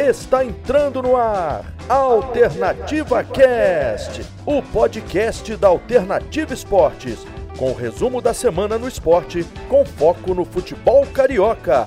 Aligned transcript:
Está 0.00 0.42
entrando 0.42 1.02
no 1.02 1.14
ar 1.14 1.62
Alternativa 1.86 3.22
Cast, 3.22 4.26
o 4.46 4.62
podcast 4.62 5.54
da 5.56 5.68
Alternativa 5.68 6.54
Esportes, 6.54 7.18
com 7.58 7.70
o 7.70 7.74
resumo 7.74 8.22
da 8.22 8.32
semana 8.32 8.78
no 8.78 8.88
esporte, 8.88 9.44
com 9.68 9.84
foco 9.84 10.32
no 10.32 10.46
futebol 10.46 11.06
carioca. 11.06 11.86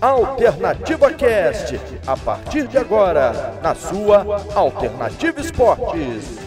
Alternativa 0.00 1.12
Cast, 1.12 1.80
a 2.06 2.16
partir 2.16 2.68
de 2.68 2.78
agora, 2.78 3.58
na 3.60 3.74
sua 3.74 4.24
Alternativa 4.54 5.40
Esportes. 5.40 6.38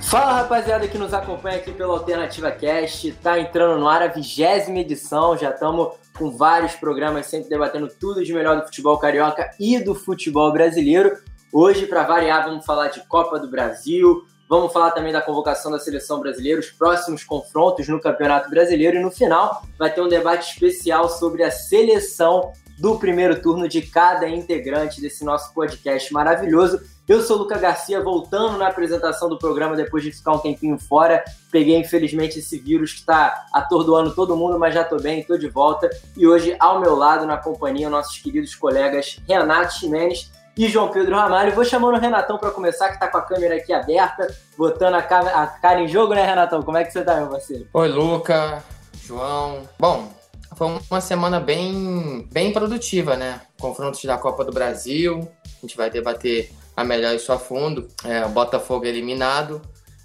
Fala 0.00 0.40
rapaziada 0.40 0.88
que 0.88 0.96
nos 0.96 1.12
acompanha 1.12 1.58
aqui 1.58 1.70
pela 1.70 1.92
Alternativa 1.92 2.50
Cast, 2.50 3.12
tá 3.22 3.38
entrando 3.38 3.78
no 3.78 3.86
ar 3.86 4.02
a 4.02 4.06
vigésima 4.06 4.78
edição, 4.78 5.36
já 5.36 5.50
estamos 5.50 5.94
com 6.16 6.30
vários 6.30 6.74
programas 6.74 7.26
sempre 7.26 7.48
debatendo 7.48 7.88
tudo 7.88 8.24
de 8.24 8.32
melhor 8.32 8.56
do 8.56 8.64
futebol 8.64 8.98
carioca 8.98 9.50
e 9.60 9.78
do 9.78 9.94
futebol 9.94 10.52
brasileiro. 10.52 11.16
Hoje, 11.52 11.86
para 11.86 12.02
variar, 12.02 12.44
vamos 12.44 12.64
falar 12.64 12.88
de 12.88 13.06
Copa 13.06 13.38
do 13.38 13.50
Brasil, 13.50 14.24
vamos 14.48 14.72
falar 14.72 14.90
também 14.90 15.12
da 15.12 15.22
convocação 15.22 15.70
da 15.70 15.78
seleção 15.78 16.20
brasileira, 16.20 16.60
os 16.60 16.70
próximos 16.70 17.22
confrontos 17.22 17.88
no 17.88 18.00
Campeonato 18.00 18.50
Brasileiro 18.50 18.96
e 18.96 19.02
no 19.02 19.10
final 19.10 19.62
vai 19.78 19.92
ter 19.92 20.00
um 20.00 20.08
debate 20.08 20.52
especial 20.52 21.08
sobre 21.08 21.42
a 21.42 21.50
seleção 21.50 22.52
do 22.78 22.98
primeiro 22.98 23.40
turno 23.40 23.68
de 23.68 23.82
cada 23.82 24.28
integrante 24.28 25.00
desse 25.00 25.24
nosso 25.24 25.52
podcast 25.54 26.12
maravilhoso. 26.12 26.80
Eu 27.08 27.22
sou 27.22 27.36
o 27.36 27.38
Luca 27.40 27.56
Garcia, 27.56 28.02
voltando 28.02 28.58
na 28.58 28.66
apresentação 28.66 29.28
do 29.28 29.38
programa 29.38 29.76
depois 29.76 30.02
de 30.02 30.10
ficar 30.10 30.32
um 30.32 30.38
tempinho 30.38 30.76
fora. 30.76 31.24
Peguei, 31.52 31.76
infelizmente, 31.76 32.40
esse 32.40 32.58
vírus 32.58 32.92
que 32.92 32.98
está 32.98 33.46
atordoando 33.52 34.12
todo 34.12 34.36
mundo, 34.36 34.58
mas 34.58 34.74
já 34.74 34.82
estou 34.82 35.00
bem, 35.00 35.20
estou 35.20 35.38
de 35.38 35.48
volta. 35.48 35.88
E 36.16 36.26
hoje, 36.26 36.56
ao 36.58 36.80
meu 36.80 36.96
lado, 36.96 37.24
na 37.24 37.36
companhia, 37.36 37.88
nossos 37.88 38.18
queridos 38.18 38.56
colegas 38.56 39.20
Renato 39.28 39.74
Ximenes 39.74 40.32
e 40.56 40.68
João 40.68 40.88
Pedro 40.88 41.14
Ramalho. 41.14 41.54
Vou 41.54 41.64
chamando 41.64 41.94
o 41.94 42.00
Renatão 42.00 42.38
para 42.38 42.50
começar, 42.50 42.88
que 42.88 42.94
está 42.94 43.06
com 43.06 43.18
a 43.18 43.22
câmera 43.22 43.54
aqui 43.54 43.72
aberta, 43.72 44.26
botando 44.58 44.94
a, 44.94 45.02
cara 45.02 45.80
em 45.80 45.86
jogo, 45.86 46.12
né, 46.12 46.24
Renatão? 46.24 46.62
Como 46.62 46.76
é 46.76 46.84
que 46.84 46.92
você 46.92 47.00
está, 47.00 47.16
meu 47.16 47.28
parceiro? 47.28 47.68
Oi, 47.72 47.88
Luca, 47.88 48.64
João. 49.04 49.62
Bom, 49.78 50.08
foi 50.56 50.80
uma 50.90 51.00
semana 51.00 51.38
bem, 51.38 52.26
bem 52.32 52.52
produtiva, 52.52 53.14
né? 53.14 53.42
Confrontos 53.60 54.02
da 54.04 54.16
Copa 54.16 54.42
do 54.42 54.50
Brasil, 54.50 55.28
a 55.44 55.60
gente 55.60 55.76
vai 55.76 55.90
debater 55.90 56.50
a 56.74 56.82
melhor 56.82 57.14
isso 57.14 57.30
a 57.30 57.38
fundo. 57.38 57.86
É, 58.04 58.24
o 58.24 58.30
Botafogo 58.30 58.86
eliminado. 58.86 59.60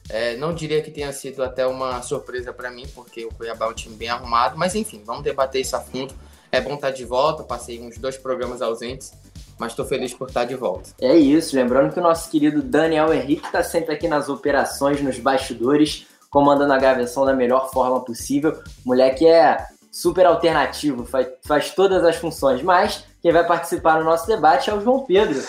É, 0.10 0.36
não 0.36 0.54
diria 0.54 0.82
que 0.82 0.92
tenha 0.92 1.14
sido 1.14 1.42
até 1.42 1.66
uma 1.66 2.02
surpresa 2.02 2.52
para 2.52 2.70
mim, 2.70 2.86
porque 2.94 3.24
o 3.24 3.30
Cuiabá 3.30 3.68
é 3.68 3.70
um 3.70 3.74
time 3.74 3.96
bem 3.96 4.10
arrumado, 4.10 4.58
mas 4.58 4.76
enfim, 4.76 5.02
vamos 5.06 5.24
debater 5.24 5.62
isso 5.62 5.76
a 5.76 5.80
fundo. 5.80 6.14
É 6.52 6.60
bom 6.60 6.74
estar 6.74 6.92
de 6.92 7.06
volta, 7.06 7.44
passei 7.44 7.80
uns 7.80 7.98
dois 7.98 8.18
programas 8.18 8.62
ausentes, 8.62 9.14
mas 9.58 9.72
estou 9.72 9.86
feliz 9.86 10.14
por 10.14 10.28
estar 10.28 10.44
de 10.44 10.56
volta. 10.56 10.90
É 11.00 11.16
isso, 11.16 11.56
lembrando 11.56 11.94
que 11.94 12.00
o 12.00 12.04
nosso 12.04 12.30
querido 12.30 12.62
Daniel 12.62 13.14
Henrique 13.14 13.46
está 13.46 13.64
sempre 13.64 13.94
aqui 13.94 14.10
nas 14.10 14.28
operações, 14.28 15.02
nos 15.02 15.18
bastidores, 15.18 16.08
comandando 16.30 16.74
a 16.74 16.78
gravação 16.78 17.26
da 17.26 17.34
melhor 17.34 17.72
forma 17.72 18.04
possível. 18.04 18.62
Moleque 18.84 19.26
é 19.26 19.66
super 19.92 20.26
alternativo, 20.26 21.06
faz, 21.06 21.28
faz 21.44 21.76
todas 21.76 22.04
as 22.04 22.16
funções, 22.16 22.62
mas 22.64 23.06
quem 23.22 23.32
vai 23.32 23.46
participar 23.46 24.00
no 24.00 24.06
nosso 24.06 24.26
debate 24.26 24.72
é 24.72 24.74
o 24.74 24.82
João 24.82 25.06
Pedro. 25.06 25.40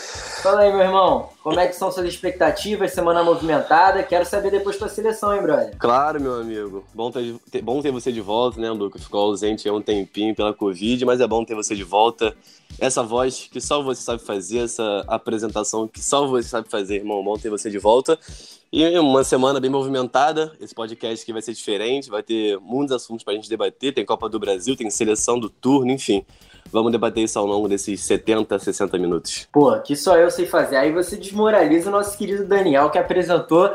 Fala 0.42 0.60
aí, 0.60 0.70
meu 0.70 0.82
irmão, 0.82 1.30
como 1.42 1.58
é 1.58 1.66
que 1.66 1.74
são 1.74 1.90
suas 1.90 2.06
expectativas? 2.06 2.92
Semana 2.92 3.24
movimentada. 3.24 4.02
Quero 4.02 4.26
saber 4.26 4.50
depois 4.50 4.78
da 4.78 4.90
seleção, 4.90 5.34
hein, 5.34 5.40
brother? 5.40 5.74
Claro, 5.78 6.20
meu 6.20 6.34
amigo. 6.34 6.84
Bom 6.92 7.10
ter, 7.10 7.62
bom 7.62 7.80
ter 7.80 7.90
você 7.90 8.12
de 8.12 8.20
volta, 8.20 8.60
né, 8.60 8.70
Lucas? 8.70 9.04
Ficou 9.04 9.22
ausente 9.22 9.66
há 9.66 9.72
um 9.72 9.80
tempinho 9.80 10.34
pela 10.34 10.52
Covid, 10.52 11.02
mas 11.06 11.20
é 11.20 11.26
bom 11.26 11.44
ter 11.46 11.54
você 11.54 11.74
de 11.74 11.82
volta. 11.82 12.36
Essa 12.78 13.02
voz 13.02 13.48
que 13.50 13.60
só 13.60 13.82
você 13.82 14.02
sabe 14.02 14.20
fazer, 14.20 14.64
essa 14.64 15.04
apresentação 15.08 15.88
que 15.88 16.00
só 16.00 16.26
você 16.26 16.48
sabe 16.48 16.68
fazer, 16.68 16.96
irmão. 16.96 17.24
Bom 17.24 17.38
ter 17.38 17.48
você 17.48 17.70
de 17.70 17.78
volta. 17.78 18.18
E 18.70 18.86
uma 18.98 19.24
semana 19.24 19.58
bem 19.58 19.70
movimentada. 19.70 20.52
Esse 20.60 20.74
podcast 20.74 21.22
aqui 21.22 21.32
vai 21.32 21.40
ser 21.40 21.54
diferente, 21.54 22.10
vai 22.10 22.22
ter 22.22 22.58
muitos 22.60 22.94
assuntos 22.94 23.24
pra 23.24 23.32
gente 23.32 23.48
debater. 23.48 23.94
Tem 23.94 24.04
Copa 24.04 24.28
do 24.28 24.38
Brasil, 24.38 24.76
tem 24.76 24.90
seleção 24.90 25.40
do 25.40 25.48
turno, 25.48 25.90
enfim. 25.90 26.22
Vamos 26.72 26.90
debater 26.90 27.22
isso 27.22 27.38
ao 27.38 27.44
longo 27.44 27.68
desses 27.68 28.00
70, 28.00 28.58
60 28.58 28.98
minutos. 28.98 29.46
Pô, 29.52 29.78
que 29.80 29.94
só 29.94 30.16
eu 30.16 30.30
sei 30.30 30.46
fazer. 30.46 30.76
Aí 30.76 30.90
você 30.90 31.16
desmoraliza 31.16 31.90
o 31.90 31.92
nosso 31.92 32.16
querido 32.16 32.46
Daniel, 32.46 32.88
que 32.88 32.98
apresentou 32.98 33.70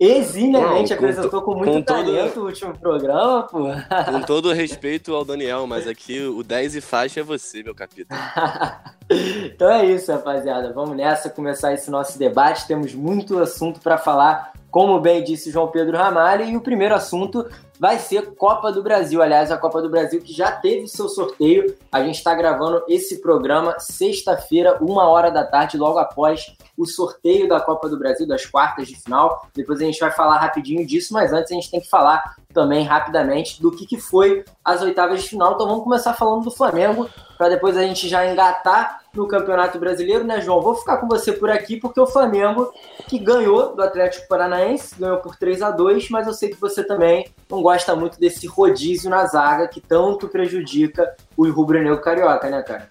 eximiamente, 0.00 0.94
apresentou 0.94 1.42
com 1.42 1.54
muito 1.54 1.72
com 1.72 1.82
talento 1.82 2.34
todo... 2.34 2.44
o 2.44 2.46
último 2.46 2.78
programa, 2.78 3.42
pô. 3.42 3.64
Com 4.10 4.20
todo 4.22 4.52
respeito 4.52 5.14
ao 5.14 5.24
Daniel, 5.24 5.66
mas 5.66 5.86
aqui 5.86 6.20
o 6.22 6.42
10 6.42 6.76
e 6.76 6.80
faixa 6.80 7.20
é 7.20 7.22
você, 7.22 7.62
meu 7.62 7.74
capítulo. 7.74 8.18
então 9.44 9.70
é 9.70 9.84
isso, 9.84 10.10
rapaziada. 10.10 10.72
Vamos 10.72 10.96
nessa 10.96 11.28
começar 11.28 11.74
esse 11.74 11.90
nosso 11.90 12.18
debate. 12.18 12.66
Temos 12.66 12.94
muito 12.94 13.38
assunto 13.38 13.80
para 13.80 13.98
falar, 13.98 14.52
como 14.70 15.00
bem 15.00 15.22
disse 15.22 15.50
João 15.50 15.68
Pedro 15.68 15.98
Ramalho, 15.98 16.46
e 16.46 16.56
o 16.56 16.60
primeiro 16.62 16.94
assunto 16.94 17.46
vai 17.78 17.98
ser 17.98 18.34
Copa 18.34 18.72
do 18.72 18.82
Brasil. 18.82 19.22
Aliás, 19.22 19.50
a 19.50 19.56
Copa 19.56 19.80
do 19.80 19.88
Brasil 19.88 20.20
que 20.20 20.32
já 20.32 20.50
teve 20.50 20.88
seu 20.88 21.08
sorteio. 21.08 21.76
A 21.90 22.02
gente 22.02 22.16
está 22.16 22.34
gravando 22.34 22.82
esse 22.88 23.20
programa 23.20 23.78
sexta-feira, 23.78 24.78
uma 24.80 25.08
hora 25.08 25.30
da 25.30 25.44
tarde, 25.44 25.78
logo 25.78 25.98
após 25.98 26.56
o 26.76 26.86
sorteio 26.86 27.48
da 27.48 27.60
Copa 27.60 27.88
do 27.88 27.98
Brasil, 27.98 28.26
das 28.26 28.46
quartas 28.46 28.88
de 28.88 28.96
final. 28.96 29.46
Depois 29.54 29.80
a 29.80 29.84
gente 29.84 30.00
vai 30.00 30.10
falar 30.10 30.38
rapidinho 30.38 30.86
disso, 30.86 31.12
mas 31.12 31.32
antes 31.32 31.50
a 31.52 31.54
gente 31.54 31.70
tem 31.70 31.80
que 31.80 31.88
falar 31.88 32.36
também 32.52 32.84
rapidamente 32.84 33.60
do 33.60 33.70
que, 33.70 33.86
que 33.86 33.98
foi 33.98 34.44
as 34.64 34.82
oitavas 34.82 35.22
de 35.22 35.28
final. 35.28 35.54
Então 35.54 35.66
vamos 35.66 35.84
começar 35.84 36.14
falando 36.14 36.44
do 36.44 36.50
Flamengo, 36.50 37.08
para 37.36 37.50
depois 37.50 37.76
a 37.76 37.82
gente 37.82 38.08
já 38.08 38.26
engatar 38.26 39.00
no 39.14 39.26
Campeonato 39.26 39.78
Brasileiro, 39.78 40.24
né, 40.24 40.40
João? 40.40 40.60
Vou 40.60 40.74
ficar 40.74 40.98
com 40.98 41.06
você 41.06 41.32
por 41.32 41.50
aqui, 41.50 41.76
porque 41.76 42.00
o 42.00 42.06
Flamengo, 42.06 42.72
que 43.06 43.18
ganhou 43.18 43.74
do 43.74 43.82
Atlético 43.82 44.28
Paranaense, 44.28 44.94
ganhou 44.98 45.18
por 45.18 45.36
3 45.36 45.62
a 45.62 45.70
2 45.70 46.10
mas 46.10 46.26
eu 46.26 46.32
sei 46.32 46.48
que 46.48 46.60
você 46.60 46.82
também 46.82 47.28
não 47.50 47.62
gosta 47.68 47.94
muito 47.94 48.18
desse 48.18 48.46
rodízio 48.46 49.10
na 49.10 49.26
zaga 49.26 49.68
que 49.68 49.78
tanto 49.78 50.26
prejudica 50.26 51.14
o 51.36 51.50
rubro-negro 51.50 52.00
carioca, 52.00 52.48
né, 52.48 52.62
cara? 52.62 52.88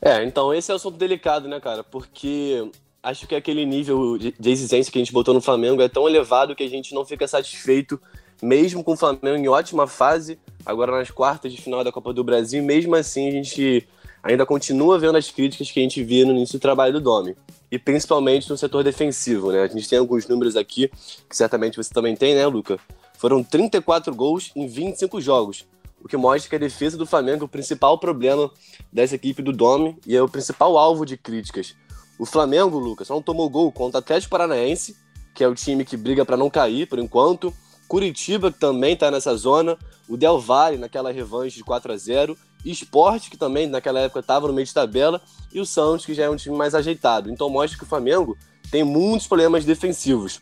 É, 0.00 0.22
então 0.22 0.54
esse 0.54 0.70
é 0.70 0.74
um 0.74 0.76
assunto 0.76 0.96
delicado, 0.96 1.48
né, 1.48 1.58
cara? 1.58 1.82
Porque 1.82 2.70
acho 3.02 3.26
que 3.26 3.34
aquele 3.34 3.66
nível 3.66 4.16
de 4.16 4.32
exigência 4.48 4.92
que 4.92 4.98
a 4.98 5.00
gente 5.00 5.12
botou 5.12 5.34
no 5.34 5.40
Flamengo 5.40 5.82
é 5.82 5.88
tão 5.88 6.08
elevado 6.08 6.54
que 6.54 6.62
a 6.62 6.68
gente 6.68 6.94
não 6.94 7.04
fica 7.04 7.26
satisfeito 7.26 8.00
mesmo 8.40 8.84
com 8.84 8.92
o 8.92 8.96
Flamengo 8.96 9.36
em 9.36 9.48
ótima 9.48 9.88
fase, 9.88 10.38
agora 10.64 10.92
nas 10.92 11.10
quartas 11.10 11.52
de 11.52 11.60
final 11.60 11.82
da 11.82 11.90
Copa 11.90 12.12
do 12.12 12.22
Brasil, 12.22 12.62
mesmo 12.62 12.94
assim 12.94 13.26
a 13.26 13.32
gente 13.32 13.88
ainda 14.22 14.46
continua 14.46 15.00
vendo 15.00 15.18
as 15.18 15.32
críticas 15.32 15.68
que 15.68 15.80
a 15.80 15.82
gente 15.82 16.00
via 16.04 16.24
no 16.24 16.30
início 16.30 16.60
do 16.60 16.62
trabalho 16.62 16.92
do 16.92 17.00
Domi. 17.00 17.34
E 17.72 17.76
principalmente 17.76 18.48
no 18.48 18.56
setor 18.56 18.84
defensivo, 18.84 19.50
né? 19.50 19.62
A 19.62 19.66
gente 19.66 19.88
tem 19.88 19.98
alguns 19.98 20.28
números 20.28 20.54
aqui, 20.54 20.88
que 21.28 21.36
certamente 21.36 21.76
você 21.76 21.92
também 21.92 22.14
tem, 22.14 22.36
né, 22.36 22.46
Luca? 22.46 22.78
Foram 23.18 23.42
34 23.42 24.14
gols 24.14 24.52
em 24.54 24.66
25 24.66 25.20
jogos, 25.20 25.66
o 26.02 26.08
que 26.08 26.16
mostra 26.16 26.48
que 26.48 26.56
a 26.56 26.58
defesa 26.58 26.96
do 26.96 27.06
Flamengo 27.06 27.42
é 27.42 27.44
o 27.46 27.48
principal 27.48 27.98
problema 27.98 28.50
dessa 28.92 29.14
equipe 29.14 29.42
do 29.42 29.52
Domi 29.52 29.98
e 30.06 30.14
é 30.14 30.22
o 30.22 30.28
principal 30.28 30.78
alvo 30.78 31.04
de 31.04 31.16
críticas. 31.16 31.74
O 32.18 32.24
Flamengo, 32.24 32.78
Lucas, 32.78 33.08
só 33.08 33.14
não 33.14 33.22
tomou 33.22 33.50
gol 33.50 33.72
contra 33.72 33.98
o 33.98 34.00
Atlético 34.00 34.30
Paranaense, 34.30 34.96
que 35.34 35.42
é 35.42 35.48
o 35.48 35.54
time 35.54 35.84
que 35.84 35.96
briga 35.96 36.24
para 36.24 36.36
não 36.36 36.48
cair 36.48 36.86
por 36.88 36.98
enquanto, 36.98 37.52
Curitiba, 37.88 38.52
que 38.52 38.58
também 38.58 38.94
está 38.94 39.10
nessa 39.10 39.34
zona, 39.36 39.78
o 40.08 40.16
Del 40.16 40.38
Valle 40.38 40.78
naquela 40.78 41.12
revanche 41.12 41.56
de 41.56 41.64
4 41.64 41.92
a 41.92 41.96
0 41.96 42.36
Esporte, 42.64 43.30
que 43.30 43.36
também 43.36 43.66
naquela 43.68 44.00
época 44.00 44.20
estava 44.20 44.48
no 44.48 44.52
meio 44.52 44.66
de 44.66 44.74
tabela, 44.74 45.20
e 45.52 45.60
o 45.60 45.66
Santos, 45.66 46.04
que 46.04 46.14
já 46.14 46.24
é 46.24 46.30
um 46.30 46.36
time 46.36 46.56
mais 46.56 46.74
ajeitado. 46.74 47.30
Então 47.30 47.48
mostra 47.48 47.78
que 47.78 47.84
o 47.84 47.86
Flamengo 47.86 48.36
tem 48.70 48.82
muitos 48.82 49.26
problemas 49.26 49.64
defensivos. 49.64 50.40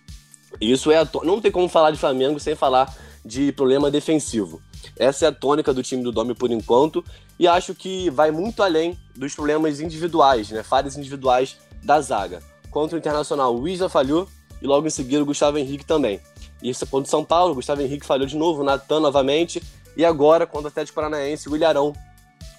Isso 0.60 0.90
é. 0.90 1.06
Não 1.22 1.40
tem 1.40 1.50
como 1.50 1.68
falar 1.68 1.90
de 1.90 1.98
Flamengo 1.98 2.38
sem 2.38 2.54
falar 2.54 2.94
de 3.24 3.52
problema 3.52 3.90
defensivo. 3.90 4.60
Essa 4.98 5.24
é 5.24 5.28
a 5.28 5.32
tônica 5.32 5.72
do 5.72 5.82
time 5.82 6.02
do 6.02 6.12
Domi 6.12 6.34
por 6.34 6.50
enquanto, 6.50 7.04
e 7.38 7.48
acho 7.48 7.74
que 7.74 8.10
vai 8.10 8.30
muito 8.30 8.62
além 8.62 8.98
dos 9.16 9.34
problemas 9.34 9.80
individuais, 9.80 10.50
né? 10.50 10.62
Falhas 10.62 10.96
individuais 10.96 11.56
da 11.82 12.00
zaga. 12.00 12.42
Contra 12.70 12.96
o 12.96 12.98
Internacional, 12.98 13.56
o 13.56 13.66
Isla 13.66 13.88
falhou, 13.88 14.28
e 14.60 14.66
logo 14.66 14.86
em 14.86 14.90
seguida 14.90 15.22
o 15.22 15.26
Gustavo 15.26 15.58
Henrique 15.58 15.84
também. 15.84 16.20
Isso 16.62 16.86
contra 16.86 17.06
o 17.06 17.10
São 17.10 17.24
Paulo, 17.24 17.52
o 17.52 17.54
Gustavo 17.56 17.82
Henrique 17.82 18.06
falhou 18.06 18.26
de 18.26 18.36
novo, 18.36 18.62
o 18.62 18.64
Natan 18.64 19.00
novamente, 19.00 19.62
e 19.96 20.04
agora 20.04 20.46
contra 20.46 20.66
o 20.66 20.68
Atlético 20.68 20.96
Paranaense, 20.96 21.48
o 21.48 21.56
Ilharão 21.56 21.92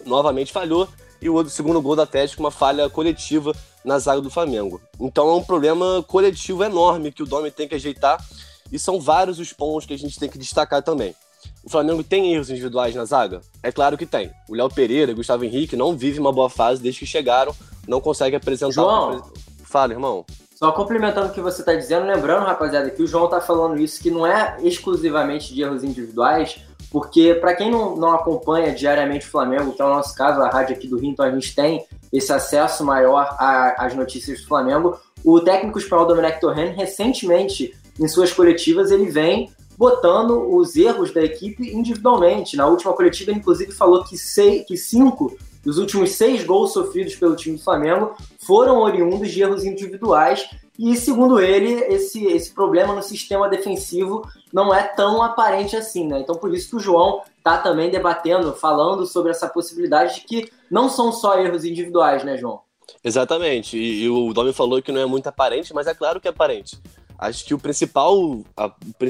novamente 0.05 0.51
falhou, 0.51 0.87
e 1.21 1.29
o 1.29 1.33
outro, 1.33 1.51
segundo 1.51 1.81
gol 1.81 1.95
do 1.95 2.01
Atlético, 2.01 2.41
uma 2.41 2.51
falha 2.51 2.89
coletiva 2.89 3.53
na 3.83 3.99
zaga 3.99 4.21
do 4.21 4.29
Flamengo. 4.29 4.81
Então 4.99 5.29
é 5.29 5.35
um 5.35 5.43
problema 5.43 6.03
coletivo 6.07 6.63
enorme 6.63 7.11
que 7.11 7.23
o 7.23 7.25
Domi 7.25 7.51
tem 7.51 7.67
que 7.67 7.75
ajeitar, 7.75 8.23
e 8.71 8.79
são 8.79 8.99
vários 8.99 9.39
os 9.39 9.53
pontos 9.53 9.85
que 9.85 9.93
a 9.93 9.97
gente 9.97 10.19
tem 10.19 10.29
que 10.29 10.37
destacar 10.37 10.81
também. 10.81 11.15
O 11.63 11.69
Flamengo 11.69 12.03
tem 12.03 12.33
erros 12.33 12.49
individuais 12.49 12.95
na 12.95 13.05
zaga? 13.05 13.41
É 13.61 13.71
claro 13.71 13.97
que 13.97 14.05
tem. 14.05 14.31
O 14.49 14.55
Léo 14.55 14.69
Pereira 14.69 15.11
e 15.11 15.13
o 15.13 15.17
Gustavo 15.17 15.43
Henrique 15.43 15.75
não 15.75 15.95
vivem 15.95 16.19
uma 16.19 16.31
boa 16.31 16.49
fase 16.49 16.81
desde 16.81 16.99
que 16.99 17.05
chegaram, 17.05 17.55
não 17.87 18.01
conseguem 18.01 18.37
apresentar. 18.37 18.71
João, 18.71 19.23
Fala, 19.63 19.93
irmão. 19.93 20.25
Só 20.55 20.71
complementando 20.71 21.27
o 21.27 21.31
que 21.31 21.41
você 21.41 21.61
está 21.61 21.75
dizendo, 21.75 22.05
lembrando, 22.05 22.45
rapaziada, 22.45 22.89
que 22.89 23.03
o 23.03 23.07
João 23.07 23.25
está 23.25 23.41
falando 23.41 23.77
isso, 23.77 24.01
que 24.01 24.09
não 24.09 24.25
é 24.25 24.57
exclusivamente 24.61 25.53
de 25.53 25.61
erros 25.61 25.83
individuais, 25.83 26.61
porque 26.95 27.35
para 27.35 27.53
quem 27.53 27.69
não, 27.69 27.97
não 27.97 28.13
acompanha 28.13 28.73
diariamente 28.73 29.27
o 29.27 29.29
Flamengo, 29.29 29.73
que 29.73 29.81
é 29.81 29.85
o 29.85 29.89
nosso 29.89 30.15
caso, 30.15 30.41
a 30.41 30.47
rádio 30.47 30.77
aqui 30.77 30.87
do 30.87 30.97
Rio, 30.97 31.11
então 31.11 31.25
a 31.25 31.29
gente 31.29 31.53
tem 31.53 31.85
esse 32.09 32.31
acesso 32.31 32.85
maior 32.85 33.35
às 33.77 33.93
notícias 33.93 34.39
do 34.39 34.47
Flamengo. 34.47 34.97
O 35.21 35.41
técnico 35.41 35.77
espanhol 35.77 36.05
Domenech 36.05 36.39
Torren, 36.39 36.71
recentemente, 36.71 37.75
em 37.99 38.07
suas 38.07 38.31
coletivas, 38.31 38.91
ele 38.91 39.07
vem 39.07 39.51
botando 39.77 40.55
os 40.55 40.77
erros 40.77 41.13
da 41.13 41.21
equipe 41.21 41.67
individualmente. 41.69 42.55
Na 42.55 42.65
última 42.65 42.93
coletiva, 42.93 43.31
ele 43.31 43.39
inclusive 43.39 43.73
falou 43.73 44.01
que, 44.05 44.17
seis, 44.17 44.65
que 44.65 44.77
cinco 44.77 45.37
dos 45.65 45.77
últimos 45.77 46.11
seis 46.11 46.45
gols 46.45 46.71
sofridos 46.71 47.13
pelo 47.17 47.35
time 47.35 47.57
do 47.57 47.61
Flamengo 47.61 48.15
foram 48.39 48.79
oriundos 48.79 49.29
de 49.31 49.41
erros 49.41 49.65
individuais. 49.65 50.49
E, 50.77 50.95
segundo 50.97 51.39
ele, 51.39 51.73
esse, 51.85 52.25
esse 52.25 52.53
problema 52.53 52.93
no 52.93 53.01
sistema 53.01 53.47
defensivo 53.47 54.27
não 54.51 54.73
é 54.73 54.83
tão 54.83 55.21
aparente 55.21 55.75
assim, 55.75 56.07
né? 56.07 56.19
Então, 56.19 56.35
por 56.35 56.53
isso 56.53 56.69
que 56.69 56.75
o 56.75 56.79
João 56.79 57.21
está 57.37 57.57
também 57.57 57.89
debatendo, 57.89 58.53
falando 58.53 59.05
sobre 59.05 59.31
essa 59.31 59.47
possibilidade 59.47 60.15
de 60.15 60.21
que 60.21 60.51
não 60.69 60.89
são 60.89 61.13
só 61.13 61.39
erros 61.39 61.63
individuais, 61.63 62.23
né, 62.23 62.37
João? 62.37 62.61
Exatamente. 63.03 63.77
E, 63.77 64.03
e 64.03 64.09
o 64.09 64.33
Domi 64.33 64.51
falou 64.51 64.81
que 64.81 64.91
não 64.91 65.01
é 65.01 65.05
muito 65.05 65.27
aparente, 65.27 65.73
mas 65.73 65.87
é 65.87 65.93
claro 65.93 66.19
que 66.19 66.27
é 66.27 66.31
aparente. 66.31 66.77
Acho 67.17 67.45
que 67.45 67.53
o 67.53 67.59
principal, 67.59 68.41
a, 68.57 68.65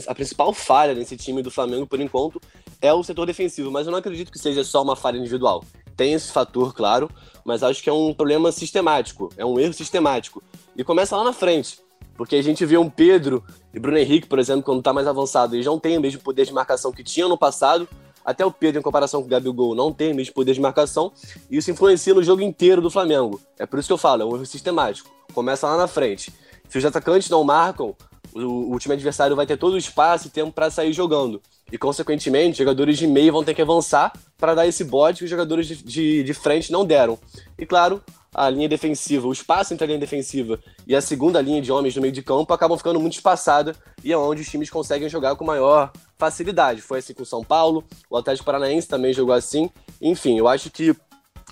a, 0.08 0.16
principal 0.16 0.54
falha 0.54 0.94
nesse 0.94 1.18
time 1.18 1.42
do 1.42 1.50
Flamengo, 1.50 1.88
por 1.88 2.00
enquanto, 2.00 2.40
é 2.80 2.94
o 2.94 3.04
setor 3.04 3.26
defensivo. 3.26 3.72
Mas 3.72 3.88
eu 3.88 3.92
não 3.92 4.00
acredito 4.00 4.32
que 4.32 4.38
seja 4.38 4.64
só 4.64 4.84
uma 4.84 4.96
falha 4.96 5.18
individual. 5.18 5.64
Tem 5.98 6.14
esse 6.14 6.32
fator, 6.32 6.74
claro, 6.74 7.10
mas 7.46 7.62
acho 7.62 7.84
que 7.84 7.90
é 7.90 7.94
um 7.94 8.12
problema 8.12 8.52
sistemático, 8.52 9.30
é 9.38 9.46
um 9.46 9.60
erro 9.60 9.74
sistemático. 9.74 10.44
E 10.76 10.84
começa 10.84 11.16
lá 11.16 11.24
na 11.24 11.32
frente. 11.32 11.80
Porque 12.18 12.36
a 12.36 12.42
gente 12.42 12.66
vê 12.66 12.78
um 12.78 12.90
Pedro 12.90 13.44
e 13.74 13.80
Bruno 13.80 13.98
Henrique, 13.98 14.28
por 14.28 14.40
exemplo, 14.40 14.64
quando 14.64 14.80
está 14.80 14.92
mais 14.92 15.06
avançado, 15.06 15.56
eles 15.56 15.66
não 15.66 15.80
têm 15.80 15.98
o 15.98 16.02
mesmo 16.02 16.22
poder 16.22 16.46
de 16.46 16.54
marcação 16.54 16.92
que 16.92 17.04
tinham 17.04 17.30
no 17.30 17.38
passado. 17.38 17.88
Até 18.24 18.44
o 18.44 18.52
Pedro, 18.52 18.80
em 18.80 18.82
comparação 18.82 19.22
com 19.22 19.28
o 19.28 19.30
Gabigol, 19.30 19.76
não 19.76 19.94
tem 19.94 20.12
o 20.12 20.16
mesmo 20.16 20.34
poder 20.34 20.54
de 20.54 20.62
marcação. 20.62 21.12
E 21.52 21.58
isso 21.58 21.70
influencia 21.70 22.14
no 22.14 22.24
jogo 22.24 22.42
inteiro 22.42 22.82
do 22.82 22.90
Flamengo. 22.90 23.40
É 23.60 23.66
por 23.66 23.78
isso 23.78 23.88
que 23.88 23.94
eu 23.94 23.98
falo, 23.98 24.24
é 24.24 24.26
um 24.26 24.36
erro 24.36 24.46
sistemático. 24.46 25.12
Começa 25.34 25.68
lá 25.68 25.78
na 25.78 25.88
frente. 25.88 26.34
Se 26.68 26.78
os 26.78 26.86
atacantes 26.86 27.30
não 27.30 27.44
marcam, 27.44 27.96
o, 28.34 28.74
o 28.74 28.80
time 28.80 28.96
adversário 28.96 29.36
vai 29.36 29.46
ter 29.46 29.58
todo 29.58 29.74
o 29.74 29.78
espaço 29.78 30.28
e 30.28 30.32
tempo 30.32 30.52
para 30.52 30.72
sair 30.72 30.94
jogando. 30.94 31.42
E, 31.76 31.78
consequentemente, 31.78 32.58
jogadores 32.58 32.98
de 32.98 33.06
meio 33.06 33.34
vão 33.34 33.44
ter 33.44 33.54
que 33.54 33.62
avançar 33.62 34.14
para 34.38 34.56
dar 34.56 34.66
esse 34.66 34.82
bote 34.82 35.20
que 35.20 35.24
os 35.26 35.30
jogadores 35.30 35.68
de, 35.68 35.84
de, 35.84 36.24
de, 36.24 36.34
frente 36.34 36.72
não 36.72 36.86
deram. 36.86 37.20
E, 37.60 37.66
claro, 37.66 38.02
a 38.34 38.50
linha 38.50 38.70
defensiva, 38.70 39.28
o 39.28 39.34
espaço 39.34 39.74
entre 39.74 39.84
a 39.84 39.88
linha 39.88 40.00
defensiva 40.00 40.58
e 40.88 40.96
a 40.96 41.02
segunda 41.02 41.42
linha 41.42 41.62
de 41.62 41.74
homens 41.74 41.94
no 41.94 42.02
meio 42.02 42.14
de 42.14 42.24
campo 42.24 42.54
acabam 42.54 42.78
ficando 42.78 42.98
muito 42.98 43.16
espaçada 43.16 43.76
e 44.02 44.14
é 44.14 44.18
onde 44.18 44.42
os 44.42 44.48
times 44.48 44.70
conseguem 44.70 45.10
jogar 45.10 45.36
com 45.36 45.44
maior 45.44 45.92
facilidade. 46.18 46.82
Foi 46.82 47.00
assim 47.00 47.14
com 47.14 47.24
o 47.24 47.26
São 47.26 47.44
Paulo, 47.44 47.84
o 48.10 48.16
Atlético 48.16 48.46
Paranaense 48.46 48.88
também 48.88 49.12
jogou 49.12 49.36
assim. 49.36 49.70
Enfim, 50.02 50.40
eu 50.40 50.48
acho 50.48 50.72
que, 50.72 50.96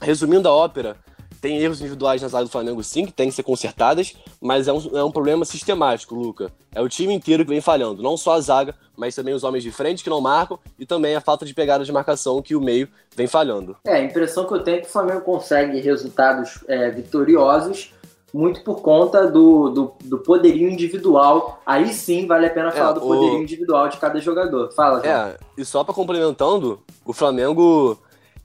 resumindo 0.02 0.48
a 0.48 0.54
ópera, 0.54 0.96
tem 1.44 1.58
erros 1.58 1.82
individuais 1.82 2.22
nas 2.22 2.34
áreas 2.34 2.48
do 2.48 2.54
Flamengo, 2.54 2.82
sim, 2.82 3.06
que 3.06 3.12
tem 3.12 3.28
que 3.28 3.36
ser 3.36 3.44
consertadas, 3.44 4.16
mas 4.40 4.70
é 4.70 4.72
um, 4.72 4.98
é 4.98 5.04
um 5.04 5.12
problema 5.12 5.44
sistemático, 5.44 6.16
Luca. 6.16 6.50
É 6.74 6.80
o 6.80 6.88
time 6.88 7.14
inteiro 7.14 7.44
que 7.44 7.50
vem 7.50 7.60
falhando, 7.60 8.02
não 8.02 8.16
só 8.16 8.36
a 8.36 8.40
zaga, 8.40 8.74
mas 8.96 9.14
também 9.14 9.34
os 9.34 9.44
homens 9.44 9.62
de 9.62 9.70
frente 9.70 10.06
que 10.06 10.10
não 10.10 10.22
marcam 10.22 10.58
e 10.80 10.86
também 10.86 11.18
a 11.18 11.20
falta 11.20 11.46
de 11.46 11.54
pegada 11.54 11.84
de 11.84 11.92
marcação 11.92 12.42
que 12.42 12.56
o 12.56 12.62
meio 12.62 12.88
vem 13.14 13.28
falhando. 13.28 13.76
É, 13.84 13.96
a 13.96 14.02
impressão 14.02 14.48
que 14.48 14.54
eu 14.54 14.64
tenho 14.64 14.78
é 14.78 14.80
que 14.80 14.88
o 14.88 14.90
Flamengo 14.90 15.20
consegue 15.20 15.82
resultados 15.82 16.64
é, 16.66 16.90
vitoriosos 16.92 17.92
muito 18.34 18.64
por 18.64 18.82
conta 18.82 19.28
do, 19.28 19.70
do, 19.70 19.94
do, 20.06 20.18
poderio 20.20 20.70
individual. 20.70 21.62
Aí 21.66 21.94
sim 21.94 22.26
vale 22.26 22.48
a 22.48 22.50
pena 22.50 22.70
é, 22.70 22.72
falar 22.72 22.94
do 22.94 23.02
poderio 23.02 23.40
o... 23.40 23.44
individual 23.44 23.90
de 23.90 23.98
cada 23.98 24.20
jogador. 24.20 24.72
Fala, 24.72 25.02
João. 25.04 25.14
É, 25.14 25.38
e 25.58 25.66
só 25.66 25.84
para 25.84 25.94
complementando, 25.94 26.82
o 27.06 27.14
Flamengo 27.14 28.00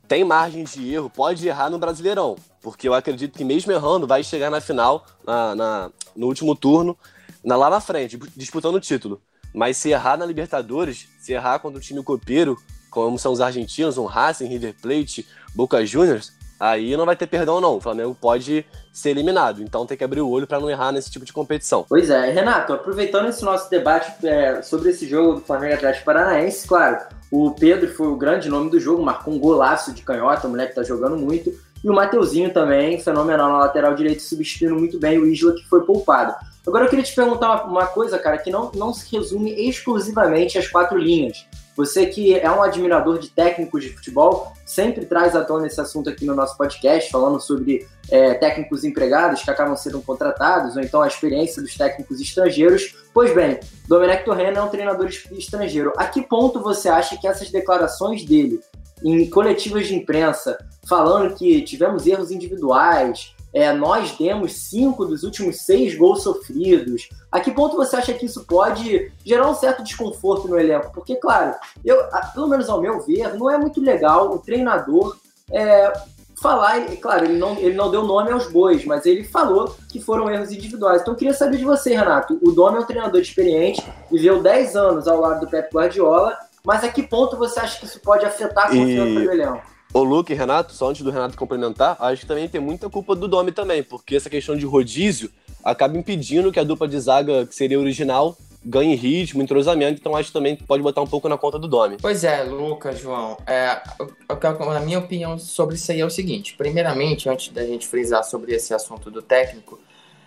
tem 0.08 0.24
margem 0.24 0.64
de 0.64 0.92
erro, 0.92 1.10
pode 1.10 1.46
errar 1.46 1.68
no 1.68 1.78
Brasileirão. 1.78 2.34
Porque 2.62 2.88
eu 2.88 2.94
acredito 2.94 3.36
que 3.36 3.44
mesmo 3.44 3.70
errando, 3.70 4.06
vai 4.06 4.24
chegar 4.24 4.50
na 4.50 4.60
final, 4.60 5.06
na, 5.24 5.54
na 5.54 5.90
no 6.16 6.26
último 6.26 6.56
turno, 6.56 6.96
na, 7.44 7.54
lá 7.54 7.70
na 7.70 7.80
frente, 7.80 8.18
disputando 8.34 8.76
o 8.76 8.80
título. 8.80 9.20
Mas 9.54 9.76
se 9.76 9.90
errar 9.90 10.16
na 10.16 10.26
Libertadores, 10.26 11.06
se 11.20 11.32
errar 11.32 11.58
contra 11.58 11.78
o 11.78 11.82
time 11.82 12.02
copeiro, 12.02 12.56
como 12.90 13.18
são 13.18 13.32
os 13.32 13.40
argentinos, 13.40 13.98
um 13.98 14.06
Racing, 14.06 14.46
River 14.46 14.74
Plate, 14.80 15.26
Boca 15.54 15.84
Juniors, 15.84 16.32
aí 16.58 16.96
não 16.96 17.06
vai 17.06 17.14
ter 17.14 17.26
perdão 17.26 17.60
não. 17.60 17.76
O 17.76 17.80
Flamengo 17.80 18.16
pode 18.18 18.64
ser 18.92 19.10
eliminado. 19.10 19.62
Então 19.62 19.86
tem 19.86 19.96
que 19.96 20.04
abrir 20.04 20.20
o 20.20 20.28
olho 20.28 20.46
para 20.46 20.58
não 20.58 20.70
errar 20.70 20.90
nesse 20.90 21.10
tipo 21.10 21.24
de 21.24 21.32
competição. 21.32 21.84
Pois 21.88 22.10
é, 22.10 22.30
Renato, 22.30 22.72
aproveitando 22.72 23.28
esse 23.28 23.44
nosso 23.44 23.70
debate 23.70 24.26
é, 24.26 24.62
sobre 24.62 24.90
esse 24.90 25.06
jogo 25.06 25.34
do 25.34 25.40
Flamengo 25.42 25.74
Atlético 25.74 26.06
Paranaense, 26.06 26.66
claro, 26.66 26.98
o 27.30 27.50
Pedro 27.50 27.88
foi 27.88 28.08
o 28.08 28.16
grande 28.16 28.48
nome 28.48 28.70
do 28.70 28.80
jogo, 28.80 29.02
marcou 29.02 29.34
um 29.34 29.38
golaço 29.38 29.92
de 29.92 30.02
canhota, 30.02 30.46
o 30.46 30.50
moleque 30.50 30.74
tá 30.74 30.82
jogando 30.82 31.16
muito. 31.16 31.52
E 31.82 31.88
o 31.88 31.94
Mateuzinho 31.94 32.52
também, 32.52 33.00
fenomenal 33.00 33.50
na 33.52 33.58
lateral 33.58 33.94
direito, 33.94 34.22
substituindo 34.22 34.74
muito 34.74 34.98
bem 34.98 35.18
o 35.18 35.26
Isla, 35.26 35.54
que 35.54 35.68
foi 35.68 35.84
poupado. 35.84 36.34
Agora 36.66 36.84
eu 36.84 36.88
queria 36.90 37.04
te 37.04 37.14
perguntar 37.14 37.64
uma 37.64 37.86
coisa, 37.86 38.18
cara, 38.18 38.36
que 38.36 38.50
não, 38.50 38.70
não 38.74 38.92
se 38.92 39.14
resume 39.16 39.52
exclusivamente 39.68 40.58
às 40.58 40.68
quatro 40.68 40.98
linhas. 40.98 41.46
Você 41.78 42.06
que 42.06 42.36
é 42.36 42.50
um 42.50 42.60
admirador 42.60 43.20
de 43.20 43.30
técnicos 43.30 43.84
de 43.84 43.90
futebol, 43.90 44.52
sempre 44.66 45.06
traz 45.06 45.36
à 45.36 45.44
tona 45.44 45.68
esse 45.68 45.80
assunto 45.80 46.10
aqui 46.10 46.26
no 46.26 46.34
nosso 46.34 46.58
podcast, 46.58 47.08
falando 47.08 47.38
sobre 47.38 47.86
é, 48.10 48.34
técnicos 48.34 48.82
empregados 48.82 49.44
que 49.44 49.50
acabam 49.50 49.76
sendo 49.76 50.02
contratados, 50.02 50.74
ou 50.74 50.82
então 50.82 51.00
a 51.00 51.06
experiência 51.06 51.62
dos 51.62 51.76
técnicos 51.76 52.20
estrangeiros. 52.20 52.96
Pois 53.14 53.32
bem, 53.32 53.60
Domenech 53.86 54.24
Torrena 54.24 54.58
é 54.58 54.62
um 54.62 54.68
treinador 54.68 55.06
estrangeiro. 55.06 55.92
A 55.96 56.06
que 56.06 56.20
ponto 56.20 56.60
você 56.60 56.88
acha 56.88 57.16
que 57.16 57.28
essas 57.28 57.48
declarações 57.48 58.24
dele 58.24 58.58
em 59.04 59.30
coletivas 59.30 59.86
de 59.86 59.94
imprensa, 59.94 60.58
falando 60.84 61.32
que 61.36 61.62
tivemos 61.62 62.08
erros 62.08 62.32
individuais, 62.32 63.36
é, 63.52 63.72
nós 63.72 64.12
demos 64.12 64.52
cinco 64.68 65.04
dos 65.04 65.22
últimos 65.22 65.62
seis 65.62 65.94
gols 65.96 66.22
sofridos. 66.22 67.08
A 67.30 67.40
que 67.40 67.50
ponto 67.50 67.76
você 67.76 67.96
acha 67.96 68.12
que 68.12 68.26
isso 68.26 68.44
pode 68.44 69.10
gerar 69.24 69.48
um 69.48 69.54
certo 69.54 69.82
desconforto 69.82 70.48
no 70.48 70.58
elenco? 70.58 70.92
Porque, 70.92 71.16
claro, 71.16 71.54
eu, 71.84 71.98
pelo 72.34 72.48
menos 72.48 72.68
ao 72.68 72.80
meu 72.80 73.00
ver, 73.00 73.34
não 73.34 73.50
é 73.50 73.56
muito 73.56 73.80
legal 73.80 74.30
o 74.32 74.38
treinador 74.38 75.16
é, 75.50 75.92
falar, 76.40 76.84
claro, 77.00 77.24
ele 77.24 77.38
não, 77.38 77.56
ele 77.58 77.74
não 77.74 77.90
deu 77.90 78.04
nome 78.04 78.30
aos 78.30 78.50
bois, 78.50 78.84
mas 78.84 79.06
ele 79.06 79.24
falou 79.24 79.74
que 79.88 80.00
foram 80.00 80.30
erros 80.30 80.52
individuais. 80.52 81.02
Então 81.02 81.14
eu 81.14 81.18
queria 81.18 81.34
saber 81.34 81.56
de 81.56 81.64
você, 81.64 81.94
Renato. 81.94 82.38
O 82.42 82.52
Dom 82.52 82.76
é 82.76 82.80
um 82.80 82.86
treinador 82.86 83.20
experiente, 83.20 83.82
viveu 84.10 84.42
10 84.42 84.76
anos 84.76 85.08
ao 85.08 85.20
lado 85.20 85.40
do 85.40 85.50
Pep 85.50 85.72
Guardiola, 85.72 86.36
mas 86.64 86.84
a 86.84 86.88
que 86.88 87.02
ponto 87.02 87.36
você 87.36 87.60
acha 87.60 87.78
que 87.78 87.86
isso 87.86 88.00
pode 88.00 88.24
afetar 88.24 88.66
a 88.66 88.68
confiança 88.68 89.10
e... 89.10 89.24
do 89.24 89.32
elenco? 89.32 89.77
O 89.92 90.02
Luke 90.02 90.34
Renato, 90.34 90.72
só 90.72 90.90
antes 90.90 91.02
do 91.02 91.10
Renato 91.10 91.36
complementar, 91.36 91.96
acho 92.00 92.22
que 92.22 92.26
também 92.26 92.48
tem 92.48 92.60
muita 92.60 92.90
culpa 92.90 93.16
do 93.16 93.26
Domi 93.26 93.52
também, 93.52 93.82
porque 93.82 94.16
essa 94.16 94.28
questão 94.28 94.56
de 94.56 94.66
rodízio 94.66 95.30
acaba 95.64 95.96
impedindo 95.96 96.52
que 96.52 96.60
a 96.60 96.64
dupla 96.64 96.86
de 96.86 97.00
zaga, 97.00 97.46
que 97.46 97.54
seria 97.54 97.80
original, 97.80 98.36
ganhe 98.64 98.94
ritmo, 98.94 99.42
entrosamento, 99.42 99.98
então 99.98 100.14
acho 100.14 100.28
que 100.28 100.32
também 100.34 100.56
pode 100.56 100.82
botar 100.82 101.00
um 101.00 101.06
pouco 101.06 101.28
na 101.28 101.38
conta 101.38 101.58
do 101.58 101.66
Domi. 101.66 101.96
Pois 102.00 102.22
é, 102.22 102.42
Lucas, 102.42 103.00
João, 103.00 103.38
é, 103.46 103.80
a 104.28 104.80
minha 104.80 104.98
opinião 104.98 105.38
sobre 105.38 105.76
isso 105.76 105.90
aí 105.90 106.00
é 106.00 106.04
o 106.04 106.10
seguinte, 106.10 106.54
primeiramente, 106.56 107.28
antes 107.28 107.48
da 107.52 107.64
gente 107.64 107.86
frisar 107.86 108.22
sobre 108.24 108.54
esse 108.54 108.74
assunto 108.74 109.10
do 109.10 109.22
técnico, 109.22 109.80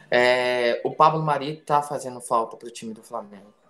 é, 0.10 0.82
o 0.84 0.92
Pablo 0.92 1.22
Mari 1.22 1.58
tá 1.58 1.84
fazendo 1.84 2.20
falta 2.20 2.58
pro 2.58 2.72
time 2.72 2.94
do 2.94 3.04
Flamengo 3.04 3.61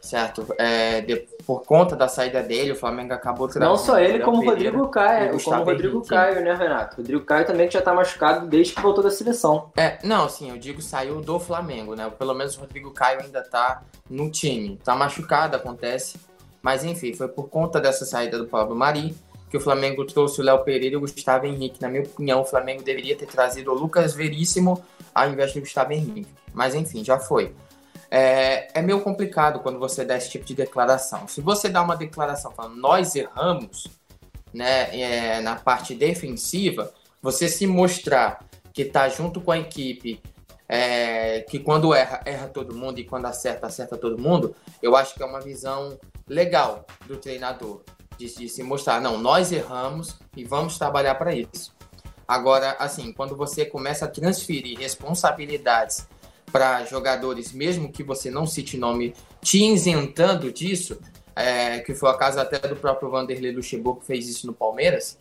certo? 0.00 0.46
É, 0.58 1.00
de, 1.00 1.16
por 1.46 1.62
conta 1.64 1.96
da 1.96 2.08
saída 2.08 2.42
dele, 2.42 2.72
o 2.72 2.76
Flamengo 2.76 3.12
acabou 3.12 3.48
Não 3.56 3.76
só 3.76 3.98
ele, 3.98 4.20
como 4.20 4.42
o 4.42 4.44
Rodrigo 4.44 4.88
Caio, 4.88 5.38
como 5.42 5.56
o 5.56 5.64
Rodrigo 5.64 6.06
Caio, 6.06 6.42
né, 6.42 6.54
Renato? 6.54 6.94
O 6.94 6.96
Rodrigo 6.98 7.24
Caio 7.24 7.46
também 7.46 7.70
já 7.70 7.80
tá 7.80 7.92
machucado 7.92 8.46
desde 8.46 8.74
que 8.74 8.80
voltou 8.80 9.02
da 9.02 9.10
seleção. 9.10 9.70
É, 9.76 9.98
não, 10.04 10.28
sim, 10.28 10.50
eu 10.50 10.58
digo 10.58 10.80
saiu 10.80 11.20
do 11.20 11.38
Flamengo, 11.38 11.94
né? 11.94 12.10
Pelo 12.18 12.34
menos 12.34 12.56
o 12.56 12.60
Rodrigo 12.60 12.90
Caio 12.90 13.20
ainda 13.20 13.42
tá 13.42 13.82
no 14.08 14.30
time. 14.30 14.78
Tá 14.84 14.94
machucado, 14.94 15.56
acontece. 15.56 16.18
Mas 16.62 16.84
enfim, 16.84 17.14
foi 17.14 17.28
por 17.28 17.48
conta 17.48 17.80
dessa 17.80 18.04
saída 18.04 18.38
do 18.38 18.46
Pablo 18.46 18.74
Mari 18.74 19.14
que 19.50 19.56
o 19.56 19.60
Flamengo 19.60 20.04
trouxe 20.04 20.40
o 20.40 20.44
Léo 20.44 20.62
Pereira 20.62 20.94
e 20.94 20.96
o 20.96 21.00
Gustavo 21.00 21.46
Henrique. 21.46 21.80
Na 21.80 21.88
minha 21.88 22.02
opinião, 22.02 22.42
o 22.42 22.44
Flamengo 22.44 22.82
deveria 22.82 23.16
ter 23.16 23.26
trazido 23.26 23.72
o 23.72 23.74
Lucas 23.74 24.12
Veríssimo 24.12 24.84
ao 25.14 25.28
invés 25.30 25.54
do 25.54 25.60
Gustavo 25.60 25.92
Henrique. 25.92 26.28
Mas 26.52 26.74
enfim, 26.74 27.02
já 27.02 27.18
foi 27.18 27.54
é, 28.10 28.68
é 28.78 28.82
meio 28.82 29.00
complicado 29.00 29.60
quando 29.60 29.78
você 29.78 30.04
dá 30.04 30.16
esse 30.16 30.30
tipo 30.30 30.44
de 30.44 30.54
declaração. 30.54 31.28
Se 31.28 31.40
você 31.40 31.68
dá 31.68 31.82
uma 31.82 31.96
declaração 31.96 32.50
falando 32.52 32.76
nós 32.76 33.14
erramos 33.14 33.86
né, 34.52 34.98
é, 34.98 35.40
na 35.40 35.56
parte 35.56 35.94
defensiva, 35.94 36.92
você 37.20 37.48
se 37.48 37.66
mostrar 37.66 38.44
que 38.72 38.82
está 38.82 39.08
junto 39.08 39.40
com 39.40 39.50
a 39.50 39.58
equipe, 39.58 40.22
é, 40.68 41.40
que 41.42 41.58
quando 41.58 41.94
erra, 41.94 42.20
erra 42.24 42.48
todo 42.48 42.74
mundo 42.74 42.98
e 42.98 43.04
quando 43.04 43.26
acerta, 43.26 43.66
acerta 43.66 43.96
todo 43.96 44.20
mundo, 44.20 44.54
eu 44.82 44.94
acho 44.96 45.14
que 45.14 45.22
é 45.22 45.26
uma 45.26 45.40
visão 45.40 45.98
legal 46.26 46.86
do 47.06 47.16
treinador. 47.16 47.82
De, 48.16 48.34
de 48.34 48.48
se 48.48 48.62
mostrar, 48.62 49.00
não, 49.00 49.16
nós 49.16 49.52
erramos 49.52 50.18
e 50.36 50.44
vamos 50.44 50.76
trabalhar 50.76 51.14
para 51.14 51.34
isso. 51.34 51.72
Agora, 52.26 52.76
assim, 52.78 53.12
quando 53.12 53.36
você 53.36 53.64
começa 53.64 54.04
a 54.04 54.08
transferir 54.08 54.78
responsabilidades 54.78 56.06
para 56.50 56.84
jogadores, 56.84 57.52
mesmo 57.52 57.92
que 57.92 58.02
você 58.02 58.30
não 58.30 58.46
cite 58.46 58.76
nome, 58.76 59.14
te 59.42 59.64
isentando 59.64 60.52
disso, 60.52 60.98
é, 61.34 61.78
que 61.80 61.94
foi 61.94 62.10
a 62.10 62.14
casa 62.14 62.42
até 62.42 62.58
do 62.58 62.76
próprio 62.76 63.10
Vanderlei 63.10 63.52
Luxemburgo 63.52 64.00
que 64.00 64.06
fez 64.06 64.28
isso 64.28 64.46
no 64.46 64.52
Palmeiras, 64.52 65.18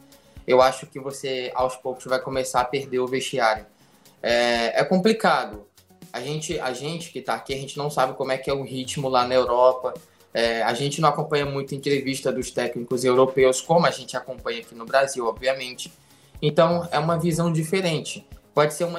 eu 0.48 0.62
acho 0.62 0.88
que 0.88 1.00
você 1.00 1.52
aos 1.54 1.76
poucos 1.76 2.06
vai 2.06 2.20
começar 2.20 2.62
a 2.62 2.66
perder 2.66 3.00
o 3.00 3.08
vestiário. 3.08 3.66
É, 4.24 4.80
é 4.80 4.84
complicado. 4.84 5.68
A 6.12 6.22
gente, 6.22 6.60
a 6.60 6.72
gente 6.74 7.12
que 7.12 7.20
está 7.20 7.36
aqui, 7.36 7.54
a 7.54 7.58
gente 7.58 7.78
não 7.78 7.90
sabe 7.90 8.14
como 8.14 8.32
é 8.32 8.38
que 8.38 8.50
é 8.50 8.54
o 8.54 8.64
ritmo 8.64 9.10
lá 9.10 9.28
na 9.28 9.36
Europa. 9.36 9.94
É, 10.34 10.64
a 10.64 10.74
gente 10.74 11.02
não 11.02 11.10
acompanha 11.10 11.46
muito 11.46 11.76
entrevista 11.76 12.32
dos 12.32 12.50
técnicos 12.50 13.04
europeus, 13.04 13.62
como 13.62 13.86
a 13.86 13.92
gente 13.92 14.16
acompanha 14.16 14.62
aqui 14.62 14.74
no 14.74 14.86
Brasil, 14.86 15.26
obviamente. 15.26 15.92
Então, 16.42 16.88
é 16.92 16.98
uma 17.00 17.20
visão 17.20 17.52
diferente. 17.52 18.26
Pode 18.58 18.74
ser 18.74 18.86
uma. 18.86 18.98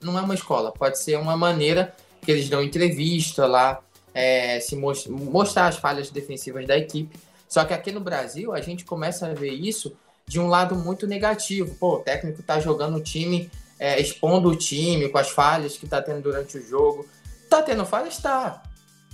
Não 0.00 0.18
é 0.18 0.22
uma 0.22 0.32
escola, 0.32 0.72
pode 0.72 0.98
ser 0.98 1.18
uma 1.18 1.36
maneira 1.36 1.94
que 2.22 2.30
eles 2.30 2.48
dão 2.48 2.62
entrevista 2.62 3.46
lá, 3.46 3.82
é, 4.14 4.58
se 4.60 4.74
most 4.74 5.10
mostrar 5.10 5.66
as 5.66 5.76
falhas 5.76 6.08
defensivas 6.08 6.66
da 6.66 6.74
equipe. 6.74 7.14
Só 7.46 7.66
que 7.66 7.74
aqui 7.74 7.92
no 7.92 8.00
Brasil, 8.00 8.54
a 8.54 8.62
gente 8.62 8.86
começa 8.86 9.26
a 9.26 9.34
ver 9.34 9.50
isso 9.50 9.94
de 10.26 10.40
um 10.40 10.46
lado 10.46 10.74
muito 10.74 11.06
negativo. 11.06 11.74
Pô, 11.74 11.96
o 11.96 11.98
técnico 11.98 12.42
tá 12.42 12.58
jogando 12.58 12.96
o 12.96 13.02
time, 13.02 13.50
é, 13.78 14.00
expondo 14.00 14.48
o 14.48 14.56
time 14.56 15.06
com 15.10 15.18
as 15.18 15.28
falhas 15.28 15.76
que 15.76 15.86
tá 15.86 16.00
tendo 16.00 16.22
durante 16.22 16.56
o 16.56 16.66
jogo. 16.66 17.06
Tá 17.50 17.60
tendo 17.62 17.84
falhas? 17.84 18.16
Tá. 18.16 18.62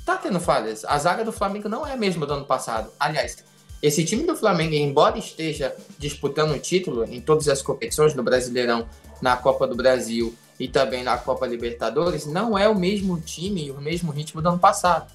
Tá 0.07 0.17
tendo 0.17 0.39
falhas. 0.39 0.85
A 0.85 0.97
zaga 0.99 1.25
do 1.25 1.33
Flamengo 1.33 1.69
não 1.69 1.85
é 1.85 1.95
a 1.95 1.97
mesma 1.97 2.25
do 2.27 2.35
ano 2.35 2.45
passado. 2.45 2.93
Aliás, 2.97 3.39
esse 3.83 4.05
time 4.05 4.23
do 4.23 4.37
Flamengo, 4.37 4.73
embora 4.73 5.19
esteja 5.19 5.75
disputando 5.99 6.53
o 6.53 6.61
título 6.61 7.03
em 7.13 7.21
todas 7.21 7.49
as 7.49 7.61
competições 7.61 8.15
do 8.15 8.23
Brasileirão, 8.23 8.87
na 9.21 9.37
Copa 9.37 9.67
do 9.67 9.75
Brasil 9.75 10.35
e 10.59 10.69
também 10.69 11.03
na 11.03 11.17
Copa 11.17 11.47
Libertadores, 11.47 12.27
não 12.27 12.57
é 12.57 12.69
o 12.69 12.75
mesmo 12.75 13.19
time 13.21 13.67
e 13.67 13.71
o 13.71 13.81
mesmo 13.81 14.13
ritmo 14.13 14.43
do 14.43 14.49
ano 14.49 14.59
passado. 14.59 15.11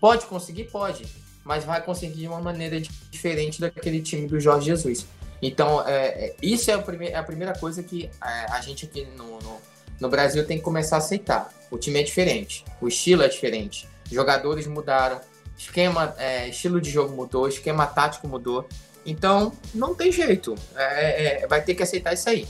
Pode 0.00 0.26
conseguir? 0.26 0.64
Pode, 0.64 1.06
mas 1.44 1.64
vai 1.64 1.82
conseguir 1.82 2.20
de 2.20 2.28
uma 2.28 2.40
maneira 2.40 2.80
diferente 3.10 3.60
daquele 3.60 4.00
time 4.02 4.26
do 4.26 4.38
Jorge 4.38 4.66
Jesus. 4.66 5.06
Então, 5.40 5.86
é, 5.86 6.06
é 6.06 6.36
isso 6.42 6.70
é 6.70 6.74
a, 6.74 6.78
primeira, 6.78 7.14
é 7.14 7.18
a 7.18 7.22
primeira 7.22 7.52
coisa 7.58 7.82
que 7.82 8.04
é, 8.04 8.52
a 8.52 8.60
gente 8.60 8.84
aqui 8.84 9.06
no, 9.16 9.38
no, 9.40 9.60
no 10.00 10.08
Brasil 10.08 10.46
tem 10.46 10.58
que 10.58 10.62
começar 10.62 10.96
a 10.96 10.98
aceitar. 10.98 11.52
O 11.70 11.78
time 11.78 12.00
é 12.00 12.02
diferente, 12.02 12.64
o 12.80 12.86
estilo 12.86 13.22
é 13.22 13.28
diferente, 13.28 13.88
jogadores 14.10 14.66
mudaram, 14.66 15.20
esquema, 15.56 16.14
é, 16.18 16.48
estilo 16.48 16.80
de 16.80 16.90
jogo 16.90 17.14
mudou, 17.14 17.48
esquema 17.48 17.86
tático 17.86 18.28
mudou. 18.28 18.68
Então, 19.04 19.52
não 19.74 19.94
tem 19.94 20.12
jeito. 20.12 20.54
É, 20.76 21.42
é, 21.42 21.46
vai 21.46 21.62
ter 21.62 21.74
que 21.74 21.82
aceitar 21.82 22.12
isso 22.12 22.28
aí. 22.28 22.46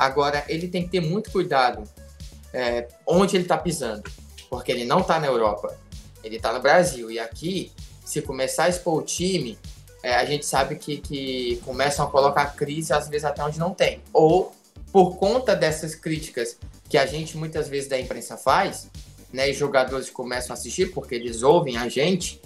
Agora, 0.00 0.42
ele 0.48 0.66
tem 0.66 0.82
que 0.82 0.88
ter 0.88 1.00
muito 1.00 1.30
cuidado 1.30 1.84
é, 2.54 2.88
onde 3.06 3.36
ele 3.36 3.44
está 3.44 3.58
pisando, 3.58 4.10
porque 4.48 4.72
ele 4.72 4.86
não 4.86 5.00
está 5.00 5.20
na 5.20 5.26
Europa, 5.26 5.76
ele 6.24 6.36
está 6.36 6.54
no 6.54 6.58
Brasil. 6.58 7.10
E 7.10 7.18
aqui, 7.18 7.70
se 8.02 8.22
começar 8.22 8.64
a 8.64 8.68
expor 8.70 8.94
o 8.94 9.02
time, 9.02 9.58
é, 10.02 10.14
a 10.14 10.24
gente 10.24 10.46
sabe 10.46 10.76
que, 10.76 10.96
que 10.96 11.60
começam 11.66 12.06
a 12.06 12.10
colocar 12.10 12.46
crise, 12.56 12.94
às 12.94 13.10
vezes 13.10 13.26
até 13.26 13.44
onde 13.44 13.58
não 13.58 13.74
tem. 13.74 14.00
Ou, 14.10 14.56
por 14.90 15.18
conta 15.18 15.54
dessas 15.54 15.94
críticas 15.94 16.56
que 16.88 16.96
a 16.96 17.04
gente 17.04 17.36
muitas 17.36 17.68
vezes 17.68 17.86
da 17.86 18.00
imprensa 18.00 18.38
faz, 18.38 18.88
né, 19.30 19.50
e 19.50 19.52
jogadores 19.52 20.08
começam 20.08 20.54
a 20.54 20.58
assistir 20.58 20.94
porque 20.94 21.14
eles 21.14 21.42
ouvem 21.42 21.76
a 21.76 21.90
gente, 21.90 22.40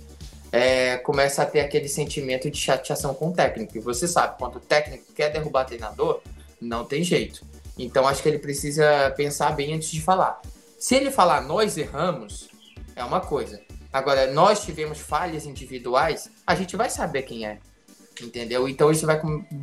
é, 0.50 0.96
começa 0.96 1.42
a 1.42 1.46
ter 1.46 1.61
aquele 1.61 1.88
sentimento 1.88 2.50
de 2.50 2.58
chateação 2.58 3.14
com 3.14 3.28
o 3.28 3.32
técnico. 3.32 3.76
E 3.76 3.80
você 3.80 4.08
sabe, 4.08 4.38
quando 4.38 4.56
o 4.56 4.61
técnico 4.61 5.12
quer 5.12 5.30
derrubar 5.30 5.64
treinador, 5.66 6.20
não 6.64 6.85
tem 6.85 7.02
jeito. 7.02 7.44
Então 7.78 8.06
acho 8.06 8.23
que 8.23 8.28
ele 8.28 8.38
precisa 8.38 9.12
pensar 9.16 9.52
bem 9.52 9.75
antes 9.75 9.90
de 9.90 10.00
falar. 10.00 10.40
Se 10.78 10.94
ele 10.94 11.11
falar 11.11 11.42
nós 11.42 11.76
erramos, 11.76 12.49
é 12.94 13.04
uma 13.04 13.21
coisa. 13.21 13.61
Agora, 13.92 14.33
nós 14.33 14.64
tivemos 14.64 14.99
falhas 14.99 15.47
individuais, 15.47 16.28
a 16.44 16.56
gente 16.56 16.76
vai 16.76 16.90
saber 16.90 17.23
quem 17.23 17.47
é. 17.47 17.59
Entendeu? 18.21 18.68
Então 18.68 18.90
isso 18.90 19.06
vai 19.06 19.21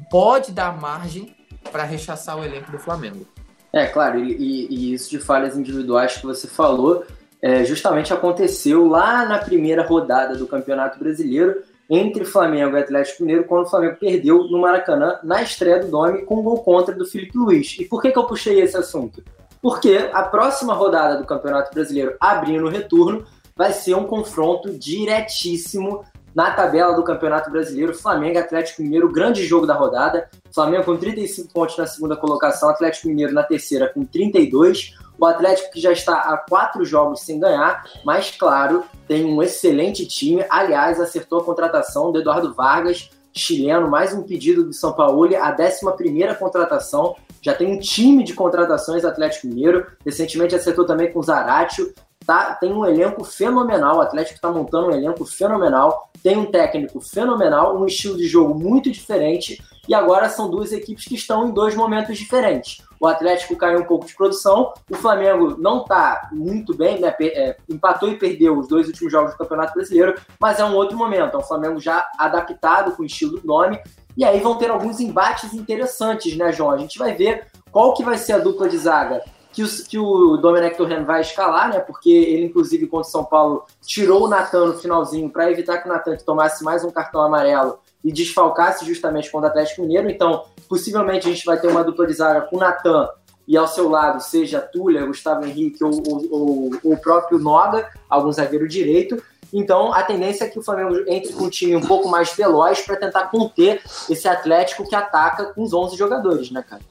pode 0.10 0.52
dar 0.52 0.80
margem 0.80 1.36
para 1.72 1.84
rechaçar 1.84 2.38
o 2.38 2.44
elenco 2.44 2.72
do 2.72 2.80
Flamengo. 2.80 3.28
É, 3.74 3.86
claro, 3.86 4.20
e, 4.20 4.68
e, 4.70 4.94
isso 4.94 5.10
de 5.10 5.20
falhas 5.20 5.58
individuais 5.58 6.18
que 6.18 6.26
você 6.26 6.48
falou, 6.48 7.06
é, 7.42 7.64
justamente 7.64 8.14
aconteceu 8.14 8.88
lá 8.88 9.26
na 9.26 9.38
primeira 9.38 9.86
rodada 9.86 10.36
do 10.36 10.48
Campeonato 10.48 11.00
Brasileiro 11.00 11.64
entre 11.90 12.24
Flamengo 12.26 12.78
e 12.78 12.82
Atlético 12.82 13.24
Mineiro, 13.24 13.46
quando 13.46 13.66
o 13.66 13.70
Flamengo 13.70 13.98
perdeu 14.00 14.46
no 14.46 14.60
Maracanã 14.60 15.20
na 15.24 15.42
estreia 15.42 15.80
do 15.80 15.88
Domi 15.90 16.24
com 16.24 16.40
um 16.40 16.44
gol 16.44 16.64
contra 16.64 16.96
do 16.96 17.06
Felipe 17.06 17.38
Luiz. 17.38 17.78
E 17.80 17.86
por 17.86 18.02
que, 18.02 18.12
que 18.12 18.18
eu 18.18 18.26
puxei 18.26 18.62
esse 18.62 18.78
assunto? 18.78 19.24
Porque 19.62 20.10
a 20.12 20.24
próxima 20.24 20.74
rodada 20.74 21.18
do 21.18 21.26
Campeonato 21.26 21.74
Brasileiro, 21.74 22.16
abrindo 22.20 22.66
o 22.66 22.70
retorno, 22.70 23.26
vai 23.56 23.72
ser 23.74 23.96
um 23.96 24.06
confronto 24.06 24.72
diretíssimo 24.72 26.04
na 26.34 26.52
tabela 26.52 26.94
do 26.94 27.04
Campeonato 27.04 27.50
Brasileiro, 27.52 27.94
Flamengo 27.94 28.40
Atlético 28.40 28.82
Mineiro, 28.82 29.12
grande 29.12 29.46
jogo 29.46 29.66
da 29.66 29.74
rodada. 29.74 30.30
Flamengo 30.54 30.86
com 30.86 30.98
35 30.98 31.54
pontos 31.54 31.78
na 31.78 31.86
segunda 31.86 32.16
colocação, 32.16 32.70
Atlético 32.70 33.08
Mineiro 33.08 33.34
na 33.34 33.44
terceira 33.44 33.90
com 33.90 34.06
32. 34.06 34.96
O 35.18 35.26
Atlético 35.26 35.72
que 35.72 35.80
já 35.80 35.92
está 35.92 36.16
há 36.16 36.38
quatro 36.38 36.84
jogos 36.84 37.22
sem 37.22 37.40
ganhar, 37.40 37.84
mas 38.04 38.32
claro, 38.32 38.84
tem 39.08 39.26
um 39.26 39.42
excelente 39.44 40.06
time. 40.06 40.44
Aliás, 40.50 41.00
acertou 41.00 41.40
a 41.40 41.44
contratação 41.44 42.12
do 42.12 42.20
Eduardo 42.20 42.54
Vargas, 42.54 43.10
chileno, 43.34 43.90
mais 43.90 44.14
um 44.14 44.24
pedido 44.24 44.64
do 44.64 44.74
São 44.74 44.94
Paulo, 44.94 45.24
a 45.36 45.56
11 45.56 46.36
contratação. 46.40 47.16
Já 47.42 47.54
tem 47.54 47.72
um 47.72 47.80
time 47.80 48.24
de 48.24 48.34
contratações 48.34 49.04
Atlético 49.04 49.48
Mineiro. 49.48 49.86
Recentemente 50.06 50.56
acertou 50.56 50.86
também 50.86 51.12
com 51.12 51.20
o 51.20 51.24
Zaratio 51.24 51.94
tá, 52.26 52.56
tem 52.56 52.72
um 52.72 52.86
elenco 52.86 53.24
fenomenal, 53.24 53.98
o 53.98 54.02
Atlético 54.02 54.36
está 54.36 54.52
montando 54.52 54.88
um 54.88 54.92
elenco 54.92 55.26
fenomenal, 55.26 56.10
tem 56.24 56.38
um 56.38 56.46
técnico 56.46 57.02
fenomenal, 57.02 57.78
um 57.78 57.86
estilo 57.86 58.18
de 58.18 58.28
jogo 58.28 58.54
muito 58.58 58.92
diferente, 58.92 59.62
e 59.88 59.96
agora 59.96 60.30
são 60.30 60.50
duas 60.50 60.72
equipes 60.72 61.06
que 61.06 61.16
estão 61.16 61.48
em 61.48 61.52
dois 61.52 61.76
momentos 61.76 62.18
diferentes. 62.18 62.84
O 63.00 63.08
Atlético 63.08 63.56
caiu 63.56 63.80
um 63.80 63.86
pouco 63.86 64.06
de 64.06 64.16
produção, 64.16 64.72
o 64.90 64.96
Flamengo 64.96 65.58
não 65.58 65.82
está 65.82 66.30
muito 66.32 66.76
bem, 66.76 67.00
né? 67.00 67.14
É, 67.20 67.58
empatou 67.68 68.08
e 68.10 68.18
perdeu 68.18 68.58
os 68.60 68.68
dois 68.68 68.88
últimos 68.88 69.12
jogos 69.12 69.32
do 69.32 69.38
Campeonato 69.38 69.74
Brasileiro, 69.74 70.14
mas 70.40 70.60
é 70.60 70.64
um 70.64 70.76
outro 70.76 70.96
momento. 70.96 71.36
É 71.36 71.40
um 71.40 71.44
Flamengo 71.44 71.80
já 71.80 72.08
adaptado 72.18 72.96
com 72.96 73.02
o 73.02 73.06
estilo 73.06 73.40
do 73.40 73.48
nome, 73.48 73.82
e 74.16 74.24
aí 74.24 74.40
vão 74.40 74.56
ter 74.56 74.70
alguns 74.70 75.00
embates 75.00 75.52
interessantes, 75.54 76.38
né, 76.38 76.52
João? 76.52 76.72
A 76.72 76.78
gente 76.78 77.00
vai 77.00 77.16
ver 77.16 77.48
qual 77.72 77.96
que 77.96 78.04
vai 78.04 78.18
ser 78.18 78.34
a 78.34 78.38
dupla 78.38 78.70
de 78.70 78.78
zaga 78.78 79.24
que 79.54 79.64
o, 79.64 79.68
que 79.68 79.98
o 79.98 80.38
Domenech 80.38 80.78
Torrent 80.78 81.06
vai 81.06 81.22
escalar, 81.22 81.70
né? 81.70 81.80
Porque 81.80 82.10
ele, 82.10 82.46
inclusive, 82.46 82.88
contra 82.88 83.08
o 83.08 83.12
São 83.12 83.24
Paulo, 83.24 83.66
tirou 83.82 84.26
o 84.26 84.28
Natan 84.28 84.68
no 84.68 84.78
finalzinho 84.78 85.30
para 85.30 85.52
evitar 85.52 85.80
que 85.80 85.90
o 85.90 85.92
Natan 85.92 86.16
tomasse 86.18 86.64
mais 86.64 86.84
um 86.84 86.92
cartão 86.92 87.22
amarelo 87.22 87.80
e 88.04 88.12
desfalcasse 88.12 88.86
justamente 88.86 89.30
contra 89.30 89.48
o 89.48 89.52
Atlético 89.52 89.82
Mineiro. 89.82 90.10
Então, 90.10 90.46
possivelmente 90.70 91.28
a 91.28 91.32
gente 91.32 91.46
vai 91.46 91.60
ter 91.60 91.68
uma 91.68 91.84
dupla 91.84 92.08
de 92.08 92.14
zaga 92.14 92.42
com 92.42 92.56
o 92.56 92.60
Natan 92.60 93.10
e 93.48 93.58
ao 93.58 93.68
seu 93.68 93.90
lado, 93.90 94.22
seja 94.22 94.62
Túlia, 94.62 95.06
Gustavo 95.06 95.46
Henrique 95.46 95.84
ou, 95.84 95.92
ou, 96.08 96.72
ou 96.84 96.94
o 96.94 96.98
próprio 96.98 97.38
Noga, 97.38 97.90
algum 98.10 98.32
zagueiro 98.32 98.68
direito. 98.68 99.22
Então, 99.54 99.94
a 99.94 100.02
tendência 100.04 100.46
é 100.46 100.48
que 100.48 100.58
o 100.58 100.64
Flamengo 100.64 101.04
entre 101.08 101.34
com 101.34 101.44
um 101.44 101.50
time 101.50 101.76
um 101.76 101.82
pouco 101.82 102.08
mais 102.08 102.34
veloz 102.34 102.82
para 102.82 102.96
tentar 102.96 103.26
conter 103.26 103.82
esse 104.10 104.28
Atlético 104.28 104.88
que 104.88 104.96
ataca 104.96 105.48
com 105.48 105.64
os 105.64 105.74
11 105.74 105.98
jogadores, 105.98 106.50
né, 106.52 106.64
cara? 106.68 106.82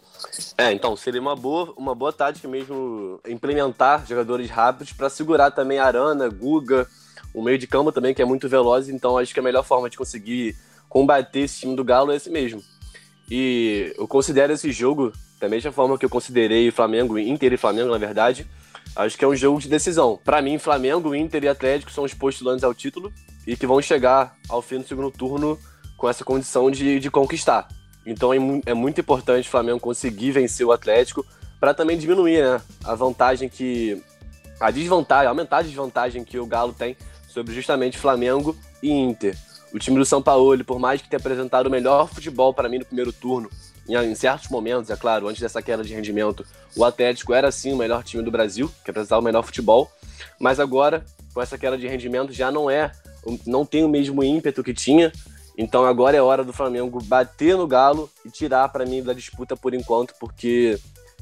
É, 0.56 0.72
então 0.72 0.96
seria 0.96 1.20
uma 1.20 1.34
boa, 1.34 1.72
uma 1.76 1.94
boa 1.94 2.12
tática 2.12 2.46
mesmo 2.46 3.20
implementar 3.28 4.06
jogadores 4.06 4.49
rápidos 4.49 4.92
para 4.92 5.10
segurar 5.10 5.50
também 5.50 5.78
Arana, 5.78 6.28
Guga, 6.28 6.87
o 7.34 7.42
meio 7.42 7.58
de 7.58 7.66
campo 7.66 7.92
também 7.92 8.14
que 8.14 8.22
é 8.22 8.25
muito 8.25 8.49
veloz, 8.49 8.88
então 8.88 9.18
acho 9.18 9.32
que 9.32 9.40
a 9.40 9.42
melhor 9.42 9.64
forma 9.64 9.90
de 9.90 9.96
conseguir 9.96 10.56
combater 10.88 11.40
esse 11.40 11.60
time 11.60 11.76
do 11.76 11.84
Galo 11.84 12.12
é 12.12 12.16
esse 12.16 12.30
mesmo. 12.30 12.62
E 13.30 13.94
eu 13.96 14.08
considero 14.08 14.52
esse 14.52 14.72
jogo 14.72 15.12
da 15.40 15.49
mesma 15.49 15.72
forma 15.72 15.96
que 15.96 16.04
eu 16.04 16.10
considerei 16.10 16.70
Flamengo, 16.70 17.18
Inter 17.18 17.52
e 17.52 17.56
Flamengo, 17.56 17.90
na 17.90 17.99
verdade, 17.99 18.46
acho 18.94 19.16
que 19.16 19.25
é 19.25 19.28
um 19.28 19.37
jogo 19.37 19.60
de 19.60 19.68
decisão. 19.68 20.18
Para 20.22 20.42
mim, 20.42 20.58
Flamengo, 20.58 21.14
Inter 21.14 21.44
e 21.44 21.49
Atlético 21.49 21.90
são 21.90 22.04
os 22.04 22.12
postulantes 22.12 22.64
ao 22.64 22.75
título 22.75 23.12
e 23.46 23.56
que 23.56 23.66
vão 23.66 23.80
chegar 23.80 24.37
ao 24.49 24.60
fim 24.60 24.78
do 24.78 24.87
segundo 24.87 25.10
turno 25.10 25.58
com 25.96 26.08
essa 26.08 26.25
condição 26.25 26.70
de, 26.70 27.00
de 27.00 27.10
conquistar. 27.10 27.68
Então 28.11 28.35
é, 28.35 28.38
é 28.67 28.75
muito 28.75 29.00
importante 29.00 29.47
o 29.47 29.50
Flamengo 29.50 29.79
conseguir 29.79 30.33
vencer 30.33 30.67
o 30.67 30.73
Atlético 30.73 31.25
para 31.61 31.73
também 31.73 31.97
diminuir 31.97 32.43
né, 32.43 32.61
a 32.85 32.95
vantagem 32.97 33.49
que. 33.49 34.02
a 34.59 34.71
desvantagem, 34.73 35.29
aumentar 35.29 35.59
a 35.59 35.62
desvantagem 35.62 36.25
que 36.25 36.38
o 36.38 36.45
Galo 36.45 36.73
tem 36.73 36.97
sobre 37.29 37.55
justamente 37.55 37.97
Flamengo 37.97 38.57
e 38.83 38.90
Inter. 38.90 39.37
O 39.73 39.79
time 39.79 39.97
do 39.97 40.05
São 40.05 40.21
Paulo, 40.21 40.64
por 40.64 40.81
mais 40.81 41.00
que 41.00 41.09
tenha 41.09 41.21
apresentado 41.21 41.69
o 41.69 41.71
melhor 41.71 42.09
futebol 42.09 42.52
para 42.52 42.69
mim 42.69 42.79
no 42.79 42.85
primeiro 42.85 43.12
turno, 43.12 43.49
em 43.88 44.14
certos 44.17 44.49
momentos, 44.49 44.90
é 44.90 44.97
claro, 44.97 45.29
antes 45.29 45.40
dessa 45.40 45.62
queda 45.62 45.85
de 45.85 45.95
rendimento, 45.95 46.45
o 46.76 46.85
Atlético 46.85 47.33
era 47.33 47.52
sim 47.52 47.73
o 47.73 47.76
melhor 47.76 48.02
time 48.02 48.23
do 48.25 48.31
Brasil, 48.31 48.69
que 48.85 48.90
apresentava 48.90 49.21
o 49.21 49.25
melhor 49.25 49.45
futebol, 49.45 49.90
mas 50.40 50.59
agora, 50.59 51.05
com 51.33 51.40
essa 51.40 51.57
queda 51.57 51.79
de 51.79 51.87
rendimento, 51.87 52.33
já 52.33 52.50
não 52.50 52.69
é, 52.69 52.90
não 53.47 53.64
tem 53.64 53.85
o 53.85 53.88
mesmo 53.88 54.25
ímpeto 54.25 54.62
que 54.64 54.75
tinha, 54.75 55.12
então 55.57 55.85
agora 55.85 56.16
é 56.16 56.23
hora 56.23 56.45
do 56.45 56.52
Flamengo 56.52 57.02
bater 57.04 57.57
no 57.57 57.66
Galo 57.66 58.11
e 58.25 58.30
tirar 58.30 58.69
para 58.69 58.87
mim 58.87 59.02
da 59.02 59.12
disputa 59.12 59.57
por 59.57 59.75
enquanto, 59.75 60.14
porque 60.19 60.78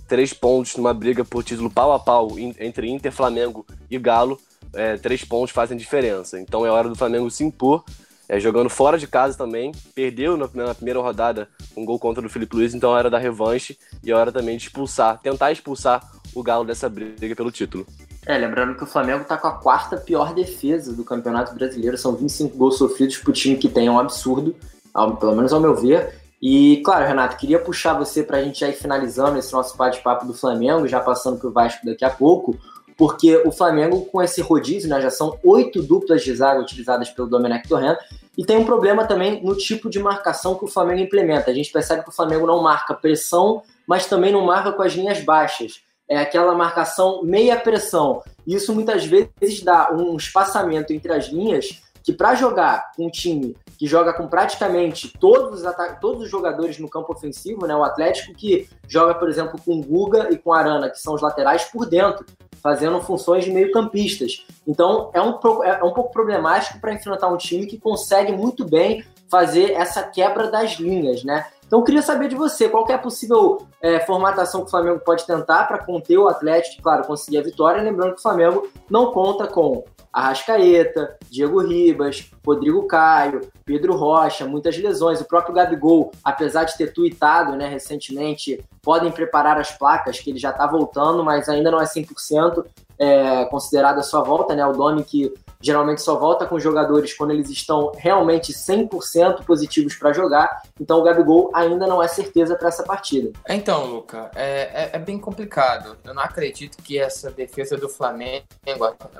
três 0.06 0.32
pontos 0.32 0.76
numa 0.76 0.94
briga 0.94 1.24
por 1.24 1.44
título 1.44 1.70
pau 1.70 1.92
a 1.92 1.98
pau 1.98 2.38
entre 2.38 2.88
Inter, 2.88 3.12
Flamengo 3.12 3.66
e 3.90 3.98
Galo, 3.98 4.38
é, 4.72 4.96
três 4.96 5.24
pontos 5.24 5.50
fazem 5.50 5.76
diferença. 5.76 6.40
Então 6.40 6.64
é 6.64 6.70
hora 6.70 6.88
do 6.88 6.94
Flamengo 6.94 7.30
se 7.30 7.44
impor 7.44 7.84
é, 8.28 8.38
jogando 8.38 8.68
fora 8.68 8.98
de 8.98 9.06
casa 9.06 9.36
também. 9.36 9.72
Perdeu 9.94 10.36
na, 10.36 10.48
na, 10.52 10.74
primeira 10.74 11.00
rodada 11.00 11.48
um 11.76 11.84
gol 11.84 11.98
contra 11.98 12.24
o 12.24 12.28
Felipe 12.28 12.56
Luiz, 12.56 12.74
então 12.74 12.96
era 12.96 13.08
da 13.08 13.18
revanche 13.18 13.78
e 14.02 14.12
hora 14.12 14.30
também 14.30 14.56
de 14.56 14.64
expulsar, 14.64 15.18
tentar 15.20 15.50
expulsar 15.50 16.02
o 16.34 16.42
Galo 16.42 16.64
dessa 16.64 16.88
briga 16.88 17.34
pelo 17.34 17.50
título. 17.50 17.86
É, 18.26 18.36
lembrando 18.36 18.76
que 18.76 18.84
o 18.84 18.86
Flamengo 18.86 19.22
está 19.22 19.36
com 19.36 19.46
a 19.46 19.52
quarta 19.52 19.96
pior 19.96 20.34
defesa 20.34 20.92
do 20.92 21.04
Campeonato 21.04 21.54
Brasileiro, 21.54 21.96
são 21.96 22.14
25 22.14 22.56
gols 22.56 22.78
sofridos 22.78 23.18
por 23.18 23.32
time 23.32 23.56
que 23.56 23.68
tem 23.68 23.88
um 23.88 23.98
absurdo, 23.98 24.54
ao, 24.92 25.16
pelo 25.16 25.34
menos 25.34 25.52
ao 25.52 25.60
meu 25.60 25.74
ver. 25.74 26.14
E, 26.40 26.82
claro, 26.84 27.06
Renato, 27.06 27.36
queria 27.36 27.58
puxar 27.58 27.94
você 27.94 28.22
para 28.22 28.38
a 28.38 28.42
gente 28.42 28.60
já 28.60 28.68
ir 28.68 28.74
finalizando 28.74 29.38
esse 29.38 29.52
nosso 29.52 29.76
bate-papo 29.76 30.26
do 30.26 30.34
Flamengo, 30.34 30.86
já 30.86 31.00
passando 31.00 31.38
para 31.38 31.48
o 31.48 31.52
Vasco 31.52 31.84
daqui 31.84 32.04
a 32.04 32.10
pouco 32.10 32.56
porque 32.98 33.40
o 33.46 33.52
Flamengo, 33.52 34.04
com 34.06 34.20
esse 34.20 34.42
rodízio, 34.42 34.90
né, 34.90 35.00
já 35.00 35.08
são 35.08 35.38
oito 35.44 35.80
duplas 35.80 36.24
de 36.24 36.34
zaga 36.34 36.60
utilizadas 36.60 37.08
pelo 37.08 37.28
Domenech 37.28 37.68
Torrent, 37.68 37.96
e 38.36 38.44
tem 38.44 38.56
um 38.56 38.64
problema 38.64 39.06
também 39.06 39.40
no 39.40 39.56
tipo 39.56 39.88
de 39.88 40.00
marcação 40.00 40.56
que 40.56 40.64
o 40.64 40.68
Flamengo 40.68 41.00
implementa. 41.00 41.48
A 41.48 41.54
gente 41.54 41.70
percebe 41.70 42.02
que 42.02 42.08
o 42.08 42.12
Flamengo 42.12 42.44
não 42.44 42.60
marca 42.60 42.92
pressão, 42.94 43.62
mas 43.86 44.06
também 44.06 44.32
não 44.32 44.44
marca 44.44 44.72
com 44.72 44.82
as 44.82 44.94
linhas 44.94 45.20
baixas. 45.20 45.80
É 46.08 46.18
aquela 46.18 46.54
marcação 46.54 47.22
meia 47.22 47.56
pressão. 47.56 48.22
Isso 48.46 48.74
muitas 48.74 49.04
vezes 49.04 49.62
dá 49.62 49.92
um 49.92 50.16
espaçamento 50.16 50.92
entre 50.92 51.12
as 51.12 51.26
linhas 51.26 51.82
que 52.02 52.12
para 52.12 52.34
jogar 52.34 52.92
um 52.98 53.10
time 53.10 53.54
que 53.78 53.86
joga 53.86 54.14
com 54.14 54.26
praticamente 54.26 55.12
todos 55.20 55.62
os, 55.62 55.74
todos 56.00 56.22
os 56.22 56.30
jogadores 56.30 56.78
no 56.78 56.88
campo 56.88 57.12
ofensivo, 57.12 57.66
né? 57.66 57.76
O 57.76 57.84
Atlético 57.84 58.34
que 58.34 58.66
joga, 58.88 59.14
por 59.14 59.28
exemplo, 59.28 59.60
com 59.62 59.82
Guga 59.82 60.28
e 60.32 60.38
com 60.38 60.52
Arana, 60.52 60.88
que 60.88 60.98
são 60.98 61.14
os 61.14 61.20
laterais 61.20 61.64
por 61.64 61.86
dentro 61.86 62.24
fazendo 62.62 63.00
funções 63.00 63.44
de 63.44 63.52
meio-campistas. 63.52 64.46
Então 64.66 65.10
é 65.12 65.20
um, 65.20 65.38
é 65.62 65.84
um 65.84 65.92
pouco 65.92 66.10
problemático 66.10 66.80
para 66.80 66.92
enfrentar 66.92 67.28
um 67.28 67.36
time 67.36 67.66
que 67.66 67.78
consegue 67.78 68.32
muito 68.32 68.64
bem 68.64 69.04
fazer 69.30 69.72
essa 69.72 70.02
quebra 70.02 70.50
das 70.50 70.72
linhas, 70.72 71.22
né? 71.22 71.46
Então 71.68 71.80
eu 71.80 71.84
queria 71.84 72.00
saber 72.00 72.28
de 72.28 72.34
você, 72.34 72.66
qual 72.66 72.86
é 72.88 72.94
a 72.94 72.98
possível 72.98 73.68
é, 73.82 74.00
formatação 74.00 74.62
que 74.62 74.68
o 74.68 74.70
Flamengo 74.70 75.00
pode 75.00 75.26
tentar 75.26 75.64
para 75.64 75.84
conter 75.84 76.16
o 76.16 76.26
Atlético, 76.26 76.82
claro, 76.82 77.06
conseguir 77.06 77.36
a 77.36 77.42
vitória, 77.42 77.82
lembrando 77.82 78.14
que 78.14 78.20
o 78.20 78.22
Flamengo 78.22 78.66
não 78.90 79.12
conta 79.12 79.46
com 79.46 79.84
Arrascaeta, 80.10 81.18
Diego 81.30 81.60
Ribas, 81.60 82.30
Rodrigo 82.44 82.86
Caio, 82.86 83.42
Pedro 83.66 83.94
Rocha, 83.94 84.46
muitas 84.46 84.78
lesões. 84.78 85.20
O 85.20 85.26
próprio 85.26 85.54
Gabigol, 85.54 86.10
apesar 86.24 86.64
de 86.64 86.74
ter 86.74 86.90
tuitado 86.94 87.54
né, 87.54 87.68
recentemente, 87.68 88.64
podem 88.82 89.12
preparar 89.12 89.58
as 89.58 89.70
placas, 89.70 90.18
que 90.18 90.30
ele 90.30 90.38
já 90.38 90.50
está 90.50 90.66
voltando, 90.66 91.22
mas 91.22 91.50
ainda 91.50 91.70
não 91.70 91.80
é 91.80 91.84
100% 91.84 92.64
é, 92.98 93.44
considerada 93.44 94.00
a 94.00 94.02
sua 94.02 94.22
volta. 94.22 94.56
Né? 94.56 94.66
O 94.66 94.72
Domi 94.72 95.04
que 95.04 95.34
geralmente 95.60 96.02
só 96.02 96.16
volta 96.18 96.46
com 96.46 96.58
jogadores 96.58 97.12
quando 97.14 97.32
eles 97.32 97.50
estão 97.50 97.92
realmente 97.96 98.52
100% 98.52 99.44
positivos 99.44 99.94
para 99.96 100.12
jogar. 100.12 100.62
Então 100.80 100.98
o 100.98 101.02
Gabigol 101.02 101.50
ainda 101.54 101.86
não 101.86 102.02
é 102.02 102.08
certeza 102.08 102.56
para 102.56 102.68
essa 102.68 102.82
partida. 102.82 103.32
Então, 103.48 103.86
Luca, 103.86 104.30
é, 104.34 104.50
é, 104.72 104.90
é, 104.92 104.98
bem 104.98 105.18
complicado. 105.18 105.96
Eu 106.04 106.14
não 106.14 106.22
acredito 106.22 106.78
que 106.82 106.98
essa 106.98 107.30
defesa 107.30 107.76
do 107.76 107.88
Flamengo 107.88 108.46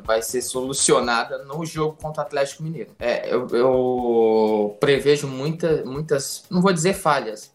vai 0.04 0.22
ser 0.22 0.42
solucionada 0.42 1.44
no 1.44 1.64
jogo 1.64 1.96
contra 2.00 2.22
o 2.22 2.26
Atlético 2.26 2.62
Mineiro. 2.62 2.90
É, 2.98 3.32
eu, 3.32 3.48
eu 3.48 4.76
prevejo 4.78 5.26
muita, 5.26 5.84
muitas, 5.84 6.44
não 6.50 6.60
vou 6.60 6.72
dizer 6.72 6.94
falhas, 6.94 7.52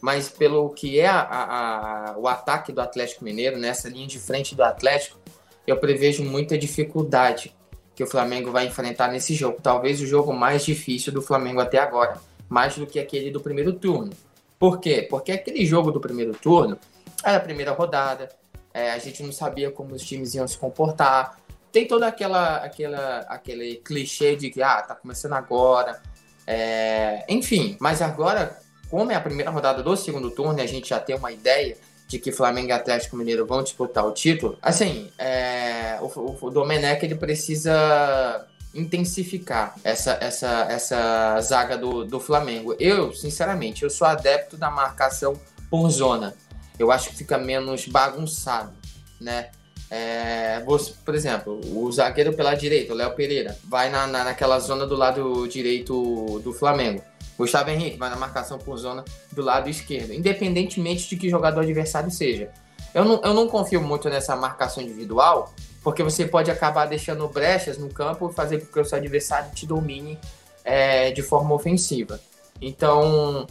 mas 0.00 0.28
pelo 0.28 0.70
que 0.70 0.98
é 0.98 1.06
a, 1.06 1.20
a, 1.20 2.18
o 2.18 2.26
ataque 2.26 2.72
do 2.72 2.80
Atlético 2.80 3.24
Mineiro, 3.24 3.58
nessa 3.58 3.88
linha 3.88 4.06
de 4.06 4.18
frente 4.18 4.54
do 4.54 4.64
Atlético, 4.64 5.18
eu 5.66 5.76
prevejo 5.76 6.24
muita 6.24 6.58
dificuldade 6.58 7.54
que 8.02 8.08
o 8.08 8.10
Flamengo 8.10 8.50
vai 8.50 8.66
enfrentar 8.66 9.08
nesse 9.08 9.34
jogo. 9.34 9.58
Talvez 9.62 10.00
o 10.00 10.06
jogo 10.06 10.32
mais 10.32 10.64
difícil 10.64 11.12
do 11.12 11.22
Flamengo 11.22 11.60
até 11.60 11.78
agora, 11.78 12.20
mais 12.48 12.76
do 12.76 12.86
que 12.86 12.98
aquele 12.98 13.30
do 13.30 13.40
primeiro 13.40 13.72
turno. 13.72 14.12
Por 14.58 14.80
quê? 14.80 15.06
Porque 15.08 15.30
aquele 15.30 15.64
jogo 15.64 15.92
do 15.92 16.00
primeiro 16.00 16.32
turno 16.32 16.78
era 17.24 17.36
a 17.36 17.40
primeira 17.40 17.72
rodada, 17.72 18.28
é, 18.74 18.90
a 18.90 18.98
gente 18.98 19.22
não 19.22 19.32
sabia 19.32 19.70
como 19.70 19.94
os 19.94 20.02
times 20.02 20.34
iam 20.34 20.46
se 20.48 20.58
comportar. 20.58 21.38
Tem 21.70 21.86
toda 21.86 22.06
aquela, 22.06 22.56
aquela 22.56 23.18
aquele 23.28 23.76
clichê 23.76 24.34
de 24.34 24.50
que 24.50 24.60
ah, 24.62 24.82
tá 24.82 24.94
começando 24.94 25.34
agora. 25.34 26.02
É, 26.46 27.24
enfim, 27.28 27.76
mas 27.80 28.02
agora, 28.02 28.58
como 28.90 29.12
é 29.12 29.14
a 29.14 29.20
primeira 29.20 29.50
rodada 29.50 29.82
do 29.82 29.96
segundo 29.96 30.30
turno, 30.30 30.60
a 30.60 30.66
gente 30.66 30.88
já 30.88 30.98
tem 30.98 31.14
uma 31.14 31.30
ideia 31.30 31.76
de 32.12 32.18
que 32.18 32.30
Flamengo 32.30 32.68
e 32.68 32.72
Atlético 32.72 33.16
Mineiro 33.16 33.46
vão 33.46 33.62
disputar 33.62 34.06
o 34.06 34.12
título, 34.12 34.58
assim, 34.60 35.10
é, 35.18 35.98
o, 36.02 36.46
o 36.46 36.50
Domenech 36.50 37.02
ele 37.02 37.14
precisa 37.14 38.46
intensificar 38.74 39.74
essa, 39.82 40.18
essa, 40.20 40.66
essa 40.68 41.40
zaga 41.40 41.76
do, 41.78 42.04
do 42.04 42.20
Flamengo. 42.20 42.76
Eu, 42.78 43.14
sinceramente, 43.14 43.82
eu 43.82 43.88
sou 43.88 44.06
adepto 44.06 44.58
da 44.58 44.70
marcação 44.70 45.40
por 45.70 45.88
zona. 45.90 46.34
Eu 46.78 46.92
acho 46.92 47.10
que 47.10 47.16
fica 47.16 47.38
menos 47.38 47.86
bagunçado, 47.86 48.72
né? 49.18 49.48
É, 49.90 50.62
você, 50.64 50.92
por 51.04 51.14
exemplo, 51.14 51.60
o 51.66 51.90
zagueiro 51.92 52.32
pela 52.34 52.54
direita, 52.54 52.92
o 52.92 52.96
Léo 52.96 53.14
Pereira, 53.14 53.58
vai 53.64 53.90
na, 53.90 54.06
na, 54.06 54.24
naquela 54.24 54.58
zona 54.58 54.86
do 54.86 54.96
lado 54.96 55.46
direito 55.48 56.40
do 56.40 56.52
Flamengo. 56.52 57.02
Gustavo 57.42 57.70
Henrique 57.70 57.98
vai 57.98 58.08
na 58.08 58.14
marcação 58.14 58.56
por 58.56 58.76
zona 58.76 59.04
do 59.32 59.42
lado 59.42 59.68
esquerdo, 59.68 60.12
independentemente 60.12 61.08
de 61.08 61.16
que 61.16 61.28
jogador 61.28 61.62
adversário 61.62 62.08
seja. 62.08 62.50
Eu 62.94 63.04
não, 63.04 63.20
eu 63.20 63.34
não 63.34 63.48
confio 63.48 63.82
muito 63.82 64.08
nessa 64.08 64.36
marcação 64.36 64.80
individual, 64.80 65.52
porque 65.82 66.04
você 66.04 66.24
pode 66.24 66.52
acabar 66.52 66.86
deixando 66.86 67.26
brechas 67.26 67.78
no 67.78 67.88
campo 67.88 68.30
e 68.30 68.32
fazer 68.32 68.60
com 68.60 68.66
que 68.66 68.78
o 68.78 68.84
seu 68.84 68.96
adversário 68.96 69.50
te 69.52 69.66
domine 69.66 70.16
é, 70.64 71.10
de 71.10 71.20
forma 71.20 71.52
ofensiva. 71.52 72.20
Então, 72.60 73.44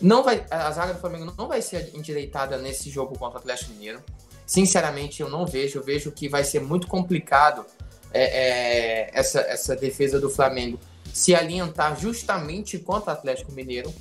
não 0.00 0.22
vai, 0.22 0.42
a 0.50 0.70
zaga 0.70 0.94
do 0.94 1.00
Flamengo 1.00 1.34
não 1.36 1.46
vai 1.46 1.60
ser 1.60 1.90
endireitada 1.94 2.56
nesse 2.56 2.88
jogo 2.88 3.18
contra 3.18 3.38
o 3.38 3.40
Atlético 3.42 3.72
Mineiro. 3.72 4.02
Sinceramente, 4.46 5.20
eu 5.20 5.28
não 5.28 5.44
vejo. 5.44 5.80
Eu 5.80 5.82
vejo 5.82 6.10
que 6.10 6.26
vai 6.26 6.42
ser 6.42 6.60
muito 6.60 6.86
complicado 6.86 7.66
é, 8.14 8.22
é, 8.22 9.10
essa, 9.12 9.40
essa 9.40 9.76
defesa 9.76 10.18
do 10.18 10.30
Flamengo 10.30 10.78
se 11.16 11.34
alientar 11.34 11.98
justamente 11.98 12.78
contra 12.78 13.10
o 13.10 13.12
Atlético 13.14 13.50
Mineiro. 13.50 13.92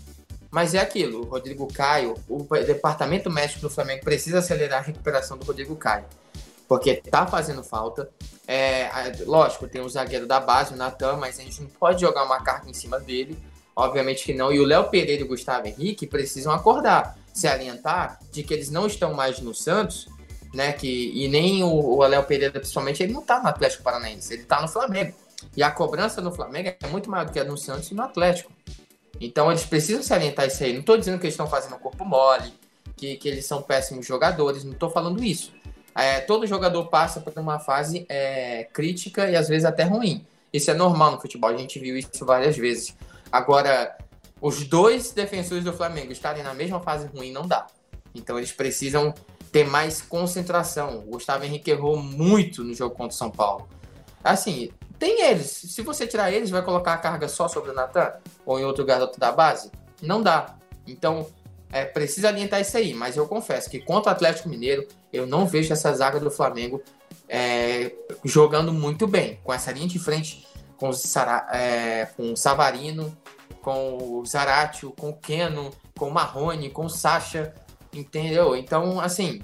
Mas 0.52 0.74
é 0.74 0.80
aquilo, 0.80 1.22
o 1.22 1.24
Rodrigo 1.24 1.66
Caio, 1.72 2.16
o 2.28 2.44
departamento 2.44 3.32
médico 3.32 3.62
do 3.62 3.70
Flamengo 3.70 4.04
precisa 4.04 4.40
acelerar 4.40 4.80
a 4.80 4.86
recuperação 4.86 5.38
do 5.38 5.46
Rodrigo 5.46 5.78
Caio. 5.78 6.04
Porque 6.68 6.96
tá 6.96 7.26
fazendo 7.26 7.64
falta. 7.64 8.10
É, 8.46 8.90
lógico, 9.26 9.66
tem 9.66 9.82
o 9.82 9.90
zagueiro 9.90 10.28
da 10.28 10.42
base, 10.42 10.74
o 10.74 10.78
Natan, 10.78 11.16
mas 11.16 11.40
a 11.40 11.44
gente 11.44 11.62
não 11.62 11.70
pode 11.70 12.02
jogar 12.02 12.26
uma 12.26 12.42
carga 12.44 12.70
em 12.70 12.74
cima 12.74 13.00
dele. 13.00 13.38
Obviamente 13.74 14.26
que 14.26 14.34
não. 14.34 14.52
E 14.52 14.60
o 14.60 14.66
Léo 14.66 14.90
Pereira 14.90 15.22
e 15.22 15.26
o 15.26 15.30
Gustavo 15.30 15.68
Henrique 15.68 16.06
precisam 16.06 16.52
acordar, 16.52 17.18
se 17.34 17.48
alientar 17.48 18.20
de 18.30 18.44
que 18.44 18.54
eles 18.54 18.70
não 18.70 18.88
estão 18.88 19.14
mais 19.14 19.40
no 19.40 19.54
Santos, 19.54 20.08
né? 20.54 20.74
Que, 20.74 21.12
e 21.14 21.30
nem 21.30 21.64
o, 21.64 21.70
o 21.70 22.06
Léo 22.06 22.24
Pereira, 22.24 22.60
principalmente, 22.60 23.02
ele 23.02 23.14
não 23.14 23.22
tá 23.22 23.42
no 23.42 23.48
Atlético 23.48 23.84
Paranaense, 23.84 24.34
ele 24.34 24.44
tá 24.44 24.62
no 24.62 24.68
Flamengo. 24.68 25.14
E 25.56 25.64
a 25.64 25.72
cobrança 25.72 26.22
no 26.22 26.32
Flamengo 26.32 26.76
é 26.82 26.88
muito 26.88 27.10
maior 27.10 27.26
do 27.26 27.32
que 27.32 27.40
a 27.40 27.44
no 27.44 27.58
Santos 27.58 27.90
e 27.90 27.96
no 27.96 28.04
Atlético. 28.04 28.52
Então 29.20 29.50
eles 29.50 29.64
precisam 29.64 30.04
se 30.04 30.14
alientar 30.14 30.46
isso 30.46 30.64
aí. 30.64 30.74
Não 30.74 30.82
estou 30.82 30.98
dizendo 30.98 31.18
que 31.20 31.26
eles 31.26 31.34
estão 31.34 31.48
fazendo 31.48 31.78
corpo 31.80 32.04
mole, 32.04 32.54
que, 32.96 33.16
que 33.16 33.28
eles 33.28 33.46
são 33.46 33.62
péssimos 33.62 34.06
jogadores, 34.06 34.64
não 34.64 34.74
estou 34.74 34.90
falando 34.90 35.24
isso. 35.24 35.54
É, 35.94 36.20
todo 36.20 36.46
jogador 36.46 36.88
passa 36.88 37.22
por 37.22 37.32
uma 37.40 37.58
fase 37.58 38.06
é, 38.10 38.66
crítica 38.74 39.30
e 39.30 39.36
às 39.36 39.48
vezes 39.48 39.64
até 39.66 39.84
ruim. 39.84 40.26
Isso 40.52 40.70
é 40.70 40.74
normal 40.74 41.12
no 41.12 41.22
futebol, 41.22 41.50
a 41.50 41.58
gente 41.58 41.80
viu 41.80 41.98
isso 41.98 42.26
várias 42.26 42.58
vezes. 42.58 42.96
Agora, 43.32 43.98
os 44.42 44.66
dois 44.66 45.12
defensores 45.12 45.64
do 45.64 45.74
Flamengo 45.74 46.12
estarem 46.12 46.44
na 46.44 46.54
mesma 46.54 46.80
fase 46.80 47.08
ruim 47.08 47.32
não 47.32 47.48
dá. 47.48 47.68
Então 48.14 48.38
eles 48.38 48.52
precisam 48.52 49.14
ter 49.52 49.66
mais 49.66 50.02
concentração. 50.02 51.00
O 51.00 51.12
Gustavo 51.12 51.46
Henrique 51.46 51.72
errou 51.72 51.98
muito 51.98 52.64
no 52.64 52.74
jogo 52.74 52.94
contra 52.94 53.14
o 53.14 53.18
São 53.18 53.32
Paulo. 53.32 53.68
Assim, 54.24 54.70
tem 54.98 55.22
eles. 55.22 55.48
Se 55.48 55.82
você 55.82 56.08
tirar 56.08 56.32
eles, 56.32 56.50
vai 56.50 56.62
colocar 56.62 56.94
a 56.94 56.98
carga 56.98 57.28
só 57.28 57.48
sobre 57.48 57.72
o 57.72 57.74
Natan? 57.74 58.14
Ou 58.46 58.60
em 58.60 58.66
outro 58.66 58.86
garoto 58.86 59.20
da 59.20 59.32
base? 59.32 59.72
Não 60.02 60.22
dá. 60.22 60.56
Então, 60.88 61.28
é, 61.72 61.86
precisa 61.86 62.30
alientar 62.30 62.60
isso 62.60 62.78
aí. 62.78 62.94
Mas 62.94 63.18
eu 63.18 63.28
confesso 63.28 63.70
que 63.70 63.80
contra 63.80 64.12
o 64.12 64.16
Atlético 64.16 64.50
Mineiro, 64.50 64.88
eu 65.12 65.26
não 65.26 65.46
vejo 65.46 65.74
essa 65.74 65.94
zaga 65.94 66.20
do 66.20 66.32
Flamengo 66.32 66.82
é, 67.28 67.92
jogando 68.24 68.72
muito 68.72 69.08
bem. 69.08 69.40
Com 69.44 69.54
essa 69.54 69.72
linha 69.72 69.88
de 69.88 70.00
frente 70.00 70.48
com, 70.78 70.92
Sara, 70.94 71.48
é, 71.52 72.06
com 72.18 72.34
o 72.34 72.38
Savarino, 72.38 73.16
com 73.62 73.98
o 73.98 74.26
Zaratio, 74.26 74.92
com 74.92 75.10
o 75.10 75.16
Keno, 75.16 75.72
com 75.98 76.08
o 76.08 76.14
Marrone, 76.14 76.70
com 76.70 76.86
o 76.86 76.90
Sacha, 76.90 77.54
entendeu? 77.94 78.56
Então, 78.56 79.00
assim, 79.00 79.42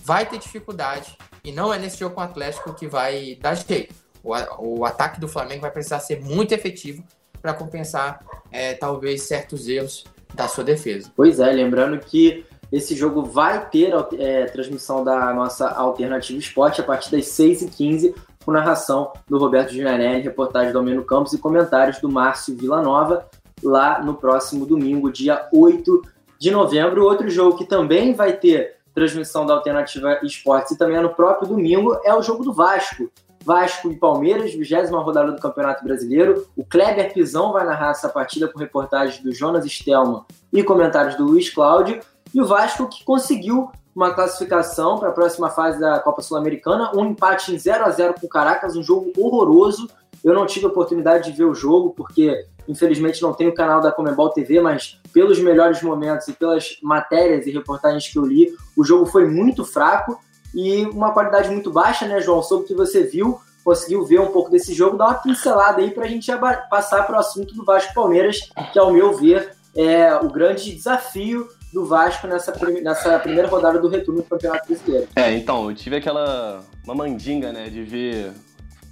vai 0.00 0.26
ter 0.26 0.38
dificuldade. 0.38 1.16
E 1.44 1.50
não 1.50 1.72
é 1.72 1.78
nesse 1.78 1.98
jogo 1.98 2.14
com 2.14 2.20
o 2.20 2.24
Atlético 2.24 2.74
que 2.74 2.86
vai 2.86 3.36
dar 3.40 3.54
jeito 3.54 4.01
o, 4.22 4.34
o 4.78 4.84
ataque 4.84 5.20
do 5.20 5.28
Flamengo 5.28 5.62
vai 5.62 5.70
precisar 5.70 6.00
ser 6.00 6.20
muito 6.20 6.52
efetivo 6.52 7.02
para 7.40 7.52
compensar 7.52 8.20
é, 8.50 8.74
talvez 8.74 9.22
certos 9.22 9.68
erros 9.68 10.04
da 10.34 10.48
sua 10.48 10.64
defesa. 10.64 11.10
Pois 11.14 11.40
é, 11.40 11.50
lembrando 11.50 11.98
que 11.98 12.44
esse 12.70 12.94
jogo 12.94 13.22
vai 13.22 13.68
ter 13.68 13.92
é, 14.18 14.46
transmissão 14.46 15.04
da 15.04 15.34
nossa 15.34 15.68
Alternativa 15.68 16.38
Esporte 16.38 16.80
a 16.80 16.84
partir 16.84 17.10
das 17.10 17.26
6h15. 17.26 18.14
com 18.44 18.50
narração 18.50 19.12
do 19.28 19.38
Roberto 19.38 19.72
Ginarelli, 19.72 20.22
reportagem 20.22 20.72
do 20.72 20.78
Almeno 20.78 21.04
Campos 21.04 21.32
e 21.32 21.38
comentários 21.38 22.00
do 22.00 22.08
Márcio 22.08 22.56
Villanova, 22.56 23.28
lá 23.62 24.02
no 24.02 24.14
próximo 24.14 24.64
domingo, 24.66 25.12
dia 25.12 25.48
8 25.52 26.02
de 26.40 26.50
novembro. 26.50 27.04
Outro 27.04 27.28
jogo 27.28 27.58
que 27.58 27.64
também 27.64 28.14
vai 28.14 28.32
ter 28.32 28.76
transmissão 28.94 29.46
da 29.46 29.54
Alternativa 29.54 30.18
Esportes 30.22 30.72
e 30.72 30.78
também 30.78 30.96
é 30.96 31.00
no 31.00 31.14
próprio 31.14 31.48
domingo 31.48 32.00
é 32.04 32.14
o 32.14 32.22
jogo 32.22 32.42
do 32.42 32.52
Vasco. 32.52 33.10
Vasco 33.44 33.90
e 33.90 33.96
Palmeiras, 33.96 34.54
vigésima 34.54 35.00
rodada 35.00 35.32
do 35.32 35.40
Campeonato 35.40 35.84
Brasileiro. 35.84 36.46
O 36.56 36.64
Kleber 36.64 37.12
Pisão 37.12 37.52
vai 37.52 37.64
narrar 37.64 37.90
essa 37.90 38.08
partida 38.08 38.48
com 38.48 38.58
reportagens 38.58 39.22
do 39.22 39.32
Jonas 39.32 39.64
Stelman 39.64 40.22
e 40.52 40.62
comentários 40.62 41.16
do 41.16 41.24
Luiz 41.24 41.50
Cláudio. 41.50 42.00
E 42.34 42.40
o 42.40 42.46
Vasco 42.46 42.88
que 42.88 43.04
conseguiu 43.04 43.70
uma 43.94 44.14
classificação 44.14 44.98
para 44.98 45.10
a 45.10 45.12
próxima 45.12 45.50
fase 45.50 45.78
da 45.78 45.98
Copa 45.98 46.22
Sul-Americana, 46.22 46.92
um 46.94 47.04
empate 47.04 47.52
em 47.54 47.58
0 47.58 47.84
a 47.84 47.90
0 47.90 48.14
com 48.18 48.26
o 48.26 48.28
Caracas, 48.28 48.74
um 48.74 48.82
jogo 48.82 49.12
horroroso. 49.18 49.88
Eu 50.24 50.34
não 50.34 50.46
tive 50.46 50.66
a 50.66 50.68
oportunidade 50.68 51.30
de 51.30 51.36
ver 51.36 51.44
o 51.44 51.54
jogo, 51.54 51.90
porque 51.90 52.46
infelizmente 52.66 53.20
não 53.20 53.34
tenho 53.34 53.50
o 53.50 53.54
canal 53.54 53.80
da 53.80 53.92
Comebol 53.92 54.30
TV, 54.30 54.60
mas 54.60 55.00
pelos 55.12 55.38
melhores 55.40 55.82
momentos 55.82 56.28
e 56.28 56.32
pelas 56.32 56.78
matérias 56.82 57.46
e 57.46 57.50
reportagens 57.50 58.08
que 58.08 58.18
eu 58.18 58.24
li, 58.24 58.54
o 58.76 58.84
jogo 58.84 59.04
foi 59.04 59.28
muito 59.28 59.64
fraco 59.64 60.18
e 60.54 60.84
uma 60.86 61.12
qualidade 61.12 61.50
muito 61.50 61.70
baixa, 61.70 62.06
né, 62.06 62.20
João? 62.20 62.42
Soube 62.42 62.66
que 62.66 62.74
você 62.74 63.04
viu, 63.04 63.40
conseguiu 63.64 64.04
ver 64.04 64.20
um 64.20 64.28
pouco 64.28 64.50
desse 64.50 64.74
jogo, 64.74 64.96
dá 64.96 65.06
uma 65.06 65.14
pincelada 65.14 65.80
aí 65.80 65.90
para 65.90 66.04
a 66.04 66.08
gente 66.08 66.30
passar 66.68 67.06
para 67.06 67.16
o 67.16 67.20
assunto 67.20 67.54
do 67.54 67.64
Vasco 67.64 67.94
Palmeiras, 67.94 68.50
que, 68.72 68.78
ao 68.78 68.92
meu 68.92 69.16
ver, 69.16 69.54
é 69.74 70.14
o 70.16 70.28
grande 70.28 70.74
desafio 70.74 71.48
do 71.72 71.86
Vasco 71.86 72.26
nessa, 72.26 72.52
nessa 72.82 73.18
primeira 73.18 73.48
rodada 73.48 73.78
do 73.78 73.88
retorno 73.88 74.20
do 74.20 74.28
Campeonato 74.28 74.66
Brasileiro. 74.66 75.08
É, 75.16 75.32
então, 75.32 75.70
eu 75.70 75.74
tive 75.74 75.96
aquela 75.96 76.62
uma 76.84 76.94
mandinga, 76.94 77.52
né, 77.52 77.70
de 77.70 77.82
ver 77.82 78.32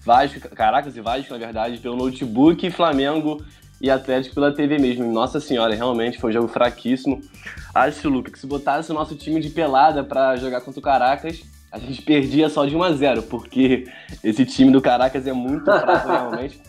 Vasco, 0.05 0.41
Caracas 0.55 0.97
e 0.97 1.01
Vasco, 1.01 1.33
na 1.33 1.39
verdade, 1.39 1.79
pelo 1.79 1.97
notebook, 1.97 2.71
Flamengo 2.71 3.45
e 3.81 3.91
Atlético 3.91 4.35
pela 4.35 4.53
TV 4.53 4.79
mesmo. 4.79 5.11
Nossa 5.11 5.41
senhora, 5.41 5.75
realmente 5.75 6.19
foi 6.19 6.31
um 6.31 6.35
jogo 6.35 6.49
fraquíssimo. 6.49 7.23
Acho, 7.75 8.09
Luca, 8.09 8.31
que 8.31 8.39
se 8.39 8.47
botasse 8.47 8.91
o 8.91 8.95
nosso 8.95 9.17
time 9.17 9.41
de 9.41 9.49
pelada 9.51 10.05
para 10.05 10.37
jogar 10.37 10.61
contra 10.61 10.79
o 10.79 10.83
Caracas, 10.83 11.43
a 11.73 11.79
gente 11.79 12.03
perdia 12.03 12.49
só 12.49 12.67
de 12.67 12.77
1 12.77 12.83
a 12.83 12.93
0 12.93 13.23
porque 13.25 13.87
esse 14.23 14.45
time 14.45 14.73
do 14.73 14.81
Caracas 14.81 15.27
é 15.27 15.33
muito 15.33 15.65
fraco 15.65 16.09
realmente. 16.11 16.61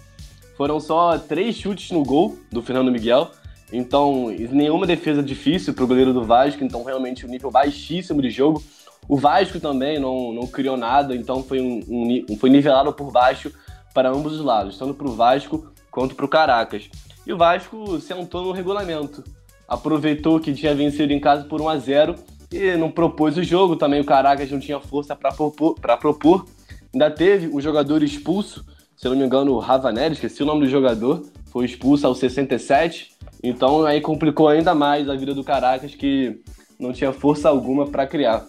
Foram 0.56 0.80
só 0.80 1.18
três 1.18 1.56
chutes 1.56 1.92
no 1.92 2.04
gol 2.04 2.38
do 2.52 2.62
Fernando 2.62 2.92
Miguel. 2.92 3.32
Então, 3.74 4.28
nenhuma 4.52 4.86
defesa 4.86 5.24
difícil 5.24 5.74
para 5.74 5.84
o 5.84 5.88
goleiro 5.88 6.14
do 6.14 6.24
Vasco, 6.24 6.64
então 6.64 6.84
realmente 6.84 7.26
um 7.26 7.30
nível 7.30 7.50
baixíssimo 7.50 8.22
de 8.22 8.30
jogo. 8.30 8.62
O 9.08 9.18
Vasco 9.18 9.60
também 9.60 9.98
não, 9.98 10.32
não 10.32 10.46
criou 10.46 10.78
nada, 10.78 11.16
então 11.16 11.42
foi, 11.42 11.60
um, 11.60 12.26
um 12.30 12.38
foi 12.38 12.50
nivelado 12.50 12.94
por 12.94 13.12
baixo 13.12 13.52
para 13.94 14.10
ambos 14.10 14.34
os 14.34 14.42
lados, 14.42 14.78
tanto 14.78 14.94
para 14.94 15.08
o 15.08 15.14
Vasco 15.14 15.71
quanto 15.92 16.16
para 16.16 16.26
o 16.26 16.30
Caracas. 16.30 16.90
E 17.28 17.32
o 17.32 17.38
Vasco 17.38 18.00
sentou 18.00 18.44
no 18.44 18.52
regulamento. 18.52 19.24
Aproveitou 19.68 20.40
que 20.40 20.54
tinha 20.54 20.74
vencido 20.74 21.14
em 21.14 21.20
casa 21.20 21.44
por 21.44 21.62
1 21.62 21.70
a 21.70 21.78
0 21.78 22.16
e 22.52 22.76
não 22.76 22.90
propôs 22.90 23.38
o 23.38 23.44
jogo. 23.44 23.76
Também 23.76 24.02
o 24.02 24.06
Caracas 24.06 24.50
não 24.50 24.60
tinha 24.60 24.80
força 24.80 25.16
para 25.16 25.98
propor. 25.98 26.46
Ainda 26.94 27.12
teve 27.12 27.48
o 27.48 27.62
jogador 27.62 28.02
expulso, 28.02 28.66
se 28.96 29.08
não 29.08 29.16
me 29.16 29.26
engano, 29.26 29.54
o 29.54 29.60
Ravanelli, 29.60 30.14
esqueci 30.14 30.44
o 30.44 30.46
nome 30.46 30.66
do 30.66 30.70
jogador, 30.70 31.24
foi 31.52 31.66
expulso 31.66 32.06
aos 32.06 32.20
67. 32.20 33.12
Então 33.42 33.86
aí 33.86 34.02
complicou 34.02 34.48
ainda 34.48 34.76
mais 34.76 35.10
a 35.10 35.16
vida 35.16 35.34
do 35.34 35.44
Caracas, 35.44 35.96
que 35.96 36.42
não 36.80 36.92
tinha 36.92 37.12
força 37.14 37.50
alguma 37.50 37.88
para 37.88 38.06
criar. 38.06 38.46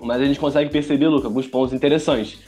Mas 0.00 0.22
a 0.22 0.24
gente 0.24 0.40
consegue 0.40 0.70
perceber, 0.70 1.08
Luca, 1.08 1.26
alguns 1.26 1.46
pontos 1.46 1.74
interessantes. 1.74 2.38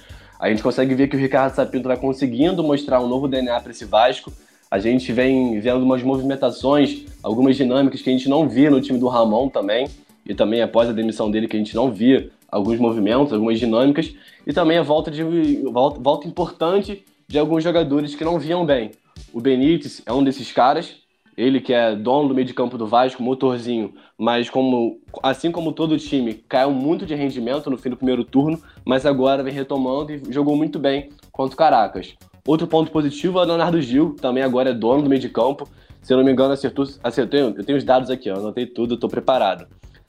A 0.43 0.49
gente 0.49 0.61
consegue 0.61 0.93
ver 0.97 1.07
que 1.07 1.15
o 1.15 1.19
Ricardo 1.21 1.55
Sapinto 1.55 1.89
está 1.89 1.97
conseguindo 1.97 2.65
mostrar 2.65 3.01
um 3.01 3.07
novo 3.07 3.29
DNA 3.29 3.61
para 3.61 3.71
esse 3.71 3.85
Vasco. 3.85 4.33
A 4.69 4.77
gente 4.81 5.13
vem 5.13 5.61
vendo 5.61 5.85
umas 5.85 6.03
movimentações, 6.03 7.05
algumas 7.23 7.57
dinâmicas 7.57 8.03
que 8.03 8.11
a 8.11 8.13
gente 8.13 8.29
não 8.29 8.49
via 8.49 8.69
no 8.69 8.81
time 8.81 8.99
do 8.99 9.07
Ramon 9.07 9.49
também, 9.49 9.87
e 10.27 10.35
também 10.35 10.61
após 10.61 10.89
a 10.89 10.93
demissão 10.93 11.31
dele 11.31 11.47
que 11.47 11.55
a 11.55 11.61
gente 11.61 11.77
não 11.77 11.93
via 11.93 12.29
alguns 12.51 12.77
movimentos, 12.81 13.33
algumas 13.33 13.61
dinâmicas, 13.61 14.17
e 14.45 14.53
também 14.53 14.79
a 14.79 14.83
volta 14.83 15.13
de 15.13 15.23
volta, 15.63 16.01
volta 16.01 16.27
importante 16.27 17.05
de 17.29 17.39
alguns 17.39 17.63
jogadores 17.63 18.17
que 18.17 18.25
não 18.25 18.37
viam 18.37 18.67
bem. 18.67 18.91
O 19.33 19.41
Benítez 19.41 20.03
é 20.05 20.13
um 20.13 20.25
desses 20.25 20.51
caras, 20.51 20.97
ele 21.37 21.61
que 21.61 21.73
é 21.73 21.95
dono 21.97 22.29
do 22.29 22.35
meio 22.35 22.47
de 22.47 22.55
campo 22.55 22.77
do 22.77 22.87
Vasco, 22.87 23.23
motorzinho, 23.23 23.95
mas 24.19 24.51
como 24.51 25.01
assim 25.23 25.51
como 25.51 25.73
todo 25.73 25.99
time, 25.99 26.35
caiu 26.49 26.71
muito 26.71 27.07
de 27.07 27.15
rendimento 27.15 27.71
no 27.71 27.79
fim 27.79 27.91
do 27.91 27.97
primeiro 27.97 28.25
turno, 28.25 28.61
mas 28.85 29.07
agora 29.07 29.43
vem 29.43 29.53
retomando 29.53 30.13
e 30.13 30.23
jogou 30.31 30.57
muito 30.57 30.79
bem 30.79 31.11
contra 31.31 31.55
o 31.55 31.59
Caracas. 31.59 32.15
Outro 32.47 32.67
ponto 32.67 32.91
positivo 32.91 33.39
é 33.39 33.43
o 33.43 33.45
Leonardo 33.45 33.81
Gil, 33.81 34.17
também 34.21 34.43
agora 34.43 34.71
é 34.71 34.75
dono 34.75 35.03
do 35.03 35.09
meio 35.09 35.21
de 35.21 35.29
campo. 35.29 35.69
Se 36.03 36.13
eu 36.13 36.19
não 36.19 36.25
me 36.25 36.33
engano, 36.33 36.53
acertou, 36.53 36.87
acertou 37.03 37.39
eu 37.39 37.65
tenho 37.65 37.79
os 37.79 37.85
dados 37.85 38.11
aqui, 38.11 38.29
ó, 38.31 38.37
anotei 38.37 38.67
tudo, 38.67 38.95
estou 38.95 39.09
preparado. 39.09 39.67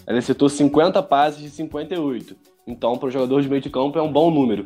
Ele 0.07 0.17
acertou 0.17 0.49
50 0.49 1.01
passes 1.03 1.41
de 1.41 1.49
58. 1.49 2.35
Então, 2.65 2.97
para 2.97 3.07
o 3.07 3.11
jogador 3.11 3.41
de 3.41 3.49
meio 3.49 3.61
de 3.61 3.69
campo 3.69 3.97
é 3.99 4.01
um 4.01 4.11
bom 4.11 4.31
número. 4.31 4.65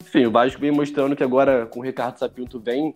Enfim, 0.00 0.26
o 0.26 0.30
Vasco 0.30 0.60
vem 0.60 0.70
mostrando 0.70 1.16
que 1.16 1.24
agora 1.24 1.66
com 1.66 1.80
o 1.80 1.82
Ricardo 1.82 2.18
Sapinto 2.18 2.60
vem 2.60 2.92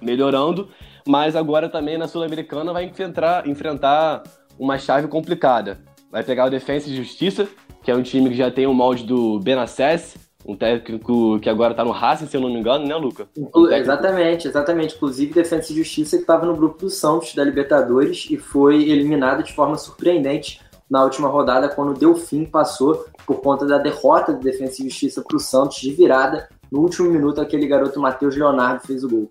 melhorando 0.00 0.68
mas 1.06 1.36
agora 1.36 1.68
também 1.68 1.96
na 1.96 2.08
Sul-Americana 2.08 2.72
vai 2.72 2.84
enfrentar, 2.84 3.46
enfrentar 3.46 4.22
uma 4.58 4.78
chave 4.78 5.08
complicada. 5.08 5.78
Vai 6.10 6.22
pegar 6.22 6.46
o 6.46 6.50
Defensa 6.50 6.88
e 6.88 6.96
Justiça, 6.96 7.46
que 7.82 7.90
é 7.90 7.94
um 7.94 8.02
time 8.02 8.30
que 8.30 8.36
já 8.36 8.50
tem 8.50 8.66
o 8.66 8.74
molde 8.74 9.04
do 9.04 9.38
Benassés, 9.40 10.16
um 10.46 10.56
técnico 10.56 11.40
que 11.40 11.48
agora 11.48 11.72
está 11.72 11.84
no 11.84 11.90
Racing, 11.90 12.26
se 12.26 12.36
eu 12.36 12.40
não 12.40 12.48
me 12.48 12.60
engano, 12.60 12.86
né, 12.86 12.94
Luca? 12.94 13.28
Um 13.36 13.68
exatamente, 13.68 14.46
exatamente. 14.46 14.94
Inclusive, 14.94 15.34
Defensa 15.34 15.72
e 15.72 15.76
Justiça 15.76 16.16
que 16.16 16.22
estava 16.22 16.46
no 16.46 16.54
grupo 16.54 16.78
do 16.78 16.90
Santos 16.90 17.34
da 17.34 17.42
Libertadores 17.42 18.28
e 18.30 18.36
foi 18.36 18.88
eliminado 18.88 19.42
de 19.42 19.52
forma 19.52 19.76
surpreendente 19.76 20.60
na 20.88 21.02
última 21.02 21.28
rodada, 21.28 21.68
quando 21.68 21.90
o 21.90 21.98
Delfim 21.98 22.44
passou 22.44 23.06
por 23.26 23.40
conta 23.40 23.66
da 23.66 23.76
derrota 23.76 24.32
do 24.32 24.38
Defensa 24.38 24.80
e 24.80 24.84
Justiça 24.84 25.20
para 25.20 25.36
o 25.36 25.40
Santos 25.40 25.78
de 25.78 25.90
virada. 25.90 26.48
No 26.70 26.80
último 26.80 27.10
minuto, 27.10 27.40
aquele 27.40 27.66
garoto 27.66 28.00
Matheus 28.00 28.36
Leonardo 28.36 28.86
fez 28.86 29.02
o 29.02 29.08
gol. 29.08 29.30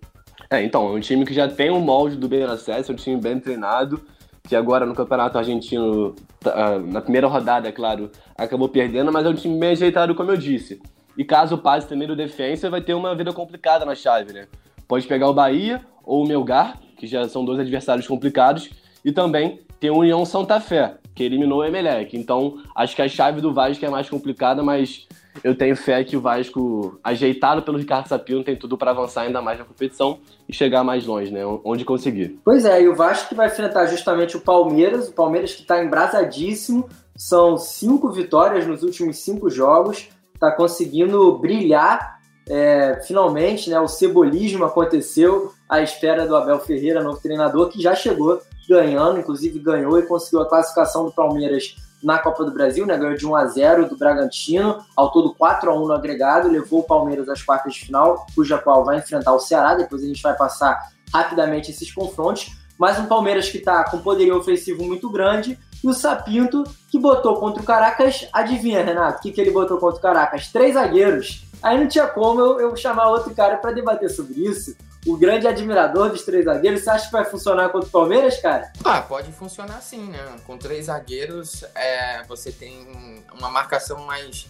É, 0.50 0.64
então, 0.64 0.88
é 0.90 0.92
um 0.92 1.00
time 1.00 1.26
que 1.26 1.34
já 1.34 1.48
tem 1.48 1.70
o 1.70 1.76
um 1.76 1.80
molde 1.80 2.16
do 2.16 2.28
BNSS, 2.28 2.90
é 2.90 2.94
um 2.94 2.96
time 2.96 3.20
bem 3.20 3.40
treinado, 3.40 4.02
que 4.48 4.56
agora 4.56 4.86
no 4.86 4.94
Campeonato 4.94 5.38
Argentino, 5.38 6.16
tá, 6.40 6.54
ah, 6.56 6.80
na 6.80 7.02
primeira 7.02 7.28
rodada, 7.28 7.68
é 7.68 7.72
claro, 7.72 8.12
acabou 8.38 8.70
perdendo, 8.70 9.12
mas 9.12 9.26
é 9.26 9.30
um 9.30 9.34
time 9.34 9.60
bem 9.60 9.72
ajeitado, 9.72 10.14
como 10.14 10.32
eu 10.32 10.38
disse. 10.38 10.82
E 11.18 11.24
caso 11.24 11.58
passe 11.58 11.88
também 11.88 12.08
do 12.08 12.16
Defensa, 12.16 12.70
vai 12.70 12.82
ter 12.82 12.94
uma 12.94 13.16
vida 13.16 13.34
complicada 13.34 13.86
na 13.86 13.96
chave, 13.96 14.34
né? 14.34 14.48
Pode 14.88 15.08
pegar 15.08 15.30
o 15.30 15.34
Bahia 15.34 15.82
ou 16.04 16.24
o 16.24 16.28
Melgar, 16.28 16.80
que 16.98 17.08
já 17.08 17.28
são 17.28 17.44
dois 17.44 17.60
adversários 17.60 18.08
complicados, 18.08 18.70
e 19.04 19.12
também 19.12 19.62
tem 19.80 19.90
o 19.90 19.98
União 19.98 20.24
Santa 20.26 20.60
Fé, 20.60 20.98
que 21.16 21.24
eliminou 21.24 21.60
o 21.60 21.64
Emelec. 21.64 22.16
Então, 22.18 22.58
acho 22.76 22.96
que 22.96 23.02
a 23.02 23.08
chave 23.08 23.40
do 23.40 23.54
Vasco 23.54 23.84
é 23.86 23.90
mais 23.90 24.10
complicada, 24.10 24.62
mas 24.62 25.08
eu 25.44 25.56
tenho 25.56 25.76
fé 25.76 26.04
que 26.04 26.16
o 26.16 26.22
Vasco, 26.22 27.00
ajeitado 27.04 27.62
pelo 27.62 27.78
Ricardo 27.78 28.08
Sapino, 28.08 28.44
tem 28.44 28.56
tudo 28.56 28.78
para 28.78 28.92
avançar 28.92 29.22
ainda 29.22 29.42
mais 29.42 29.58
na 29.58 29.66
competição 29.66 30.20
e 30.48 30.54
chegar 30.54 30.84
mais 30.84 31.06
longe, 31.06 31.32
né? 31.32 31.42
Onde 31.64 31.86
conseguir. 31.86 32.40
Pois 32.44 32.66
é, 32.66 32.82
e 32.82 32.90
o 32.90 32.96
Vasco 32.96 33.30
que 33.30 33.36
vai 33.36 33.48
enfrentar 33.48 33.88
justamente 33.88 34.36
o 34.36 34.42
Palmeiras, 34.42 35.08
o 35.08 35.14
Palmeiras 35.14 35.54
que 35.54 35.62
está 35.62 35.84
embrasadíssimo, 35.84 36.88
são 37.16 37.58
cinco 37.58 38.12
vitórias 38.12 38.68
nos 38.68 38.84
últimos 38.84 39.20
cinco 39.20 39.50
jogos, 39.50 40.10
está 40.34 40.52
conseguindo 40.52 41.38
brilhar. 41.38 42.16
É, 42.48 43.02
finalmente, 43.08 43.72
né, 43.72 43.80
o 43.80 43.88
cebolismo 43.88 44.66
aconteceu 44.66 45.52
à 45.68 45.82
espera 45.82 46.28
do 46.28 46.36
Abel 46.36 46.60
Ferreira, 46.60 47.02
novo 47.02 47.20
treinador, 47.20 47.70
que 47.70 47.82
já 47.82 47.96
chegou 47.96 48.40
ganhando, 48.68 49.20
inclusive 49.20 49.60
ganhou 49.60 49.98
e 50.00 50.04
conseguiu 50.04 50.42
a 50.42 50.50
classificação 50.50 51.06
do 51.06 51.12
Palmeiras 51.12 51.76
na 52.04 52.20
Copa 52.20 52.44
do 52.46 52.52
Brasil, 52.52 52.86
né? 52.86 52.98
Ganhou 52.98 53.16
de 53.16 53.26
1 53.26 53.36
a 53.36 53.46
0 53.48 53.90
do 53.90 53.98
Bragantino, 53.98 54.78
ao 54.96 55.12
todo 55.12 55.34
4 55.34 55.72
a 55.72 55.76
1 55.76 55.88
no 55.88 55.94
agregado, 55.94 56.50
levou 56.50 56.82
o 56.82 56.84
Palmeiras 56.84 57.28
às 57.30 57.42
quartas 57.42 57.74
de 57.74 57.86
final, 57.86 58.28
cuja 58.36 58.58
qual 58.58 58.86
vai 58.86 58.98
enfrentar 58.98 59.34
o 59.34 59.40
Ceará, 59.40 59.74
depois 59.74 60.04
a 60.04 60.08
gente 60.08 60.22
vai 60.22 60.36
passar 60.36 60.92
rapidamente 61.12 61.72
esses 61.72 61.92
confrontos. 61.92 62.52
Mas 62.78 63.00
um 63.00 63.06
Palmeiras 63.06 63.50
que 63.50 63.58
está 63.58 63.86
com 63.86 64.00
poderio 64.00 64.38
ofensivo 64.38 64.84
muito 64.84 65.10
grande 65.10 65.58
e 65.84 65.88
o 65.88 65.94
Sapinto 65.94 66.64
que 66.92 67.00
botou 67.00 67.40
contra 67.40 67.64
o 67.64 67.66
Caracas, 67.66 68.28
adivinha, 68.34 68.84
Renato, 68.84 69.20
o 69.20 69.22
que, 69.22 69.32
que 69.32 69.40
ele 69.40 69.52
botou 69.52 69.78
contra 69.78 69.98
o 69.98 70.02
Caracas? 70.02 70.50
Três 70.50 70.74
zagueiros. 70.74 71.46
Aí 71.64 71.80
não 71.80 71.88
tinha 71.88 72.06
como 72.06 72.42
eu, 72.42 72.60
eu 72.60 72.76
chamar 72.76 73.10
outro 73.10 73.34
cara 73.34 73.58
para 73.58 73.72
debater 73.72 74.10
sobre 74.10 74.42
isso 74.42 74.76
o 75.06 75.16
grande 75.16 75.48
admirador 75.48 76.10
dos 76.10 76.24
três 76.24 76.46
zagueiros. 76.46 76.82
Você 76.82 76.90
acha 76.90 77.06
que 77.06 77.12
vai 77.12 77.26
funcionar 77.26 77.70
contra 77.70 77.88
o 77.88 77.92
Palmeiras, 77.92 78.38
cara? 78.38 78.72
Ah, 78.84 79.02
pode 79.02 79.32
funcionar 79.32 79.82
sim, 79.82 80.10
né? 80.10 80.20
Com 80.46 80.58
três 80.58 80.86
zagueiros, 80.86 81.64
é, 81.76 82.24
você 82.24 82.52
tem 82.52 83.24
uma 83.34 83.50
marcação 83.50 84.06
mais, 84.06 84.48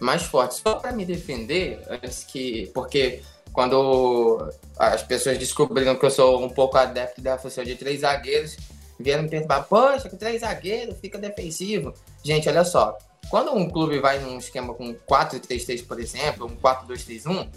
mais 0.00 0.22
forte. 0.22 0.54
Só 0.54 0.76
para 0.76 0.92
me 0.92 1.04
defender, 1.04 1.84
antes 1.88 2.24
que. 2.24 2.70
Porque 2.72 3.22
quando 3.52 4.50
as 4.78 5.02
pessoas 5.02 5.36
descobriram 5.36 5.96
que 5.96 6.06
eu 6.06 6.10
sou 6.10 6.42
um 6.42 6.48
pouco 6.48 6.78
adepto 6.78 7.20
da 7.20 7.36
função 7.36 7.62
de 7.62 7.74
três 7.74 8.00
zagueiros, 8.00 8.56
vieram 8.98 9.24
me 9.24 9.28
perguntar: 9.28 9.62
poxa, 9.64 10.08
com 10.08 10.16
três 10.16 10.40
zagueiros 10.40 10.98
fica 10.98 11.18
defensivo. 11.18 11.92
Gente, 12.22 12.48
olha 12.48 12.64
só. 12.64 12.96
Quando 13.28 13.54
um 13.54 13.70
clube 13.70 14.00
vai 14.00 14.18
num 14.18 14.38
esquema 14.38 14.74
com 14.74 14.92
4-3-3, 14.92 15.86
por 15.86 16.00
exemplo, 16.00 16.46
um 16.46 16.56
4-2-3-1, 16.56 17.48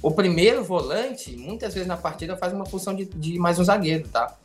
o 0.00 0.10
primeiro 0.10 0.62
volante, 0.62 1.36
muitas 1.36 1.74
vezes 1.74 1.88
na 1.88 1.96
partida, 1.96 2.36
faz 2.36 2.52
uma 2.52 2.64
função 2.64 2.94
de, 2.94 3.04
de 3.04 3.38
mais 3.38 3.58
um 3.58 3.64
zagueiro, 3.64 4.08
tá? 4.08 4.36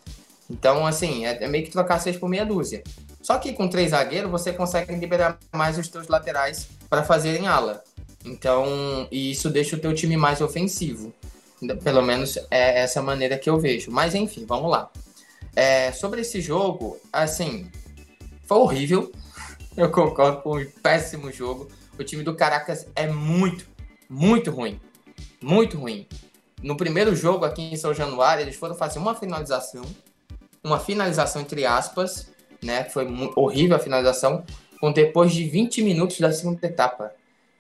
Então, 0.50 0.86
assim, 0.86 1.26
é, 1.26 1.44
é, 1.44 1.48
meio 1.48 1.64
que 1.64 1.72
trocar 1.72 2.00
seis 2.00 2.18
por 2.18 2.30
meia 2.30 2.46
dúzia. 2.46 2.84
Só 3.22 3.38
que 3.38 3.54
com 3.54 3.68
três 3.68 3.92
zagueiros, 3.92 4.30
você 4.30 4.52
consegue 4.52 4.94
liberar 4.96 5.38
mais 5.52 5.78
os 5.78 5.88
seus 5.88 6.08
laterais 6.08 6.68
para 6.90 7.04
fazerem 7.04 7.48
ala. 7.48 7.84
Então, 8.26 9.08
e 9.12 9.32
isso 9.32 9.50
deixa 9.50 9.76
o 9.76 9.80
teu 9.80 9.94
time 9.94 10.18
mais 10.18 10.42
ofensivo. 10.42 11.14
Pelo 11.84 12.02
menos 12.02 12.38
é 12.52 12.82
essa 12.82 13.02
maneira 13.02 13.38
que 13.38 13.50
eu 13.50 13.60
vejo. 13.60 13.92
Mas, 13.92 14.16
enfim, 14.16 14.46
vamos 14.46 14.70
lá. 14.70 14.92
É, 15.56 15.92
sobre 15.92 16.22
esse 16.22 16.42
jogo, 16.42 17.00
assim, 17.12 17.70
foi 18.46 18.58
horrível. 18.58 19.12
Eu 19.76 19.90
concordo 19.90 20.42
com 20.44 20.60
um 20.60 20.66
péssimo 20.84 21.32
jogo. 21.32 21.68
O 21.98 22.04
time 22.04 22.22
do 22.22 22.36
Caracas 22.36 22.86
é 22.96 23.08
muito, 23.08 23.66
muito 24.08 24.52
ruim. 24.52 24.80
Muito 25.44 25.78
ruim. 25.78 26.08
No 26.62 26.78
primeiro 26.78 27.14
jogo 27.14 27.44
aqui 27.44 27.62
em 27.62 27.76
São 27.76 27.94
Januário, 27.94 28.42
eles 28.42 28.56
foram 28.56 28.74
fazer 28.74 28.98
uma 28.98 29.14
finalização. 29.14 29.84
Uma 30.64 30.80
finalização 30.80 31.42
entre 31.42 31.66
aspas, 31.66 32.32
né? 32.64 32.86
Foi 32.86 33.06
horrível 33.36 33.76
a 33.76 33.80
finalização. 33.80 34.46
Com 34.80 34.94
depois 34.94 35.34
de 35.34 35.44
20 35.44 35.82
minutos 35.82 36.18
da 36.18 36.32
segunda 36.32 36.66
etapa. 36.66 37.12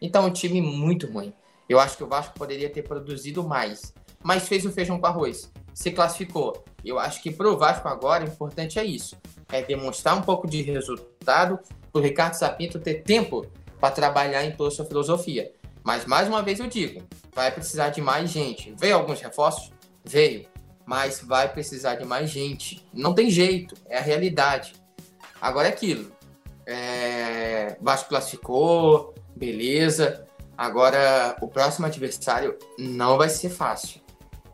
Então, 0.01 0.25
um 0.25 0.31
time 0.31 0.61
muito 0.61 1.11
ruim. 1.11 1.33
Eu 1.67 1.77
acho 1.77 1.97
que 1.97 2.03
o 2.05 2.07
Vasco 2.07 2.39
poderia 2.39 2.69
ter 2.69 2.83
produzido 2.83 3.43
mais. 3.43 3.93
Mas 4.23 4.47
fez 4.47 4.65
o 4.65 4.71
feijão 4.71 4.97
com 4.97 5.05
arroz. 5.05 5.51
Se 5.73 5.91
classificou. 5.91 6.63
Eu 6.85 6.97
acho 6.97 7.21
que 7.21 7.31
para 7.31 7.49
o 7.49 7.57
Vasco 7.57 7.89
agora, 7.89 8.23
o 8.23 8.29
importante 8.29 8.79
é 8.79 8.85
isso. 8.85 9.17
É 9.51 9.61
demonstrar 9.61 10.17
um 10.17 10.21
pouco 10.21 10.47
de 10.47 10.61
resultado 10.61 11.59
para 11.91 11.99
o 11.99 12.01
Ricardo 12.01 12.35
Sapinto 12.35 12.79
ter 12.79 13.03
tempo 13.03 13.45
para 13.77 13.93
trabalhar 13.93 14.45
em 14.45 14.53
toda 14.53 14.71
sua 14.71 14.85
filosofia. 14.85 15.51
Mas 15.83 16.05
mais 16.05 16.27
uma 16.27 16.41
vez 16.41 16.59
eu 16.59 16.67
digo, 16.67 17.03
vai 17.35 17.51
precisar 17.51 17.89
de 17.89 18.01
mais 18.01 18.29
gente. 18.29 18.73
Veio 18.79 18.95
alguns 18.95 19.19
reforços? 19.21 19.71
Veio. 20.03 20.47
Mas 20.85 21.21
vai 21.21 21.51
precisar 21.51 21.95
de 21.95 22.05
mais 22.05 22.29
gente. 22.29 22.85
Não 22.93 23.13
tem 23.13 23.29
jeito, 23.29 23.75
é 23.87 23.97
a 23.97 24.01
realidade. 24.01 24.73
Agora 25.41 25.67
é 25.67 25.71
aquilo. 25.71 26.11
É... 26.65 27.77
Vasco 27.81 28.09
classificou, 28.09 29.13
beleza. 29.35 30.25
Agora 30.57 31.35
o 31.41 31.47
próximo 31.47 31.85
adversário 31.85 32.57
não 32.77 33.17
vai 33.17 33.27
ser 33.27 33.49
fácil, 33.49 34.01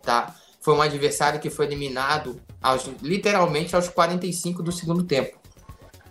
tá? 0.01 0.33
Foi 0.61 0.73
um 0.73 0.81
adversário 0.81 1.39
que 1.39 1.49
foi 1.49 1.65
eliminado 1.65 2.41
aos, 2.61 2.89
literalmente 3.01 3.75
aos 3.75 3.87
45 3.89 4.63
do 4.63 4.71
segundo 4.71 5.03
tempo 5.03 5.37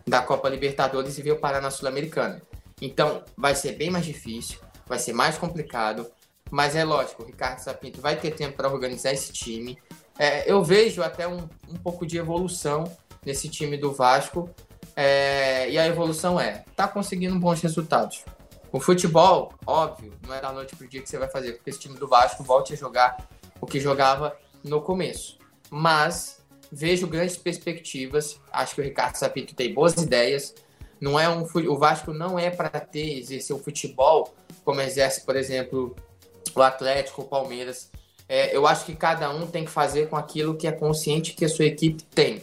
da 0.06 0.22
Copa 0.22 0.48
Libertadores 0.48 1.18
e 1.18 1.22
veio 1.22 1.38
parar 1.38 1.60
na 1.60 1.70
Sul-Americana. 1.70 2.40
Então 2.80 3.22
vai 3.36 3.54
ser 3.54 3.72
bem 3.72 3.90
mais 3.90 4.04
difícil 4.04 4.58
vai 4.88 4.98
ser 4.98 5.12
mais 5.12 5.36
complicado, 5.36 6.10
mas 6.50 6.74
é 6.74 6.84
lógico, 6.84 7.22
o 7.22 7.26
Ricardo 7.26 7.58
Sapinto 7.58 8.00
vai 8.00 8.16
ter 8.16 8.32
tempo 8.32 8.56
para 8.56 8.68
organizar 8.68 9.12
esse 9.12 9.32
time. 9.32 9.78
É, 10.18 10.50
eu 10.50 10.64
vejo 10.64 11.02
até 11.02 11.28
um, 11.28 11.48
um 11.68 11.76
pouco 11.76 12.06
de 12.06 12.16
evolução 12.16 12.84
nesse 13.24 13.48
time 13.48 13.76
do 13.76 13.92
Vasco, 13.92 14.48
é, 14.96 15.70
e 15.70 15.78
a 15.78 15.86
evolução 15.86 16.40
é, 16.40 16.64
tá 16.74 16.88
conseguindo 16.88 17.38
bons 17.38 17.60
resultados. 17.60 18.24
O 18.72 18.80
futebol, 18.80 19.54
óbvio, 19.64 20.12
não 20.26 20.34
é 20.34 20.40
da 20.40 20.52
noite 20.52 20.74
pro 20.74 20.88
dia 20.88 21.00
que 21.00 21.08
você 21.08 21.18
vai 21.18 21.28
fazer, 21.28 21.52
porque 21.52 21.70
esse 21.70 21.78
time 21.78 21.96
do 21.96 22.08
Vasco 22.08 22.42
volte 22.42 22.72
a 22.72 22.76
jogar 22.76 23.28
o 23.60 23.66
que 23.66 23.78
jogava 23.78 24.36
no 24.64 24.82
começo. 24.82 25.38
Mas 25.70 26.42
vejo 26.70 27.06
grandes 27.06 27.36
perspectivas, 27.36 28.40
acho 28.52 28.74
que 28.74 28.80
o 28.80 28.84
Ricardo 28.84 29.16
Sapinto 29.16 29.54
tem 29.54 29.72
boas 29.72 29.94
ideias. 29.96 30.54
Não 31.00 31.18
é 31.18 31.28
um, 31.28 31.42
o 31.42 31.78
Vasco 31.78 32.12
não 32.12 32.38
é 32.38 32.50
para 32.50 32.80
ter 32.80 33.18
exercer 33.18 33.54
o 33.54 33.58
futebol 33.58 34.34
como 34.64 34.80
exerce, 34.80 35.24
por 35.24 35.36
exemplo, 35.36 35.94
o 36.54 36.62
Atlético, 36.62 37.22
o 37.22 37.24
Palmeiras. 37.24 37.90
É, 38.28 38.54
eu 38.54 38.66
acho 38.66 38.84
que 38.84 38.94
cada 38.94 39.30
um 39.30 39.46
tem 39.46 39.64
que 39.64 39.70
fazer 39.70 40.08
com 40.08 40.16
aquilo 40.16 40.56
que 40.56 40.66
é 40.66 40.72
consciente 40.72 41.32
que 41.32 41.44
a 41.44 41.48
sua 41.48 41.64
equipe 41.64 42.02
tem. 42.02 42.42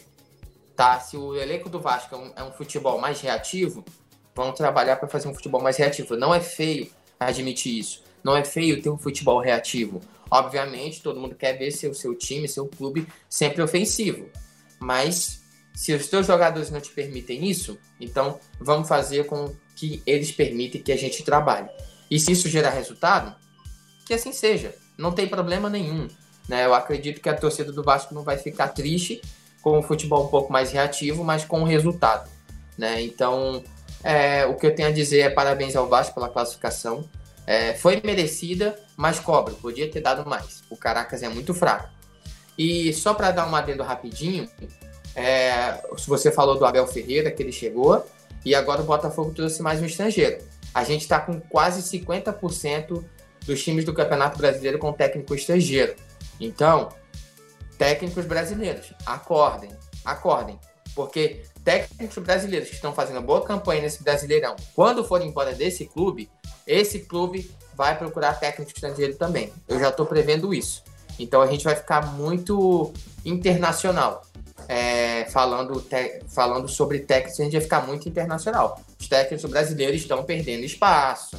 Tá? 0.76 1.00
Se 1.00 1.16
o 1.16 1.36
elenco 1.36 1.70
do 1.70 1.80
Vasco 1.80 2.16
é 2.16 2.18
um, 2.18 2.34
é 2.36 2.44
um 2.44 2.52
futebol 2.52 3.00
mais 3.00 3.22
reativo, 3.22 3.86
vamos 4.34 4.56
trabalhar 4.56 4.96
para 4.98 5.08
fazer 5.08 5.28
um 5.28 5.34
futebol 5.34 5.62
mais 5.62 5.78
reativo. 5.78 6.16
Não 6.18 6.34
é 6.34 6.40
feio 6.40 6.90
admitir 7.20 7.80
isso. 7.80 8.04
Não 8.24 8.36
é 8.36 8.44
feio 8.44 8.82
ter 8.82 8.90
um 8.90 8.98
futebol 8.98 9.40
reativo. 9.40 10.02
Obviamente, 10.30 11.02
todo 11.02 11.20
mundo 11.20 11.36
quer 11.36 11.54
ver 11.54 11.72
seu, 11.72 11.94
seu 11.94 12.16
time, 12.16 12.48
seu 12.48 12.68
clube 12.68 13.08
sempre 13.30 13.62
ofensivo. 13.62 14.28
Mas 14.80 15.45
se 15.76 15.94
os 15.94 16.06
seus 16.06 16.26
jogadores 16.26 16.72
não 16.72 16.80
te 16.80 16.90
permitem 16.90 17.48
isso, 17.50 17.78
então 18.00 18.40
vamos 18.60 18.88
fazer 18.88 19.26
com 19.26 19.54
que 19.76 20.02
eles 20.06 20.32
permitem 20.32 20.82
que 20.82 20.92
a 20.92 20.98
gente 20.98 21.24
trabalhe. 21.24 21.68
E 22.10 22.20
se 22.20 22.32
isso 22.32 22.48
gerar 22.48 22.70
resultado, 22.70 23.36
que 24.06 24.14
assim 24.14 24.32
seja. 24.32 24.74
Não 24.98 25.12
tem 25.12 25.28
problema 25.28 25.70
nenhum. 25.70 26.08
Né? 26.48 26.66
Eu 26.66 26.74
acredito 26.74 27.20
que 27.20 27.28
a 27.28 27.36
torcida 27.36 27.72
do 27.72 27.84
Vasco 27.84 28.14
não 28.14 28.24
vai 28.24 28.38
ficar 28.38 28.70
triste 28.70 29.22
com 29.62 29.80
o 29.80 29.84
futebol 29.84 30.26
um 30.26 30.30
pouco 30.30 30.54
mais 30.54 30.72
reativo, 30.72 31.24
mas 31.24 31.44
com 31.44 31.62
o 31.62 31.66
resultado. 31.66 32.30
Né? 32.78 33.02
Então, 33.02 33.64
é, 34.04 34.46
o 34.46 34.56
que 34.56 34.66
eu 34.66 34.76
tenho 34.76 34.88
a 34.88 34.92
dizer 34.92 35.22
é 35.22 35.30
parabéns 35.30 35.76
ao 35.76 35.90
Vasco 35.90 36.14
pela 36.14 36.30
classificação. 36.30 37.10
É, 37.46 37.74
foi 37.74 38.02
merecida, 38.04 38.80
mas 38.96 39.20
cobra. 39.20 39.54
Podia 39.56 39.90
ter 39.90 40.02
dado 40.02 40.28
mais. 40.30 40.64
O 40.70 40.78
Caracas 40.78 41.22
é 41.24 41.30
muito 41.30 41.54
fraco. 41.54 41.90
E 42.58 42.94
só 42.94 43.14
para 43.14 43.32
dar 43.32 43.48
um 43.48 43.56
adendo 43.56 43.84
rapidinho, 43.84 44.50
é, 45.16 45.82
você 46.08 46.32
falou 46.32 46.58
do 46.58 46.66
Abel 46.66 46.86
Ferreira, 46.88 47.32
que 47.32 47.42
ele 47.42 47.52
chegou, 47.52 48.06
e 48.44 48.54
agora 48.54 48.82
o 48.82 48.86
Botafogo 48.86 49.32
trouxe 49.34 49.62
mais 49.62 49.82
um 49.82 49.86
estrangeiro 49.86 50.44
a 50.76 50.84
gente 50.84 51.04
está 51.04 51.22
com 51.22 51.40
quase 51.40 51.82
50% 51.82 53.02
dos 53.46 53.64
times 53.64 53.86
do 53.86 53.94
Campeonato 53.94 54.38
Brasileiro 54.38 54.78
com 54.78 54.92
técnico 54.92 55.34
estrangeiro. 55.34 55.96
Então, 56.38 56.90
técnicos 57.78 58.26
brasileiros, 58.26 58.92
acordem, 59.06 59.70
acordem. 60.04 60.60
Porque 60.94 61.44
técnicos 61.64 62.22
brasileiros 62.22 62.68
que 62.68 62.76
estão 62.76 62.94
fazendo 62.94 63.22
boa 63.22 63.42
campanha 63.46 63.84
nesse 63.84 64.04
Brasileirão, 64.04 64.58
quando 64.76 65.02
forem 65.06 65.30
embora 65.30 65.54
desse 65.54 65.86
clube, 65.86 66.30
esse 66.68 67.00
clube 67.00 67.50
vai 67.74 67.98
procurar 67.98 68.34
técnico 68.34 68.74
estrangeiro 68.76 69.16
também. 69.16 69.54
Eu 69.70 69.80
já 69.80 69.88
estou 69.88 70.06
prevendo 70.06 70.54
isso. 70.54 70.84
Então 71.18 71.42
a 71.42 71.48
gente 71.48 71.64
vai 71.64 71.76
ficar 71.76 72.06
muito 72.06 72.92
internacional 73.24 74.26
é, 74.68 75.26
falando, 75.26 75.82
te, 75.82 76.22
falando 76.28 76.68
sobre 76.68 77.00
técnicos, 77.00 77.40
a 77.40 77.44
gente 77.44 77.54
vai 77.54 77.62
ficar 77.62 77.86
muito 77.86 78.08
internacional. 78.08 78.80
Os 79.00 79.08
técnicos 79.08 79.50
brasileiros 79.50 80.02
estão 80.02 80.24
perdendo 80.24 80.64
espaço. 80.64 81.38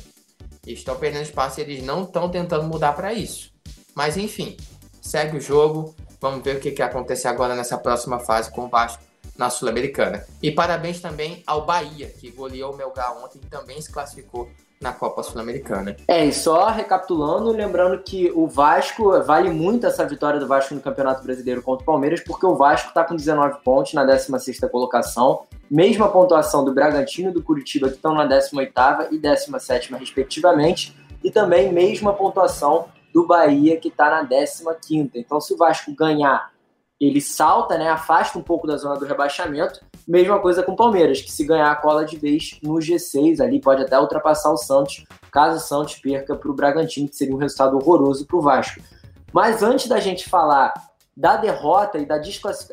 Estão 0.67 0.97
perdendo 0.97 1.23
espaço 1.23 1.61
e 1.61 1.63
eles 1.63 1.83
não 1.83 2.03
estão 2.03 2.29
tentando 2.29 2.65
mudar 2.65 2.93
para 2.93 3.13
isso. 3.13 3.53
Mas 3.95 4.17
enfim, 4.17 4.57
segue 5.01 5.37
o 5.37 5.41
jogo. 5.41 5.95
Vamos 6.21 6.43
ver 6.43 6.57
o 6.57 6.61
que, 6.61 6.73
que 6.73 6.83
acontece 6.83 7.29
agora 7.29 7.55
nessa 7.55 7.79
próxima 7.79 8.19
fase 8.19 8.51
com 8.51 8.65
o 8.65 8.69
Vasco 8.69 9.03
na 9.37 9.51
Sul-Americana. 9.51 10.27
E 10.43 10.51
parabéns 10.51 11.01
também 11.01 11.43
ao 11.47 11.65
Bahia, 11.65 12.09
que 12.09 12.31
goleou 12.31 12.73
o 12.73 12.77
Melgar 12.77 13.17
ontem 13.23 13.41
e 13.43 13.47
também 13.47 13.81
se 13.81 13.93
classificou 13.93 14.51
na 14.81 14.93
Copa 14.93 15.23
Sul-Americana. 15.23 15.97
É, 16.07 16.25
e 16.25 16.33
só 16.33 16.69
recapitulando, 16.69 17.51
lembrando 17.51 17.99
que 18.03 18.31
o 18.35 18.47
Vasco, 18.47 19.23
vale 19.23 19.51
muito 19.51 19.87
essa 19.87 20.05
vitória 20.05 20.39
do 20.39 20.47
Vasco 20.47 20.75
no 20.75 20.81
Campeonato 20.81 21.23
Brasileiro 21.23 21.63
contra 21.63 21.83
o 21.83 21.87
Palmeiras, 21.87 22.21
porque 22.21 22.45
o 22.45 22.55
Vasco 22.55 22.89
está 22.89 23.05
com 23.05 23.17
19 23.17 23.61
pontos 23.65 23.95
na 23.95 24.05
16ª 24.05 24.69
colocação, 24.69 25.43
mesma 25.71 26.09
pontuação 26.09 26.65
do 26.65 26.75
Bragantino 26.75 27.31
e 27.31 27.33
do 27.33 27.43
Curitiba, 27.43 27.89
que 27.89 27.97
estão 27.97 28.15
na 28.15 28.29
18ª 28.29 29.09
e 29.11 29.19
17ª, 29.19 29.99
respectivamente, 29.99 30.97
e 31.25 31.31
também 31.31 31.73
mesma 31.73 32.13
pontuação 32.13 32.87
do 33.13 33.27
Bahia, 33.27 33.79
que 33.79 33.89
está 33.89 34.11
na 34.11 34.29
15ª. 34.29 35.13
Então, 35.15 35.41
se 35.41 35.55
o 35.55 35.57
Vasco 35.57 35.93
ganhar 35.95 36.51
ele 37.01 37.21
salta, 37.21 37.77
né, 37.77 37.89
afasta 37.91 38.39
um 38.39 38.43
pouco 38.43 38.67
da 38.67 38.77
zona 38.77 38.99
do 38.99 39.05
rebaixamento. 39.05 39.81
Mesma 40.07 40.39
coisa 40.39 40.63
com 40.63 40.73
o 40.73 40.77
Palmeiras, 40.77 41.21
que 41.21 41.33
se 41.33 41.45
ganhar 41.45 41.71
a 41.71 41.75
cola 41.75 42.05
de 42.05 42.17
vez 42.17 42.59
no 42.63 42.75
G6 42.75 43.41
ali 43.41 43.61
pode 43.61 43.83
até 43.83 43.99
ultrapassar 43.99 44.53
o 44.53 44.57
Santos, 44.57 45.05
caso 45.33 45.57
o 45.57 45.61
Santos 45.61 45.97
perca 45.97 46.37
para 46.37 46.51
o 46.51 46.55
Bragantino, 46.55 47.09
que 47.09 47.17
seria 47.17 47.35
um 47.35 47.39
resultado 47.39 47.77
horroroso 47.77 48.25
para 48.25 48.37
o 48.37 48.41
Vasco. 48.41 48.81
Mas 49.33 49.63
antes 49.63 49.89
da 49.89 49.99
gente 49.99 50.29
falar 50.31 50.73
da 51.17 51.37
derrota 51.37 51.99
e 51.99 52.05
da 52.05 52.21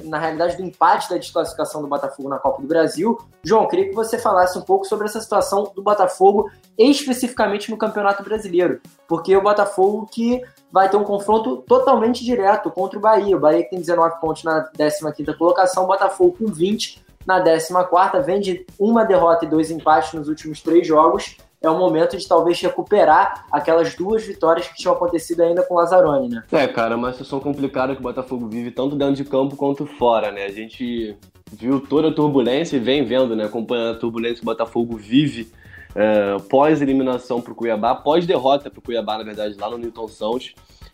na 0.04 0.20
realidade 0.20 0.58
do 0.58 0.64
empate 0.64 1.10
da 1.10 1.18
desclassificação 1.18 1.82
do 1.82 1.88
Botafogo 1.88 2.28
na 2.28 2.38
Copa 2.38 2.62
do 2.62 2.68
Brasil, 2.68 3.18
João, 3.42 3.68
queria 3.68 3.88
que 3.88 3.96
você 3.96 4.18
falasse 4.20 4.58
um 4.58 4.62
pouco 4.62 4.86
sobre 4.86 5.06
essa 5.06 5.22
situação 5.22 5.72
do 5.74 5.82
Botafogo 5.82 6.52
especificamente 6.78 7.72
no 7.72 7.78
Campeonato 7.78 8.22
Brasileiro, 8.22 8.82
porque 9.08 9.36
o 9.36 9.42
Botafogo 9.42 10.08
que 10.12 10.42
vai 10.70 10.90
ter 10.90 10.98
um 10.98 11.04
confronto 11.06 11.58
totalmente 11.58 12.24
direto 12.24 12.70
contra 12.70 13.00
o 13.00 13.02
Bahia. 13.02 13.38
O 13.38 13.40
Bahia 13.40 13.64
que 13.64 13.70
tem 13.70 13.80
19 13.80 14.20
pontos 14.20 14.44
na 14.44 14.70
15ª 14.72 15.38
colocação, 15.38 15.86
o 15.86 15.88
Botafogo 15.88 16.36
com 16.38 16.48
20 16.48 17.02
na 17.26 17.44
14ª, 17.44 18.22
vem 18.22 18.40
de 18.40 18.66
uma 18.80 19.04
derrota 19.04 19.46
e 19.46 19.50
dois 19.50 19.72
empates 19.72 20.14
nos 20.14 20.28
últimos 20.28 20.62
três 20.62 20.86
jogos. 20.88 21.38
É 21.62 21.70
o 21.70 21.78
momento 21.78 22.18
de 22.18 22.28
talvez 22.28 22.60
recuperar 22.60 23.46
aquelas 23.50 23.96
duas 23.96 24.24
vitórias 24.24 24.68
que 24.68 24.76
tinham 24.76 24.94
acontecido 24.94 25.42
ainda 25.42 25.64
com 25.64 25.76
o 25.76 25.78
Lazzaroni, 25.78 26.28
né? 26.28 26.44
É, 26.52 26.68
cara, 26.68 26.98
uma 26.98 27.12
situação 27.14 27.40
complicada 27.40 27.94
que 27.94 28.02
o 28.02 28.04
Botafogo 28.04 28.48
vive 28.48 28.70
tanto 28.70 28.98
dentro 28.98 29.16
de 29.16 29.24
campo 29.24 29.56
quanto 29.56 29.86
fora, 29.86 30.30
né? 30.30 30.44
A 30.44 30.52
gente 30.52 31.18
viu 31.54 31.80
toda 31.80 32.10
a 32.10 32.14
turbulência 32.14 32.76
e 32.76 32.80
vem 32.80 33.06
vendo, 33.06 33.34
né? 33.34 33.46
Acompanhando 33.46 33.96
a 33.96 34.00
turbulência 34.00 34.38
que 34.38 34.42
o 34.42 34.46
Botafogo 34.46 34.98
vive 34.98 35.54
é, 35.96 36.38
pós-eliminação 36.50 37.40
para 37.42 37.54
o 37.54 37.56
Cuiabá, 37.56 37.96
pós-derrota 37.96 38.70
para 38.70 38.80
o 38.80 38.82
Cuiabá, 38.82 39.18
na 39.18 39.24
verdade, 39.24 39.56
lá 39.58 39.70
no 39.70 39.78
Newton 39.78 40.08
Santos. 40.10 40.54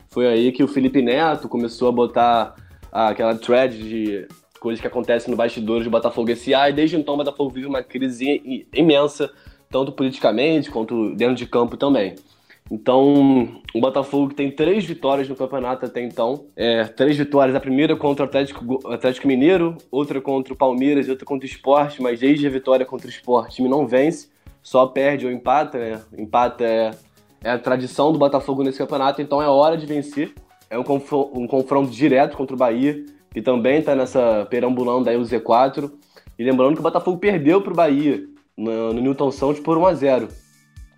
Foi 0.10 0.28
aí 0.28 0.52
que 0.52 0.63
o 0.63 0.68
Felipe 0.68 1.02
Neto 1.02 1.48
começou 1.48 1.89
a 1.89 1.92
botar 1.92 2.56
aquela 2.92 3.36
thread 3.36 3.78
de 3.78 4.28
coisas 4.60 4.82
que 4.82 4.88
acontecem 4.88 5.32
no 5.32 5.38
bastidor 5.38 5.82
de 5.82 5.89
Botafogo 5.89 6.30
S.A. 6.32 6.69
e 6.69 6.74
desde 6.74 6.98
então 6.98 7.13
o 7.15 7.17
Botafogo 7.17 7.50
vive 7.50 7.67
uma 7.67 7.82
crise 7.82 8.67
imensa, 8.74 9.32
tanto 9.69 9.91
politicamente 9.91 10.69
quanto 10.69 11.15
dentro 11.15 11.36
de 11.36 11.45
campo 11.45 11.78
também. 11.78 12.15
Então, 12.72 13.62
o 13.74 13.82
Botafogo 13.82 14.34
tem 14.34 14.52
três 14.52 14.86
vitórias 14.86 15.28
no 15.28 15.36
campeonato 15.36 15.86
até 15.86 16.04
então. 16.04 16.45
É, 16.56 16.84
três 16.84 17.17
vitórias, 17.17 17.56
a 17.56 17.60
primeira 17.60 17.95
contra 17.95 18.26
o 18.26 18.28
Atlético, 18.28 18.88
Atlético 18.88 19.28
Mineiro, 19.28 19.76
outra 19.89 20.22
contra 20.22 20.54
o 20.54 20.56
Palmeiras 20.56 21.08
e 21.08 21.10
outra 21.10 21.26
contra 21.26 21.48
o 21.48 21.50
Esporte, 21.50 22.02
mas 22.02 22.19
desde 22.19 22.45
a 22.45 22.50
vitória 22.50 22.86
contra 22.86 23.08
o 23.08 23.10
Esporte, 23.10 23.54
o 23.54 23.56
time 23.56 23.69
não 23.69 23.88
vence, 23.88 24.30
só 24.62 24.86
perde 24.86 25.26
ou 25.26 25.32
empata, 25.32 25.80
né? 25.80 26.02
Empata 26.15 26.63
é, 26.63 26.91
é 27.43 27.50
a 27.50 27.58
tradição 27.58 28.12
do 28.12 28.19
Botafogo 28.19 28.62
nesse 28.62 28.78
campeonato, 28.78 29.19
então 29.19 29.41
é 29.41 29.48
hora 29.48 29.76
de 29.76 29.88
vencer. 29.88 30.34
É 30.69 30.78
um, 30.78 30.84
um 31.34 31.48
confronto 31.48 31.89
direto 31.89 32.38
contra 32.38 32.56
o 32.56 32.60
Bahia, 32.60 33.04
que 33.32 33.42
também 33.42 33.80
está 33.80 33.96
nessa 33.96 34.46
perambulando 34.50 35.10
aí 35.10 35.18
o 35.18 35.22
Z4. 35.22 35.92
E 36.38 36.44
lembrando 36.44 36.74
que 36.74 36.80
o 36.80 36.84
Botafogo 36.84 37.18
perdeu 37.18 37.62
para 37.62 37.74
o 37.74 37.76
Bahia 37.76 38.24
no, 38.58 38.94
no 38.94 39.02
Newton 39.02 39.32
Santos 39.32 39.60
por 39.60 39.78
1 39.78 39.86
a 39.86 39.94
0 39.94 40.28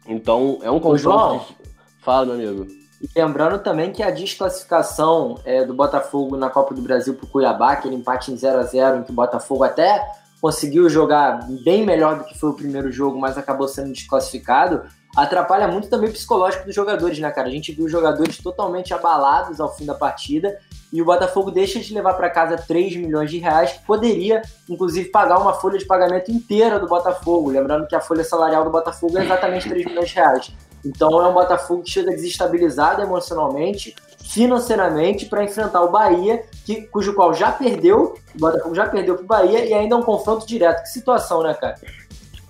Então 0.07 0.59
é 0.61 0.69
um 0.69 0.79
confronto. 0.79 1.53
Fala, 2.01 2.35
meu 2.35 2.49
amigo. 2.49 2.67
E 3.01 3.19
lembrando 3.19 3.63
também 3.63 3.91
que 3.91 4.03
a 4.03 4.11
desclassificação 4.11 5.39
é, 5.43 5.65
do 5.65 5.73
Botafogo 5.73 6.37
na 6.37 6.49
Copa 6.49 6.75
do 6.75 6.81
Brasil 6.81 7.15
para 7.15 7.25
o 7.25 7.27
Cuiabá, 7.27 7.71
aquele 7.71 7.95
empate 7.95 8.31
em 8.31 8.37
0 8.37 8.59
a 8.59 8.63
0 8.63 8.97
em 8.97 9.03
que 9.03 9.11
o 9.11 9.15
Botafogo 9.15 9.63
até 9.63 10.05
conseguiu 10.39 10.89
jogar 10.89 11.47
bem 11.63 11.83
melhor 11.85 12.19
do 12.19 12.23
que 12.25 12.37
foi 12.37 12.49
o 12.51 12.55
primeiro 12.55 12.91
jogo, 12.91 13.19
mas 13.19 13.37
acabou 13.37 13.67
sendo 13.67 13.91
desclassificado, 13.91 14.83
atrapalha 15.15 15.67
muito 15.67 15.89
também 15.89 16.09
o 16.09 16.13
psicológico 16.13 16.65
dos 16.65 16.75
jogadores, 16.75 17.19
né, 17.19 17.29
cara? 17.31 17.47
A 17.47 17.51
gente 17.51 17.71
viu 17.71 17.85
os 17.85 17.91
jogadores 17.91 18.37
totalmente 18.37 18.93
abalados 18.93 19.59
ao 19.59 19.75
fim 19.75 19.85
da 19.85 19.93
partida 19.93 20.57
e 20.91 21.01
o 21.01 21.05
Botafogo 21.05 21.51
deixa 21.51 21.79
de 21.79 21.93
levar 21.93 22.13
para 22.15 22.29
casa 22.29 22.57
3 22.57 22.97
milhões 22.97 23.31
de 23.31 23.37
reais, 23.37 23.73
que 23.73 23.85
poderia, 23.85 24.41
inclusive, 24.69 25.09
pagar 25.09 25.39
uma 25.39 25.53
folha 25.53 25.77
de 25.77 25.85
pagamento 25.85 26.31
inteira 26.31 26.79
do 26.79 26.87
Botafogo. 26.87 27.49
Lembrando 27.49 27.87
que 27.87 27.95
a 27.95 28.01
folha 28.01 28.23
salarial 28.23 28.63
do 28.63 28.69
Botafogo 28.69 29.17
é 29.17 29.23
exatamente 29.23 29.69
3 29.69 29.85
milhões 29.85 30.09
de 30.09 30.15
reais. 30.15 30.51
Então 30.83 31.21
é 31.21 31.27
um 31.27 31.33
Botafogo 31.33 31.83
que 31.83 31.91
chega 31.91 32.11
desestabilizado 32.11 33.01
emocionalmente, 33.01 33.95
financeiramente, 34.19 35.27
para 35.27 35.43
enfrentar 35.43 35.81
o 35.81 35.91
Bahia, 35.91 36.43
que, 36.65 36.81
cujo 36.83 37.13
qual 37.13 37.33
já 37.33 37.51
perdeu, 37.51 38.15
o 38.35 38.39
Botafogo 38.39 38.75
já 38.75 38.85
perdeu 38.87 39.15
para 39.15 39.23
o 39.23 39.27
Bahia 39.27 39.65
e 39.65 39.73
ainda 39.73 39.95
é 39.95 39.97
um 39.97 40.03
confronto 40.03 40.45
direto. 40.45 40.83
Que 40.83 40.89
situação, 40.89 41.43
né, 41.43 41.53
cara? 41.53 41.75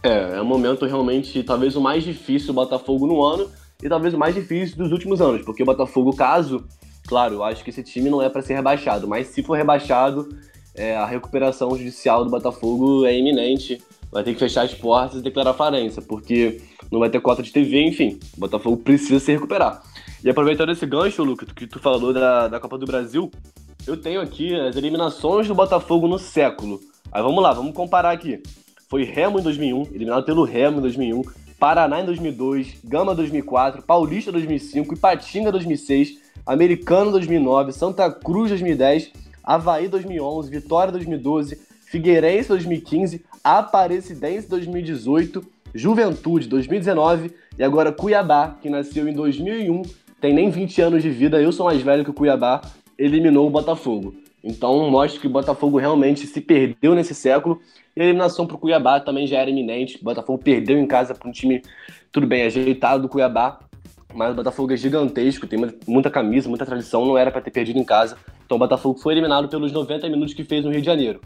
É, 0.04 0.38
é 0.38 0.42
um 0.42 0.46
momento 0.46 0.86
realmente, 0.86 1.44
talvez 1.44 1.76
o 1.76 1.82
mais 1.82 2.04
difícil 2.04 2.48
do 2.48 2.54
Botafogo 2.54 3.06
no 3.06 3.24
ano 3.24 3.50
e 3.84 3.88
talvez 3.88 4.14
o 4.14 4.18
mais 4.18 4.34
difícil 4.34 4.78
dos 4.78 4.92
últimos 4.92 5.22
anos, 5.22 5.44
porque 5.44 5.64
o 5.64 5.66
Botafogo, 5.66 6.16
caso, 6.16 6.66
claro, 7.08 7.44
acho 7.44 7.64
que 7.64 7.70
esse 7.70 7.84
time 7.84 8.10
não 8.10 8.22
é 8.22 8.30
para 8.30 8.42
ser 8.42 8.56
rebaixado, 8.56 9.08
mas 9.08 9.28
se 9.28 9.44
for 9.44 9.56
rebaixado, 9.56 10.28
é, 10.74 10.96
a 10.96 11.06
recuperação 11.06 11.70
judicial 11.78 12.24
do 12.24 12.30
Botafogo 12.30 13.06
é 13.06 13.18
iminente. 13.18 13.82
Vai 14.12 14.24
ter 14.24 14.34
que 14.34 14.40
fechar 14.40 14.64
as 14.64 14.74
portas 14.74 15.20
e 15.20 15.24
declarar 15.24 15.54
falência, 15.54 16.02
porque 16.02 16.62
não 16.92 17.00
vai 17.00 17.10
ter 17.10 17.22
cota 17.22 17.42
de 17.42 17.52
TV, 17.52 17.82
enfim. 17.82 18.20
O 18.36 18.42
Botafogo 18.42 18.78
precisa 18.78 19.20
se 19.20 19.32
recuperar. 19.32 19.82
E 20.24 20.30
aproveitando 20.30 20.72
esse 20.72 20.86
gancho, 20.86 21.24
Lucas, 21.24 21.50
que 21.54 21.66
tu 21.66 21.80
falou 21.80 22.14
da, 22.14 22.48
da 22.48 22.60
Copa 22.60 22.78
do 22.78 22.86
Brasil, 22.86 23.32
eu 23.88 23.96
tenho 23.96 24.20
aqui 24.20 24.54
as 24.54 24.76
eliminações 24.76 25.48
do 25.48 25.56
Botafogo 25.56 26.08
no 26.08 26.20
século. 26.20 26.80
Aí 27.12 27.22
vamos 27.22 27.42
lá, 27.42 27.54
vamos 27.54 27.74
comparar 27.74 28.12
aqui. 28.12 28.42
Foi 28.92 29.06
Remo 29.06 29.40
em 29.40 29.42
2001, 29.42 29.84
eliminado 29.94 30.26
pelo 30.26 30.44
Remo 30.44 30.80
em 30.80 30.82
2001, 30.82 31.22
Paraná 31.58 32.02
em 32.02 32.06
2002, 32.06 32.80
Gama 32.84 33.16
2004, 33.16 33.84
Paulista 33.84 34.34
2005, 34.34 34.96
Ipatinga 34.96 35.50
2006, 35.50 36.20
Americano 36.46 37.10
2009, 37.10 37.72
Santa 37.72 38.12
Cruz 38.12 38.50
2010, 38.50 39.14
Havaí 39.42 39.88
2011, 39.88 40.52
Vitória 40.52 40.92
2012, 40.92 41.58
Figueirense 41.86 42.50
2015, 42.50 43.24
Aparecidense 43.42 44.50
2018, 44.50 45.42
Juventude 45.74 46.50
2019 46.50 47.32
e 47.58 47.64
agora 47.64 47.94
Cuiabá, 47.94 48.58
que 48.62 48.70
nasceu 48.70 49.08
em 49.08 49.14
2001, 49.14 49.84
tem 50.20 50.34
nem 50.34 50.50
20 50.50 50.82
anos 50.82 51.02
de 51.02 51.10
vida, 51.10 51.42
eu 51.42 51.54
sou 51.54 51.68
mais 51.68 51.82
velho 51.82 52.04
que 52.04 52.10
o 52.10 52.14
Cuiabá, 52.14 52.60
eliminou 53.00 53.48
o 53.48 53.50
Botafogo. 53.50 54.21
Então 54.44 54.90
mostra 54.90 55.20
que 55.20 55.28
o 55.28 55.30
Botafogo 55.30 55.78
realmente 55.78 56.26
se 56.26 56.42
perdeu 56.42 56.96
nesse 56.96 57.14
século 57.14 57.62
e 57.96 58.02
a 58.02 58.04
eliminação 58.04 58.48
para 58.48 58.56
o 58.56 58.60
Cuiabá 58.60 59.00
também 59.00 59.28
já 59.28 59.38
era 59.40 59.50
iminente. 59.50 59.98
O 60.02 60.04
Botafogo 60.04 60.42
perdeu 60.42 60.78
em 60.78 60.88
casa 60.88 61.14
para 61.14 61.28
um 61.30 61.32
time, 61.32 61.62
tudo 62.12 62.26
bem, 62.26 62.44
ajeitado 62.44 63.04
do 63.04 63.10
Cuiabá, 63.10 63.60
mas 64.14 64.32
o 64.32 64.36
Botafogo 64.36 64.74
é 64.74 64.78
gigantesco, 64.78 65.48
tem 65.48 65.60
muita 65.88 66.10
camisa, 66.10 66.50
muita 66.50 66.66
tradição, 66.66 67.06
não 67.06 67.18
era 67.18 67.32
para 67.32 67.42
ter 67.42 67.52
perdido 67.52 67.80
em 67.80 67.84
casa. 67.84 68.18
Então 68.46 68.56
o 68.56 68.60
Botafogo 68.60 69.00
foi 69.00 69.14
eliminado 69.14 69.48
pelos 69.48 69.72
90 69.72 70.10
minutos 70.10 70.34
que 70.34 70.44
fez 70.44 70.64
no 70.64 70.72
Rio 70.72 70.82
de 70.82 70.86
Janeiro. 70.86 71.22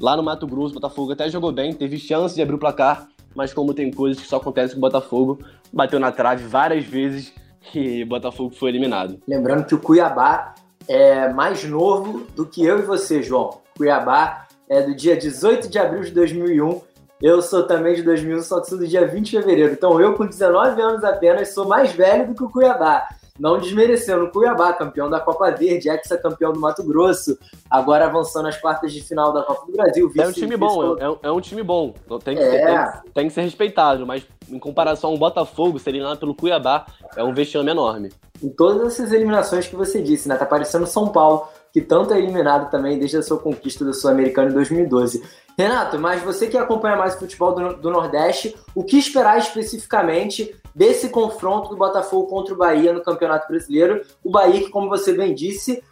Lá 0.00 0.16
no 0.16 0.22
Mato 0.22 0.46
Grosso, 0.46 0.72
o 0.72 0.80
Botafogo 0.80 1.12
até 1.12 1.28
jogou 1.28 1.50
bem, 1.50 1.72
teve 1.72 1.98
chance 1.98 2.34
de 2.34 2.42
abrir 2.42 2.54
o 2.54 2.58
placar, 2.58 3.08
mas 3.34 3.52
como 3.52 3.74
tem 3.74 3.90
coisas 3.90 4.22
que 4.22 4.28
só 4.28 4.36
acontecem 4.36 4.72
com 4.72 4.78
o 4.78 4.88
Botafogo, 4.88 5.38
bateu 5.72 5.98
na 5.98 6.12
trave 6.12 6.46
várias 6.46 6.84
vezes 6.84 7.32
e 7.74 8.02
o 8.02 8.06
Botafogo 8.06 8.54
foi 8.54 8.70
eliminado. 8.70 9.18
Lembrando 9.26 9.66
que 9.66 9.74
o 9.74 9.80
Cuiabá 9.80 10.54
é 10.88 11.28
mais 11.28 11.62
novo 11.64 12.26
do 12.34 12.46
que 12.46 12.64
eu 12.64 12.78
e 12.78 12.82
você, 12.82 13.22
João. 13.22 13.60
Cuiabá 13.76 14.46
é 14.68 14.82
do 14.82 14.94
dia 14.94 15.16
18 15.16 15.68
de 15.68 15.78
abril 15.78 16.02
de 16.02 16.10
2001. 16.10 16.80
Eu 17.20 17.42
sou 17.42 17.66
também 17.66 17.94
de 17.94 18.02
2001, 18.02 18.42
só 18.42 18.60
que 18.60 18.68
sou 18.68 18.78
do 18.78 18.86
dia 18.86 19.06
20 19.06 19.24
de 19.24 19.38
fevereiro. 19.38 19.72
Então 19.72 20.00
eu, 20.00 20.14
com 20.14 20.26
19 20.26 20.80
anos 20.80 21.04
apenas, 21.04 21.52
sou 21.52 21.66
mais 21.66 21.92
velho 21.92 22.28
do 22.28 22.34
que 22.34 22.44
o 22.44 22.50
Cuiabá. 22.50 23.08
Não 23.38 23.58
desmerecendo 23.58 24.24
o 24.24 24.30
Cuiabá, 24.30 24.72
campeão 24.72 25.08
da 25.08 25.20
Copa 25.20 25.50
Verde, 25.50 25.88
ex-campeão 25.88 26.52
do 26.52 26.60
Mato 26.60 26.82
Grosso, 26.82 27.38
agora 27.70 28.06
avançando 28.06 28.48
às 28.48 28.56
quartas 28.56 28.92
de 28.92 29.02
final 29.02 29.32
da 29.32 29.42
Copa 29.42 29.66
do 29.66 29.72
Brasil. 29.72 30.12
é 30.16 30.26
um 30.26 30.32
time 30.32 30.56
bom, 30.56 30.98
é, 30.98 31.08
um, 31.08 31.16
é 31.22 31.30
um 31.30 31.40
time 31.40 31.62
bom. 31.62 31.94
Tem 32.24 32.36
que, 32.36 32.42
é. 32.42 32.50
ser, 32.50 32.66
tem, 32.66 33.12
tem, 33.14 33.28
que 33.28 33.34
ser 33.34 33.42
respeitado, 33.42 34.06
mas 34.06 34.26
em 34.50 34.58
comparação 34.58 35.10
ao 35.10 35.18
Botafogo, 35.18 35.78
ser 35.78 35.90
eliminado 35.90 36.18
pelo 36.18 36.34
Cuiabá, 36.34 36.86
é 37.16 37.22
um 37.22 37.32
vexame 37.32 37.70
enorme. 37.70 38.10
Em 38.42 38.48
todas 38.48 38.94
essas 38.94 39.12
eliminações 39.12 39.66
que 39.66 39.74
você 39.74 40.00
disse, 40.00 40.28
né? 40.28 40.36
Tá 40.36 40.46
parecendo 40.46 40.86
São 40.86 41.08
Paulo, 41.08 41.48
que 41.72 41.80
tanto 41.80 42.14
é 42.14 42.18
eliminado 42.18 42.70
também 42.70 42.98
desde 42.98 43.18
a 43.18 43.22
sua 43.22 43.38
conquista 43.38 43.84
do 43.84 43.92
Sul-Americano 43.92 44.50
em 44.50 44.54
2012. 44.54 45.22
Renato, 45.58 45.98
mas 45.98 46.22
você 46.22 46.46
que 46.46 46.56
acompanha 46.56 46.96
mais 46.96 47.16
o 47.16 47.18
futebol 47.18 47.52
do, 47.52 47.76
do, 47.78 47.90
Nordeste, 47.90 48.56
o 48.76 48.84
que 48.84 48.96
esperar 48.96 49.38
especificamente 49.38 50.54
desse 50.78 51.08
confronto 51.08 51.70
do 51.70 51.76
Botafogo 51.76 52.28
contra 52.28 52.54
o 52.54 52.56
Bahia 52.56 52.92
no 52.92 53.02
Campeonato 53.02 53.48
Brasileiro? 53.48 54.00
O 54.22 54.30
Bahia, 54.30 54.60
que, 54.60 54.70
como 54.70 54.88
você 54.88 55.12
bem 55.12 55.34
disse, 55.34 55.82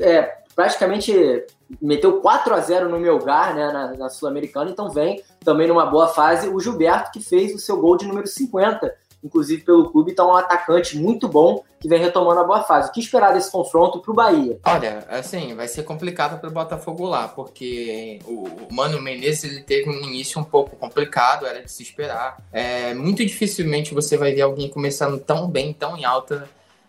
é, 0.00 0.38
praticamente 0.56 1.44
meteu 1.80 2.22
4 2.22 2.54
a 2.54 2.60
0 2.60 2.88
no 2.88 2.98
meu 2.98 3.18
lugar 3.18 3.54
né, 3.54 3.70
na, 3.70 3.92
na 3.94 4.08
Sul-Americana, 4.08 4.70
então 4.70 4.88
vem 4.88 5.22
também 5.44 5.68
numa 5.68 5.84
boa 5.84 6.08
fase 6.08 6.48
o 6.48 6.58
Gilberto, 6.58 7.12
que 7.12 7.20
fez 7.20 7.54
o 7.54 7.58
seu 7.58 7.78
gol 7.78 7.98
de 7.98 8.06
número 8.06 8.26
50 8.26 8.94
inclusive 9.24 9.62
pelo 9.62 9.90
clube, 9.90 10.14
é 10.16 10.22
um 10.22 10.36
atacante 10.36 10.98
muito 10.98 11.26
bom 11.26 11.64
que 11.80 11.88
vem 11.88 11.98
retomando 11.98 12.40
a 12.40 12.44
boa 12.44 12.62
fase. 12.62 12.90
O 12.90 12.92
que 12.92 13.00
esperar 13.00 13.32
desse 13.32 13.50
confronto 13.50 14.00
para 14.00 14.12
o 14.12 14.14
Bahia? 14.14 14.58
Olha, 14.64 15.04
assim, 15.08 15.54
vai 15.54 15.66
ser 15.66 15.82
complicado 15.82 16.38
para 16.38 16.50
o 16.50 16.52
Botafogo 16.52 17.06
lá, 17.06 17.28
porque 17.28 18.20
o 18.26 18.46
Mano 18.70 19.00
Menezes 19.00 19.44
ele 19.44 19.62
teve 19.62 19.88
um 19.88 20.04
início 20.04 20.38
um 20.40 20.44
pouco 20.44 20.76
complicado, 20.76 21.46
era 21.46 21.62
de 21.62 21.72
se 21.72 21.82
esperar. 21.82 22.36
É, 22.52 22.92
muito 22.92 23.24
dificilmente 23.24 23.94
você 23.94 24.16
vai 24.16 24.34
ver 24.34 24.42
alguém 24.42 24.68
começando 24.68 25.18
tão 25.18 25.48
bem, 25.48 25.72
tão 25.72 25.96
em 25.96 26.04
alta 26.04 26.48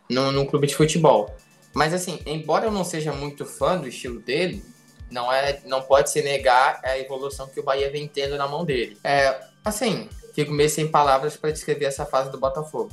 no, 0.09 0.31
no 0.31 0.45
clube 0.45 0.67
de 0.67 0.75
futebol. 0.75 1.33
Mas 1.73 1.93
assim, 1.93 2.19
embora 2.25 2.65
eu 2.65 2.71
não 2.71 2.83
seja 2.83 3.11
muito 3.11 3.45
fã 3.45 3.77
do 3.77 3.87
estilo 3.87 4.19
dele, 4.19 4.63
não 5.09 5.31
é, 5.31 5.61
não 5.65 5.81
pode 5.81 6.09
se 6.09 6.21
negar 6.21 6.79
a 6.83 6.97
evolução 6.97 7.47
que 7.47 7.59
o 7.59 7.63
Bahia 7.63 7.89
vem 7.89 8.07
tendo 8.07 8.37
na 8.37 8.47
mão 8.47 8.65
dele. 8.65 8.97
É, 9.03 9.39
assim, 9.63 10.09
fico 10.35 10.51
meio 10.51 10.69
sem 10.69 10.87
palavras 10.87 11.37
para 11.37 11.51
descrever 11.51 11.85
essa 11.85 12.05
fase 12.05 12.29
do 12.29 12.37
Botafogo. 12.37 12.91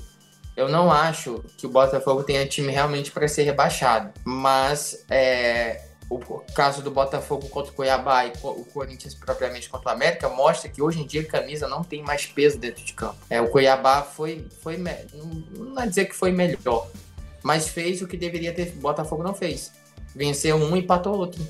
Eu 0.57 0.69
não 0.69 0.93
acho 0.93 1.43
que 1.57 1.67
o 1.67 1.71
Botafogo 1.71 2.23
tenha 2.23 2.47
time 2.47 2.71
realmente 2.71 3.11
para 3.11 3.27
ser 3.27 3.43
rebaixado, 3.43 4.13
mas 4.25 5.05
é, 5.11 5.81
o 6.09 6.19
caso 6.55 6.83
do 6.83 6.91
Botafogo 6.91 7.49
contra 7.49 7.73
o 7.73 7.75
Cuiabá 7.75 8.27
e 8.27 8.33
o 8.43 8.65
Corinthians 8.67 9.15
propriamente 9.15 9.69
contra 9.69 9.91
o 9.91 9.93
América 9.93 10.29
mostra 10.29 10.69
que 10.69 10.83
hoje 10.83 11.01
em 11.01 11.07
dia 11.07 11.23
a 11.23 11.25
camisa 11.25 11.67
não 11.67 11.83
tem 11.83 12.03
mais 12.03 12.27
peso 12.27 12.59
dentro 12.59 12.85
de 12.85 12.93
campo. 12.93 13.17
É, 13.31 13.41
o 13.41 13.49
Cuiabá 13.49 14.03
foi, 14.03 14.47
foi 14.63 14.77
não 14.77 15.83
é 15.83 15.87
dizer 15.87 16.05
que 16.05 16.15
foi 16.15 16.31
melhor, 16.31 16.89
mas 17.43 17.69
fez 17.69 18.03
o 18.03 18.07
que 18.07 18.17
deveria 18.17 18.53
ter, 18.53 18.75
o 18.77 18.81
Botafogo 18.81 19.23
não 19.23 19.35
fez. 19.35 19.73
Venceu 20.15 20.57
um 20.57 20.77
e 20.77 20.81
empatou 20.81 21.17
outro. 21.17 21.43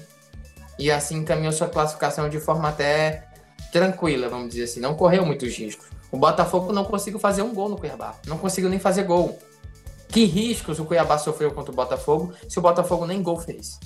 E 0.78 0.90
assim 0.90 1.16
encaminhou 1.16 1.52
sua 1.52 1.68
classificação 1.68 2.28
de 2.28 2.38
forma 2.38 2.68
até 2.68 3.31
tranquila, 3.72 4.28
vamos 4.28 4.50
dizer 4.50 4.64
assim, 4.64 4.80
não 4.80 4.94
correu 4.94 5.24
muitos 5.24 5.56
riscos. 5.56 5.86
O 6.12 6.18
Botafogo 6.18 6.72
não 6.72 6.84
conseguiu 6.84 7.18
fazer 7.18 7.40
um 7.40 7.54
gol 7.54 7.70
no 7.70 7.78
Cuiabá, 7.78 8.14
não 8.26 8.36
conseguiu 8.36 8.68
nem 8.68 8.78
fazer 8.78 9.04
gol. 9.04 9.38
Que 10.08 10.26
riscos 10.26 10.78
o 10.78 10.84
Cuiabá 10.84 11.16
sofreu 11.16 11.50
contra 11.52 11.72
o 11.72 11.74
Botafogo 11.74 12.34
se 12.46 12.58
o 12.58 12.62
Botafogo 12.62 13.06
nem 13.06 13.22
gol 13.22 13.38
fez? 13.38 13.80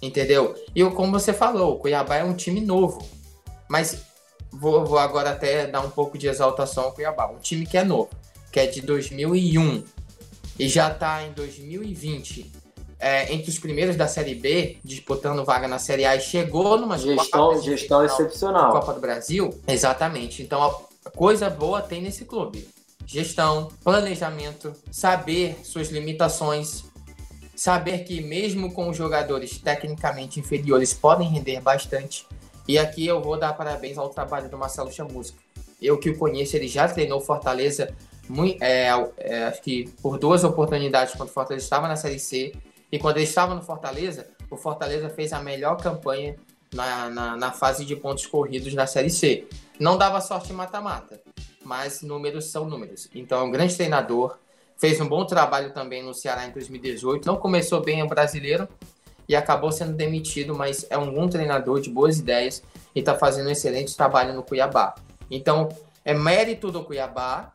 Entendeu? 0.00 0.54
E 0.72 0.84
como 0.90 1.10
você 1.10 1.32
falou, 1.32 1.74
o 1.74 1.78
Cuiabá 1.78 2.16
é 2.16 2.24
um 2.24 2.32
time 2.32 2.60
novo, 2.60 3.04
mas 3.68 3.98
vou, 4.52 4.86
vou 4.86 4.98
agora 4.98 5.30
até 5.30 5.66
dar 5.66 5.80
um 5.80 5.90
pouco 5.90 6.16
de 6.16 6.28
exaltação 6.28 6.84
ao 6.84 6.92
Cuiabá. 6.92 7.28
Um 7.28 7.38
time 7.38 7.66
que 7.66 7.76
é 7.76 7.82
novo, 7.82 8.10
que 8.52 8.60
é 8.60 8.66
de 8.66 8.80
2001 8.80 9.82
e 10.56 10.68
já 10.68 10.92
está 10.92 11.24
em 11.24 11.32
2020 11.32 12.52
é, 12.98 13.32
entre 13.32 13.50
os 13.50 13.58
primeiros 13.58 13.96
da 13.96 14.08
Série 14.08 14.34
B, 14.34 14.78
disputando 14.82 15.44
vaga 15.44 15.68
na 15.68 15.78
Série 15.78 16.04
A 16.04 16.16
e 16.16 16.20
chegou 16.20 16.76
numa 16.78 16.98
gestão, 16.98 17.62
gestão 17.62 18.04
excepcional. 18.04 18.72
Copa 18.72 18.92
do 18.92 19.00
Brasil. 19.00 19.54
Exatamente. 19.66 20.42
Então, 20.42 20.82
coisa 21.14 21.48
boa 21.48 21.80
tem 21.80 22.02
nesse 22.02 22.24
clube. 22.24 22.68
Gestão, 23.06 23.68
planejamento, 23.82 24.72
saber 24.90 25.58
suas 25.62 25.88
limitações, 25.88 26.84
saber 27.54 28.00
que 28.00 28.20
mesmo 28.20 28.72
com 28.72 28.88
os 28.90 28.96
jogadores 28.96 29.58
tecnicamente 29.58 30.40
inferiores 30.40 30.92
podem 30.92 31.28
render 31.28 31.60
bastante. 31.60 32.26
E 32.66 32.78
aqui 32.78 33.06
eu 33.06 33.22
vou 33.22 33.38
dar 33.38 33.54
parabéns 33.54 33.96
ao 33.96 34.10
trabalho 34.10 34.50
do 34.50 34.58
Marcelo 34.58 34.92
Chamusca. 34.92 35.38
Eu 35.80 35.96
que 35.96 36.10
o 36.10 36.18
conheço, 36.18 36.56
ele 36.56 36.68
já 36.68 36.86
treinou 36.88 37.20
Fortaleza, 37.20 37.94
muito, 38.28 38.62
é, 38.62 38.88
é, 39.16 39.44
acho 39.44 39.62
que 39.62 39.88
por 40.02 40.18
duas 40.18 40.44
oportunidades 40.44 41.14
quando 41.14 41.30
o 41.30 41.32
Fortaleza 41.32 41.64
estava 41.64 41.88
na 41.88 41.96
Série 41.96 42.18
C 42.18 42.52
e 42.90 42.98
quando 42.98 43.16
ele 43.16 43.24
estava 43.24 43.54
no 43.54 43.62
Fortaleza, 43.62 44.28
o 44.50 44.56
Fortaleza 44.56 45.10
fez 45.10 45.32
a 45.32 45.40
melhor 45.40 45.76
campanha 45.76 46.36
na, 46.72 47.08
na, 47.10 47.36
na 47.36 47.52
fase 47.52 47.84
de 47.84 47.94
pontos 47.96 48.26
corridos 48.26 48.74
na 48.74 48.86
Série 48.86 49.10
C. 49.10 49.46
Não 49.78 49.96
dava 49.96 50.20
sorte 50.20 50.52
mata-mata, 50.52 51.20
mas 51.64 52.02
números 52.02 52.46
são 52.46 52.64
números. 52.64 53.08
Então, 53.14 53.40
é 53.40 53.42
um 53.42 53.50
grande 53.50 53.76
treinador, 53.76 54.38
fez 54.76 55.00
um 55.00 55.08
bom 55.08 55.24
trabalho 55.24 55.72
também 55.72 56.02
no 56.02 56.14
Ceará 56.14 56.46
em 56.46 56.50
2018. 56.50 57.26
Não 57.26 57.36
começou 57.36 57.82
bem 57.82 58.02
o 58.02 58.08
brasileiro 58.08 58.68
e 59.28 59.36
acabou 59.36 59.70
sendo 59.70 59.92
demitido, 59.92 60.54
mas 60.54 60.86
é 60.88 60.96
um 60.96 61.12
bom 61.12 61.28
treinador 61.28 61.80
de 61.80 61.90
boas 61.90 62.18
ideias 62.18 62.62
e 62.94 63.00
está 63.00 63.14
fazendo 63.14 63.48
um 63.48 63.52
excelente 63.52 63.94
trabalho 63.96 64.32
no 64.34 64.42
Cuiabá. 64.42 64.94
Então, 65.30 65.68
é 66.04 66.14
mérito 66.14 66.72
do 66.72 66.82
Cuiabá 66.82 67.52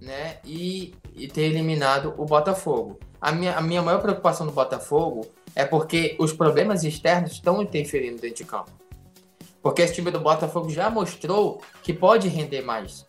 né, 0.00 0.38
e, 0.44 0.94
e 1.14 1.26
ter 1.26 1.42
eliminado 1.42 2.14
o 2.16 2.24
Botafogo. 2.24 2.98
A 3.20 3.32
minha, 3.32 3.56
a 3.56 3.60
minha 3.60 3.82
maior 3.82 4.00
preocupação 4.00 4.46
no 4.46 4.52
Botafogo 4.52 5.26
é 5.54 5.64
porque 5.64 6.16
os 6.18 6.32
problemas 6.32 6.84
externos 6.84 7.32
estão 7.32 7.60
interferindo 7.60 8.20
dentro 8.20 8.36
de 8.36 8.44
campo. 8.44 8.70
Porque 9.60 9.82
esse 9.82 9.94
time 9.94 10.10
do 10.10 10.20
Botafogo 10.20 10.70
já 10.70 10.88
mostrou 10.88 11.60
que 11.82 11.92
pode 11.92 12.28
render 12.28 12.62
mais. 12.62 13.04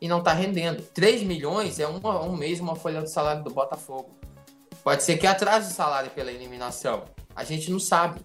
E 0.00 0.06
não 0.06 0.18
está 0.18 0.34
rendendo. 0.34 0.82
3 0.82 1.22
milhões 1.22 1.80
é 1.80 1.88
um, 1.88 1.98
um 2.24 2.36
mês 2.36 2.60
uma 2.60 2.76
folha 2.76 3.02
de 3.02 3.10
salário 3.10 3.42
do 3.42 3.50
Botafogo. 3.50 4.10
Pode 4.82 5.02
ser 5.02 5.16
que 5.16 5.26
atrase 5.26 5.72
o 5.72 5.74
salário 5.74 6.10
pela 6.10 6.30
eliminação. 6.30 7.04
A 7.34 7.42
gente 7.42 7.70
não 7.70 7.80
sabe. 7.80 8.20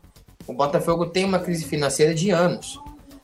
O 0.46 0.54
Botafogo 0.54 1.06
tem 1.06 1.24
uma 1.24 1.40
crise 1.40 1.64
financeira 1.64 2.14
de 2.14 2.32
anos. 2.32 2.78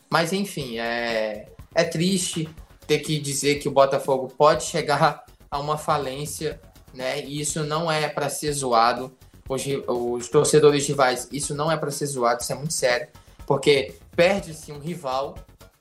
Mas 0.09 0.31
enfim, 0.31 0.79
é, 0.79 1.49
é 1.73 1.83
triste 1.83 2.47
ter 2.87 2.99
que 2.99 3.19
dizer 3.19 3.55
que 3.55 3.67
o 3.67 3.71
Botafogo 3.71 4.29
pode 4.37 4.63
chegar 4.63 5.25
a 5.51 5.59
uma 5.59 5.77
falência 5.77 6.61
né? 6.95 7.23
E 7.23 7.39
isso 7.39 7.63
não 7.63 7.91
é 7.91 8.07
para 8.07 8.29
ser 8.29 8.51
zoado. 8.53 9.15
Os, 9.47 9.63
os 9.87 10.27
torcedores 10.27 10.87
rivais, 10.87 11.27
isso 11.31 11.53
não 11.53 11.71
é 11.71 11.77
para 11.77 11.91
ser 11.91 12.07
zoado, 12.07 12.41
isso 12.41 12.51
é 12.51 12.55
muito 12.55 12.73
sério, 12.73 13.07
porque 13.45 13.93
perde-se 14.15 14.71
um 14.71 14.79
rival, 14.79 15.35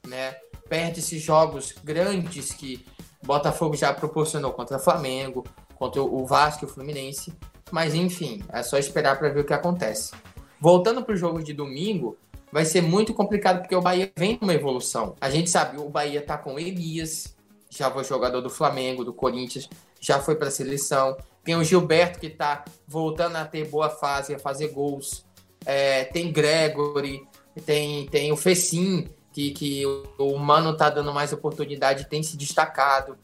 né? 0.07 0.37
Perde-se 0.69 1.19
jogos 1.19 1.75
grandes 1.83 2.53
que 2.53 2.85
Botafogo 3.25 3.75
já 3.75 3.93
proporcionou 3.95 4.53
contra 4.53 4.79
Flamengo, 4.79 5.45
contra 5.77 6.03
o 6.03 6.27
Vasco 6.27 6.65
e 6.65 6.67
o 6.67 6.71
Fluminense. 6.71 7.33
Mas 7.71 7.95
enfim, 7.95 8.43
é 8.53 8.63
só 8.63 8.77
esperar 8.77 9.19
para 9.19 9.31
ver 9.31 9.41
o 9.41 9.45
que 9.45 9.55
acontece. 9.55 10.13
Voltando 10.61 11.03
para 11.03 11.15
o 11.15 11.17
jogo 11.17 11.43
de 11.43 11.53
domingo, 11.53 12.17
vai 12.53 12.65
ser 12.65 12.83
muito 12.83 13.13
complicado 13.15 13.61
porque 13.61 13.75
o 13.75 13.81
Bahia 13.81 14.13
vem 14.17 14.39
numa 14.41 14.55
evolução. 14.55 15.17
A 15.21 15.31
gente 15.31 15.51
sabe, 15.51 15.79
o 15.79 15.89
Bahia 15.89 16.23
tá 16.23 16.37
com 16.37 16.59
Elias, 16.59 17.35
já 17.69 17.91
foi 17.91 18.05
jogador 18.05 18.41
do 18.41 18.51
Flamengo, 18.51 19.05
do 19.05 19.13
Corinthians, 19.13 19.69
já 20.05 20.21
foi 20.21 20.37
para 20.37 20.49
a 20.49 20.51
seleção. 20.51 21.17
Tem 21.43 21.57
o 21.57 21.65
Gilberto 21.65 22.19
que 22.19 22.27
está 22.27 22.63
voltando 22.87 23.37
a 23.37 23.45
ter 23.45 23.67
boa 23.69 23.89
fase, 23.89 24.35
a 24.35 24.39
fazer 24.39 24.69
gols. 24.69 25.25
É, 25.65 26.05
tem 26.05 26.31
Gregory, 26.31 27.27
tem, 27.65 28.07
tem 28.09 28.31
o 28.31 28.37
Fecim, 28.37 29.09
que, 29.33 29.51
que 29.53 29.83
o, 30.19 30.37
Mano 30.37 30.77
tá 30.77 30.91
dando 30.91 31.13
mais 31.13 31.33
oportunidade, 31.33 32.09
tem 32.09 32.23
se 32.23 32.37
destacado. 32.37 33.17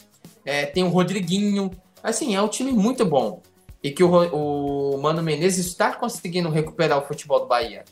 É, 0.44 0.64
tem 0.64 0.82
o 0.82 0.88
Rodriguinho. 0.88 1.70
Assim, 2.02 2.34
é 2.34 2.40
um 2.40 2.48
time 2.48 2.72
muito 2.72 3.04
bom. 3.04 3.42
E 3.82 3.90
que 3.90 4.02
o, 4.02 4.94
o 4.94 4.98
Mano 4.98 5.22
Menezes 5.22 5.66
está 5.66 5.94
conseguindo 5.94 6.48
recuperar 6.48 6.98
o 6.98 7.06
futebol 7.06 7.40
do 7.40 7.46
Bahia. 7.46 7.84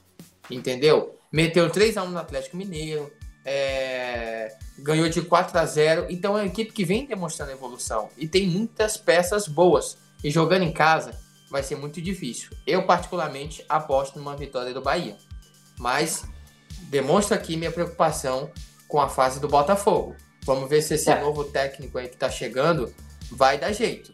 Entendeu? 0.50 1.14
Meteu 1.30 1.68
3x1 1.68 2.06
no 2.06 2.18
Atlético 2.18 2.56
Mineiro. 2.56 3.12
É, 3.50 4.54
ganhou 4.78 5.08
de 5.08 5.22
4 5.22 5.58
a 5.58 5.64
0 5.64 6.06
então 6.10 6.36
é 6.36 6.42
uma 6.42 6.46
equipe 6.46 6.70
que 6.70 6.84
vem 6.84 7.06
demonstrando 7.06 7.50
evolução 7.50 8.10
e 8.14 8.28
tem 8.28 8.46
muitas 8.46 8.98
peças 8.98 9.48
boas. 9.48 9.96
E 10.22 10.30
jogando 10.30 10.64
em 10.64 10.72
casa 10.72 11.18
vai 11.50 11.62
ser 11.62 11.76
muito 11.76 12.02
difícil. 12.02 12.50
Eu, 12.66 12.84
particularmente, 12.84 13.64
aposto 13.66 14.18
numa 14.18 14.36
vitória 14.36 14.74
do 14.74 14.82
Bahia. 14.82 15.16
Mas 15.78 16.24
demonstra 16.90 17.36
aqui 17.36 17.56
minha 17.56 17.72
preocupação 17.72 18.50
com 18.86 19.00
a 19.00 19.08
fase 19.08 19.40
do 19.40 19.48
Botafogo. 19.48 20.14
Vamos 20.44 20.68
ver 20.68 20.82
se 20.82 20.94
esse 20.94 21.10
é. 21.10 21.18
novo 21.18 21.44
técnico 21.44 21.96
aí 21.96 22.08
que 22.08 22.16
está 22.16 22.28
chegando 22.28 22.92
vai 23.30 23.56
dar 23.56 23.72
jeito. 23.72 24.12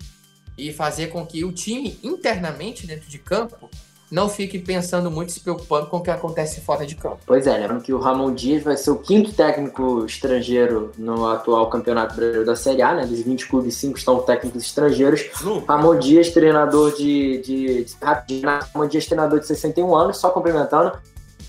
E 0.56 0.72
fazer 0.72 1.08
com 1.08 1.26
que 1.26 1.44
o 1.44 1.50
time 1.50 1.98
internamente 2.04 2.86
dentro 2.86 3.08
de 3.08 3.18
campo 3.18 3.68
não 4.14 4.28
fique 4.28 4.60
pensando 4.60 5.10
muito, 5.10 5.32
se 5.32 5.40
preocupando 5.40 5.88
com 5.88 5.96
o 5.96 6.00
que 6.00 6.08
acontece 6.08 6.60
fora 6.60 6.86
de 6.86 6.94
campo. 6.94 7.18
Pois 7.26 7.48
é, 7.48 7.58
lembrando 7.58 7.82
que 7.82 7.92
o 7.92 7.98
Ramon 7.98 8.32
Dias 8.32 8.62
vai 8.62 8.76
ser 8.76 8.92
o 8.92 8.96
quinto 8.96 9.32
técnico 9.32 10.06
estrangeiro 10.06 10.92
no 10.96 11.26
atual 11.28 11.68
Campeonato 11.68 12.14
Brasileiro 12.14 12.46
da 12.46 12.54
Série 12.54 12.80
A, 12.80 12.94
né? 12.94 13.06
Dos 13.06 13.20
20 13.20 13.48
clubes, 13.48 13.74
5 13.74 13.98
estão 13.98 14.20
técnicos 14.20 14.62
estrangeiros. 14.62 15.22
Uh. 15.42 15.64
Ramon 15.66 15.98
Dias, 15.98 16.30
treinador 16.30 16.94
de, 16.94 17.38
de, 17.38 17.84
de, 17.84 18.40
Ramon 18.40 18.86
Dias, 18.86 19.04
treinador 19.06 19.40
de 19.40 19.48
61 19.48 19.96
anos, 19.96 20.18
só 20.18 20.30
complementando. 20.30 20.96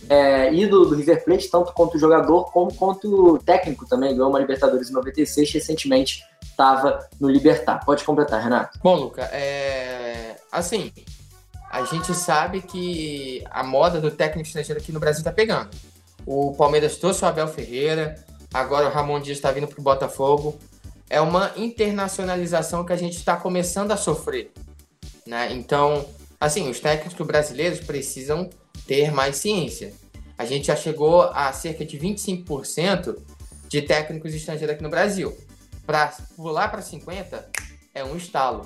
É, 0.10 0.52
ídolo 0.52 0.88
do 0.88 0.96
River 0.96 1.24
Plate, 1.24 1.50
tanto 1.50 1.72
quanto 1.72 2.00
jogador 2.00 2.52
como 2.52 2.74
quanto 2.74 3.38
técnico 3.46 3.88
também. 3.88 4.16
Ganhou 4.16 4.30
uma 4.30 4.40
Libertadores 4.40 4.90
em 4.90 4.94
96, 4.94 5.52
recentemente 5.54 6.24
estava 6.42 7.08
no 7.20 7.30
Libertar. 7.30 7.86
Pode 7.86 8.04
completar, 8.04 8.42
Renato. 8.42 8.80
Bom, 8.82 8.96
Luca, 8.96 9.22
é... 9.32 10.36
assim, 10.52 10.92
a 11.76 11.84
gente 11.84 12.16
sabe 12.16 12.62
que 12.62 13.44
a 13.52 13.62
moda 13.62 14.00
do 14.00 14.10
técnico 14.10 14.48
estrangeiro 14.48 14.80
aqui 14.80 14.94
no 14.94 15.00
Brasil 15.00 15.20
está 15.20 15.32
pegando. 15.32 15.72
O 16.26 16.56
Palmeiras 16.56 16.96
trouxe 16.96 17.26
o 17.26 17.28
Abel 17.28 17.50
Ferreira, 17.50 18.16
agora 18.54 18.88
o 18.88 18.90
Ramon 18.90 19.20
Dias 19.20 19.38
está 19.38 19.52
vindo 19.52 19.68
para 19.68 19.78
o 19.78 19.84
Botafogo. 19.84 20.58
É 21.10 21.20
uma 21.20 21.52
internacionalização 21.58 22.86
que 22.86 22.94
a 22.94 22.96
gente 22.96 23.18
está 23.18 23.36
começando 23.36 23.92
a 23.92 23.98
sofrer. 23.98 24.54
Né? 25.28 25.52
Então, 25.52 26.06
assim, 26.40 26.70
os 26.70 26.80
técnicos 26.80 27.28
brasileiros 27.28 27.82
precisam 27.82 28.50
ter 28.88 29.12
mais 29.12 29.36
ciência. 29.36 29.94
A 30.38 30.46
gente 30.46 30.68
já 30.68 30.78
chegou 30.78 31.24
a 31.24 31.52
cerca 31.52 31.84
de 31.84 32.00
25% 32.00 33.18
de 33.68 33.82
técnicos 33.82 34.34
estrangeiros 34.34 34.76
aqui 34.76 34.84
no 34.84 34.90
Brasil. 34.90 35.38
Para 35.86 36.08
pular 36.38 36.70
para 36.70 36.82
50% 36.82 37.44
é 37.94 38.02
um 38.02 38.16
estalo 38.16 38.66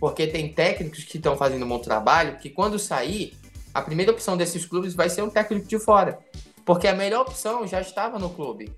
porque 0.00 0.26
tem 0.26 0.50
técnicos 0.50 1.04
que 1.04 1.18
estão 1.18 1.36
fazendo 1.36 1.64
um 1.64 1.68
bom 1.68 1.78
trabalho, 1.78 2.38
que 2.38 2.48
quando 2.48 2.78
sair, 2.78 3.36
a 3.74 3.82
primeira 3.82 4.10
opção 4.10 4.36
desses 4.36 4.64
clubes 4.64 4.94
vai 4.94 5.10
ser 5.10 5.22
um 5.22 5.28
técnico 5.28 5.68
de 5.68 5.78
fora. 5.78 6.18
Porque 6.64 6.88
a 6.88 6.94
melhor 6.94 7.22
opção 7.22 7.66
já 7.66 7.80
estava 7.80 8.18
no 8.18 8.30
clube. 8.30 8.72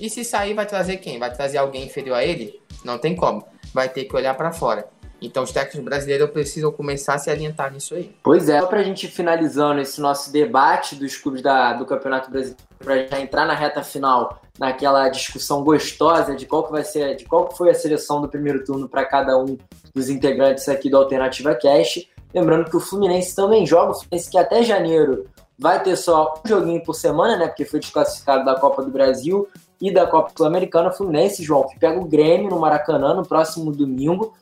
E 0.00 0.08
se 0.08 0.24
sair, 0.24 0.54
vai 0.54 0.66
trazer 0.66 0.98
quem? 0.98 1.18
Vai 1.18 1.32
trazer 1.34 1.58
alguém 1.58 1.84
inferior 1.84 2.16
a 2.16 2.24
ele? 2.24 2.60
Não 2.84 2.96
tem 2.96 3.16
como. 3.16 3.44
Vai 3.74 3.88
ter 3.88 4.04
que 4.04 4.14
olhar 4.14 4.34
para 4.34 4.52
fora. 4.52 4.88
Então 5.20 5.42
os 5.42 5.50
técnicos 5.50 5.84
brasileiros 5.84 6.30
precisam 6.30 6.70
começar 6.70 7.14
a 7.14 7.18
se 7.18 7.28
alientar 7.28 7.72
nisso 7.72 7.94
aí. 7.94 8.14
Pois 8.22 8.48
é, 8.48 8.60
só 8.60 8.66
para 8.66 8.80
a 8.80 8.84
gente 8.84 9.08
finalizando 9.08 9.80
esse 9.80 10.00
nosso 10.00 10.32
debate 10.32 10.94
dos 10.94 11.16
clubes 11.16 11.42
da, 11.42 11.72
do 11.72 11.84
Campeonato 11.84 12.30
Brasileiro, 12.30 12.62
para 12.78 13.20
entrar 13.20 13.44
na 13.44 13.54
reta 13.54 13.82
final, 13.82 14.40
naquela 14.58 15.08
discussão 15.08 15.64
gostosa 15.64 16.36
de 16.36 16.46
qual 16.46 16.64
que 16.64 16.70
vai 16.70 16.84
ser, 16.84 17.16
de 17.16 17.24
qual 17.24 17.48
que 17.48 17.56
foi 17.56 17.70
a 17.70 17.74
seleção 17.74 18.20
do 18.20 18.28
primeiro 18.28 18.64
turno 18.64 18.88
para 18.88 19.04
cada 19.04 19.36
um 19.36 19.58
dos 19.98 20.08
integrantes 20.08 20.68
aqui 20.68 20.88
do 20.88 20.96
Alternativa 20.96 21.54
Cash. 21.54 22.06
Lembrando 22.32 22.70
que 22.70 22.76
o 22.76 22.80
Fluminense 22.80 23.34
também 23.34 23.66
joga, 23.66 23.92
o 23.92 23.94
Fluminense 23.94 24.30
que 24.30 24.38
até 24.38 24.62
janeiro 24.62 25.26
vai 25.58 25.82
ter 25.82 25.96
só 25.96 26.34
um 26.44 26.48
joguinho 26.48 26.82
por 26.82 26.94
semana, 26.94 27.36
né? 27.36 27.48
Porque 27.48 27.64
foi 27.64 27.80
desclassificado 27.80 28.44
da 28.44 28.54
Copa 28.54 28.82
do 28.82 28.90
Brasil 28.90 29.48
e 29.80 29.92
da 29.92 30.06
Copa 30.06 30.30
Sul-Americana. 30.36 30.92
Fluminense, 30.92 31.42
João, 31.42 31.66
que 31.66 31.78
pega 31.78 31.98
o 31.98 32.04
Grêmio 32.04 32.50
no 32.50 32.60
Maracanã 32.60 33.14
no 33.14 33.26
próximo 33.26 33.72
domingo 33.72 34.34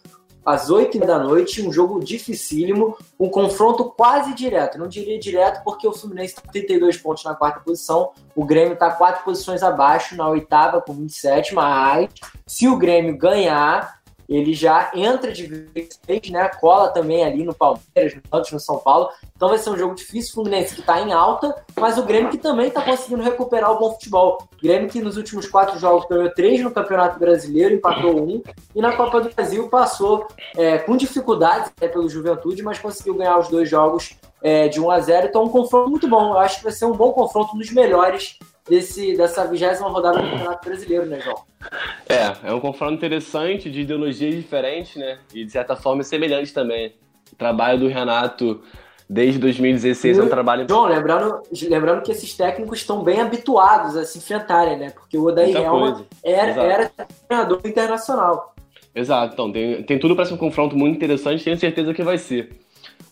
às 0.46 0.70
8 0.70 1.00
da 1.00 1.18
noite, 1.18 1.60
um 1.60 1.72
jogo 1.72 1.98
dificílimo, 1.98 2.96
um 3.18 3.28
confronto 3.28 3.84
quase 3.84 4.32
direto. 4.32 4.78
Não 4.78 4.86
diria 4.86 5.18
direto 5.18 5.64
porque 5.64 5.88
o 5.88 5.92
Fluminense 5.92 6.34
está 6.34 6.42
com 6.42 6.52
32 6.52 6.96
pontos 6.98 7.24
na 7.24 7.34
quarta 7.34 7.58
posição, 7.58 8.12
o 8.34 8.44
Grêmio 8.44 8.74
está 8.74 8.92
quatro 8.92 9.24
posições 9.24 9.64
abaixo, 9.64 10.14
na 10.14 10.28
oitava 10.28 10.80
com 10.80 10.92
27, 10.92 11.52
mas 11.52 12.08
se 12.46 12.68
o 12.68 12.76
Grêmio 12.76 13.18
ganhar, 13.18 13.95
ele 14.28 14.52
já 14.54 14.90
entra 14.94 15.32
de 15.32 15.46
vez, 15.46 16.30
né? 16.30 16.48
Cola 16.60 16.88
também 16.88 17.24
ali 17.24 17.44
no 17.44 17.54
Palmeiras, 17.54 18.14
no 18.14 18.22
Santos, 18.30 18.52
no 18.52 18.60
São 18.60 18.78
Paulo. 18.78 19.08
Então 19.34 19.48
vai 19.48 19.58
ser 19.58 19.70
um 19.70 19.76
jogo 19.76 19.94
difícil. 19.94 20.30
O 20.30 20.34
Fluminense 20.34 20.74
que 20.74 20.80
está 20.80 21.00
em 21.00 21.12
alta, 21.12 21.54
mas 21.78 21.96
o 21.98 22.02
Grêmio 22.02 22.30
que 22.30 22.38
também 22.38 22.68
está 22.68 22.82
conseguindo 22.82 23.22
recuperar 23.22 23.70
o 23.72 23.78
bom 23.78 23.92
futebol. 23.92 24.38
O 24.52 24.62
Grêmio 24.62 24.88
que 24.88 25.00
nos 25.00 25.16
últimos 25.16 25.46
quatro 25.48 25.78
jogos 25.78 26.06
ganhou 26.08 26.30
três 26.30 26.60
no 26.62 26.70
Campeonato 26.70 27.18
Brasileiro, 27.18 27.74
empatou 27.74 28.20
um, 28.20 28.42
e 28.74 28.80
na 28.80 28.96
Copa 28.96 29.20
do 29.20 29.34
Brasil 29.34 29.68
passou 29.68 30.26
é, 30.56 30.78
com 30.78 30.96
dificuldades 30.96 31.70
né, 31.80 31.88
pelo 31.88 32.08
Juventude, 32.08 32.62
mas 32.62 32.78
conseguiu 32.78 33.14
ganhar 33.14 33.38
os 33.38 33.48
dois 33.48 33.68
jogos 33.68 34.16
é, 34.42 34.68
de 34.68 34.80
1 34.80 34.90
a 34.90 35.00
0 35.00 35.26
Então, 35.26 35.44
um 35.44 35.48
confronto 35.48 35.90
muito 35.90 36.08
bom. 36.08 36.30
Eu 36.30 36.38
acho 36.38 36.58
que 36.58 36.64
vai 36.64 36.72
ser 36.72 36.84
um 36.84 36.92
bom 36.92 37.12
confronto, 37.12 37.56
dos 37.56 37.70
melhores 37.70 38.38
desse, 38.68 39.16
dessa 39.16 39.46
vigésima 39.46 39.88
rodada 39.88 40.18
do 40.18 40.30
Campeonato 40.30 40.68
Brasileiro, 40.68 41.06
né, 41.06 41.20
João? 41.20 41.42
É, 42.08 42.48
é 42.48 42.52
um 42.52 42.60
confronto 42.60 42.94
interessante, 42.94 43.70
de 43.70 43.80
ideologias 43.80 44.34
diferentes, 44.34 44.96
né? 44.96 45.18
E 45.34 45.44
de 45.44 45.52
certa 45.52 45.76
forma 45.76 46.02
semelhantes 46.02 46.52
também. 46.52 46.94
O 47.32 47.36
trabalho 47.36 47.80
do 47.80 47.88
Renato 47.88 48.62
desde 49.08 49.38
2016 49.38 50.16
e, 50.16 50.20
é 50.20 50.22
um 50.22 50.28
trabalho. 50.28 50.66
João, 50.68 50.86
lembrando, 50.86 51.42
lembrando 51.62 52.02
que 52.02 52.10
esses 52.10 52.34
técnicos 52.36 52.80
estão 52.80 53.02
bem 53.02 53.20
habituados 53.20 53.96
a 53.96 54.04
se 54.04 54.18
enfrentarem, 54.18 54.76
né? 54.78 54.90
Porque 54.90 55.16
o 55.16 55.24
Odair 55.24 55.56
Helma 55.56 56.04
era, 56.22 56.50
era 56.62 56.90
treinador 57.28 57.60
internacional. 57.64 58.54
Exato, 58.94 59.34
então 59.34 59.52
tem, 59.52 59.82
tem 59.82 59.98
tudo 59.98 60.16
para 60.16 60.24
ser 60.24 60.34
um 60.34 60.38
confronto 60.38 60.74
muito 60.74 60.96
interessante, 60.96 61.44
tenho 61.44 61.58
certeza 61.58 61.92
que 61.92 62.02
vai 62.02 62.16
ser. 62.16 62.58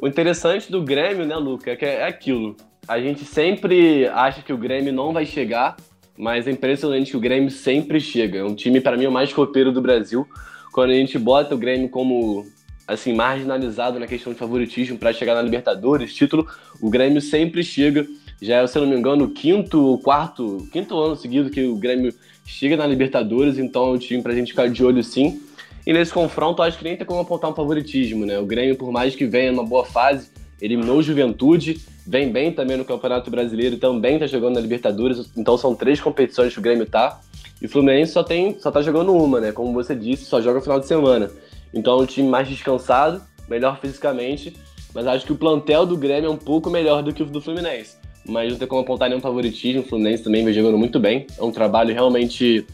O 0.01 0.09
interessante 0.09 0.73
do 0.73 0.83
Grêmio, 0.83 1.27
né, 1.27 1.37
Luca, 1.37 1.71
é 1.71 1.77
que 1.77 1.85
é 1.85 2.07
aquilo. 2.07 2.57
A 2.87 3.01
gente 3.01 3.25
sempre 3.25 4.07
acha 4.09 4.43
que 4.43 4.53
o 4.53 4.59
Grêmio 4.59 4.93
não 4.93 5.13
vai 5.13 5.25
chegar, 5.25 5.77
mas 6.19 6.47
é 6.47 6.51
impressionante 6.51 7.11
que 7.11 7.17
o 7.17 7.21
Grêmio 7.21 7.51
sempre 7.51 7.99
chega. 7.99 8.39
É 8.39 8.45
um 8.45 8.55
time, 8.55 8.81
para 8.81 8.97
mim, 8.97 9.07
o 9.07 9.13
mais 9.13 9.33
copeiro 9.33 9.73
do 9.73 9.81
Brasil. 9.81 10.27
Quando 10.73 10.91
a 10.91 10.95
gente 10.95 11.19
bota 11.19 11.55
o 11.55 11.59
Grêmio 11.59 11.89
como 11.89 12.45
assim 12.87 13.15
marginalizado 13.15 13.99
na 13.99 14.07
questão 14.07 14.35
de 14.35 14.39
favoritismo 14.39 14.99
para 14.99 15.15
chegar 15.15 15.35
na 15.35 15.41
Libertadores, 15.41 16.15
título, 16.15 16.47
o 16.79 16.91
Grêmio 16.91 17.23
sempre 17.23 17.65
chega. 17.65 18.07
Já 18.43 18.57
é, 18.57 18.67
se 18.67 18.79
não 18.79 18.87
me 18.87 18.97
engano, 18.97 19.25
o 19.25 19.31
quinto 19.31 19.83
ou 19.83 19.99
quarto, 19.99 20.69
quinto 20.71 20.99
ano 20.99 21.17
seguido 21.17 21.49
que 21.49 21.65
o 21.65 21.77
Grêmio 21.77 22.13
chega 22.45 22.77
na 22.77 22.87
Libertadores, 22.87 23.57
então 23.59 23.87
é 23.87 23.91
um 23.93 23.99
time 23.99 24.23
para 24.23 24.33
a 24.33 24.35
gente 24.35 24.51
ficar 24.51 24.69
de 24.69 24.85
olho 24.85 25.03
sim. 25.03 25.41
E 25.87 25.93
nesse 25.93 26.13
confronto, 26.13 26.63
acho 26.63 26.77
que 26.77 26.85
nem 26.85 26.97
tem 26.97 27.07
como 27.07 27.21
apontar 27.21 27.51
um 27.51 27.55
favoritismo, 27.55 28.27
né? 28.27 28.39
O 28.39 28.45
Grêmio, 28.45 28.77
por 28.77 28.93
mais 28.93 29.17
que 29.17 29.25
venha 29.25 29.53
numa 29.53 29.65
boa 29.65 29.87
fase, 29.87 30.34
eliminou 30.65 30.97
o 30.97 31.03
Juventude, 31.03 31.79
vem 32.07 32.33
bem 32.33 32.51
também 32.51 32.79
no 32.79 32.87
Campeonato 32.87 33.31
Brasileiro, 33.31 33.77
também 33.77 34.19
tá 34.19 34.27
jogando 34.27 34.55
na 34.55 34.61
Libertadores, 34.63 35.31
então 35.37 35.59
são 35.59 35.75
três 35.75 36.01
competições 36.01 36.55
que 36.55 36.59
o 36.59 36.63
Grêmio 36.63 36.87
tá. 36.87 37.21
E 37.61 37.67
o 37.67 37.69
Fluminense 37.69 38.13
só, 38.13 38.23
tem, 38.23 38.59
só 38.59 38.71
tá 38.71 38.81
jogando 38.81 39.15
uma, 39.15 39.41
né? 39.41 39.53
Como 39.53 39.75
você 39.75 39.95
disse, 39.95 40.25
só 40.25 40.41
joga 40.41 40.57
no 40.57 40.63
final 40.63 40.81
de 40.81 40.87
semana. 40.87 41.31
Então 41.73 41.99
é 41.99 42.03
um 42.03 42.07
time 42.07 42.27
mais 42.27 42.49
descansado, 42.49 43.21
melhor 43.47 43.79
fisicamente, 43.79 44.57
mas 44.95 45.07
acho 45.07 45.27
que 45.27 45.33
o 45.33 45.37
plantel 45.37 45.85
do 45.85 45.99
Grêmio 45.99 46.29
é 46.29 46.31
um 46.31 46.37
pouco 46.37 46.71
melhor 46.71 47.03
do 47.03 47.13
que 47.13 47.23
o 47.23 47.27
do 47.27 47.43
Fluminense. 47.43 47.99
Mas 48.27 48.51
não 48.51 48.59
tem 48.59 48.67
como 48.67 48.81
apontar 48.81 49.11
nenhum 49.11 49.21
favoritismo, 49.21 49.83
o 49.83 49.85
Fluminense 49.85 50.25
também 50.25 50.43
vem 50.43 50.55
jogando 50.55 50.79
muito 50.79 50.99
bem. 50.99 51.27
É 51.39 51.45
um 51.45 51.53
trabalho 51.53 51.93
realmente. 51.93 52.67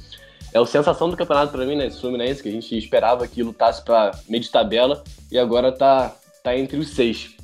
É 0.53 0.59
a 0.59 0.67
sensação 0.67 1.11
do 1.11 1.17
campeonato 1.17 1.51
para 1.51 1.67
mim, 1.67 1.75
né? 1.75 1.89
Esse 1.89 2.01
Fluminense, 2.01 2.41
que 2.41 2.49
a 2.49 2.53
gente 2.53 2.79
esperava 2.79 3.27
que 3.27 3.43
lutasse 3.43 3.85
para 3.85 4.13
meio 4.29 4.43
de 4.43 4.51
tabela 4.51 5.03
e 5.31 5.39
agora 5.39 5.73
tá, 5.73 6.15
tá 6.45 6.57
entre 6.57 6.79
os 6.79 6.91
seis. 6.91 7.40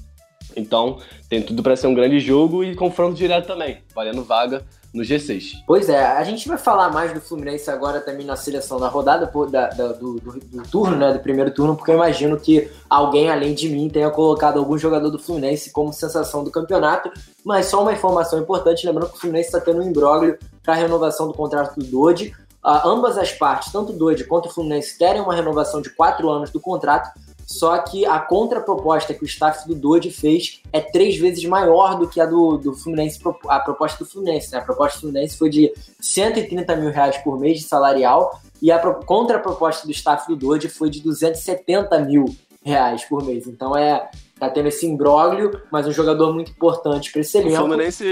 Então, 0.57 0.99
tem 1.29 1.43
tudo 1.43 1.63
para 1.63 1.77
ser 1.77 1.87
um 1.87 1.95
grande 1.95 2.19
jogo 2.19 2.65
e 2.65 2.75
confronto 2.75 3.15
direto 3.15 3.47
também, 3.47 3.79
valendo 3.95 4.25
vaga 4.25 4.65
no 4.97 5.03
G6. 5.03 5.63
Pois 5.67 5.89
é, 5.89 6.03
a 6.03 6.25
gente 6.25 6.49
vai 6.49 6.57
falar 6.57 6.91
mais 6.91 7.13
do 7.13 7.21
Fluminense 7.21 7.71
agora 7.71 8.01
também 8.01 8.25
na 8.25 8.35
seleção 8.35 8.81
da 8.81 8.89
rodada 8.89 9.31
da, 9.51 9.69
da, 9.69 9.89
do, 9.93 10.15
do, 10.15 10.41
do, 10.41 10.63
turno, 10.69 10.97
né? 10.97 11.13
Do 11.13 11.19
primeiro 11.21 11.51
turno, 11.51 11.77
porque 11.77 11.91
eu 11.91 11.97
imagino 11.97 12.41
que 12.41 12.71
alguém 12.89 13.31
além 13.31 13.55
de 13.55 13.69
mim 13.69 13.91
tenha 13.91 14.11
colocado 14.11 14.59
algum 14.59 14.79
jogador 14.79 15.11
do 15.11 15.19
Fluminense 15.19 15.71
como 15.71 15.93
sensação 15.93 16.43
do 16.43 16.51
campeonato. 16.51 17.11
Mas 17.45 17.67
só 17.67 17.83
uma 17.83 17.93
informação 17.93 18.41
importante, 18.41 18.87
lembrando 18.87 19.11
que 19.11 19.19
o 19.19 19.21
Fluminense 19.21 19.49
está 19.49 19.61
tendo 19.61 19.81
um 19.81 19.87
imbróglio 19.87 20.39
para 20.63 20.75
a 20.75 20.77
renovação 20.77 21.29
do 21.29 21.35
contrato 21.35 21.79
do 21.79 21.85
Dodi. 21.85 22.35
Uh, 22.65 22.89
ambas 22.89 23.17
as 23.17 23.31
partes, 23.31 23.71
tanto 23.71 23.93
o 23.93 23.97
Dodi 23.97 24.25
quanto 24.25 24.49
o 24.49 24.53
Fluminense, 24.53 24.99
querem 24.99 25.21
uma 25.21 25.35
renovação 25.35 25.81
de 25.81 25.91
quatro 25.91 26.29
anos 26.29 26.51
do 26.51 26.59
contrato, 26.59 27.11
só 27.47 27.79
que 27.79 28.05
a 28.05 28.19
contraproposta 28.19 29.15
que 29.15 29.23
o 29.23 29.25
staff 29.25 29.69
do 29.69 29.75
Dodge 29.75 30.11
fez 30.11 30.61
é 30.73 30.81
três 30.81 31.17
vezes 31.17 31.45
maior 31.45 31.97
do 31.97 32.09
que 32.09 32.21
a 32.21 32.27
do, 32.27 32.57
do 32.57 32.75
Fluminense, 32.75 33.21
a 33.49 33.61
proposta 33.61 34.05
do 34.05 34.11
Fluminense. 34.11 34.51
Né? 34.51 34.59
A 34.59 34.63
proposta 34.63 34.99
do 34.99 35.03
Fluminense 35.03 35.39
foi 35.39 35.49
de 35.49 35.73
130 36.01 36.75
mil 36.75 36.91
reais 36.91 37.17
por 37.19 37.39
mês 37.39 37.61
de 37.61 37.65
salarial 37.65 38.41
e 38.61 38.73
a 38.73 38.79
contraproposta 38.79 39.87
do 39.87 39.93
staff 39.93 40.27
do 40.27 40.35
Dodge 40.35 40.69
foi 40.69 40.91
de 40.91 41.01
270 41.01 42.01
mil 42.01 42.25
reais 42.65 43.05
por 43.05 43.25
mês. 43.25 43.47
Então 43.47 43.77
é 43.77 44.11
tá 44.39 44.51
tendo 44.51 44.69
esse 44.69 44.85
imbróglio, 44.85 45.63
mas 45.71 45.87
um 45.87 45.93
jogador 45.93 46.35
muito 46.35 46.51
importante 46.51 47.11
para 47.11 47.21
esse 47.23 47.39
elenco. 47.39 47.55
O 47.55 47.59
Fluminense, 47.59 48.05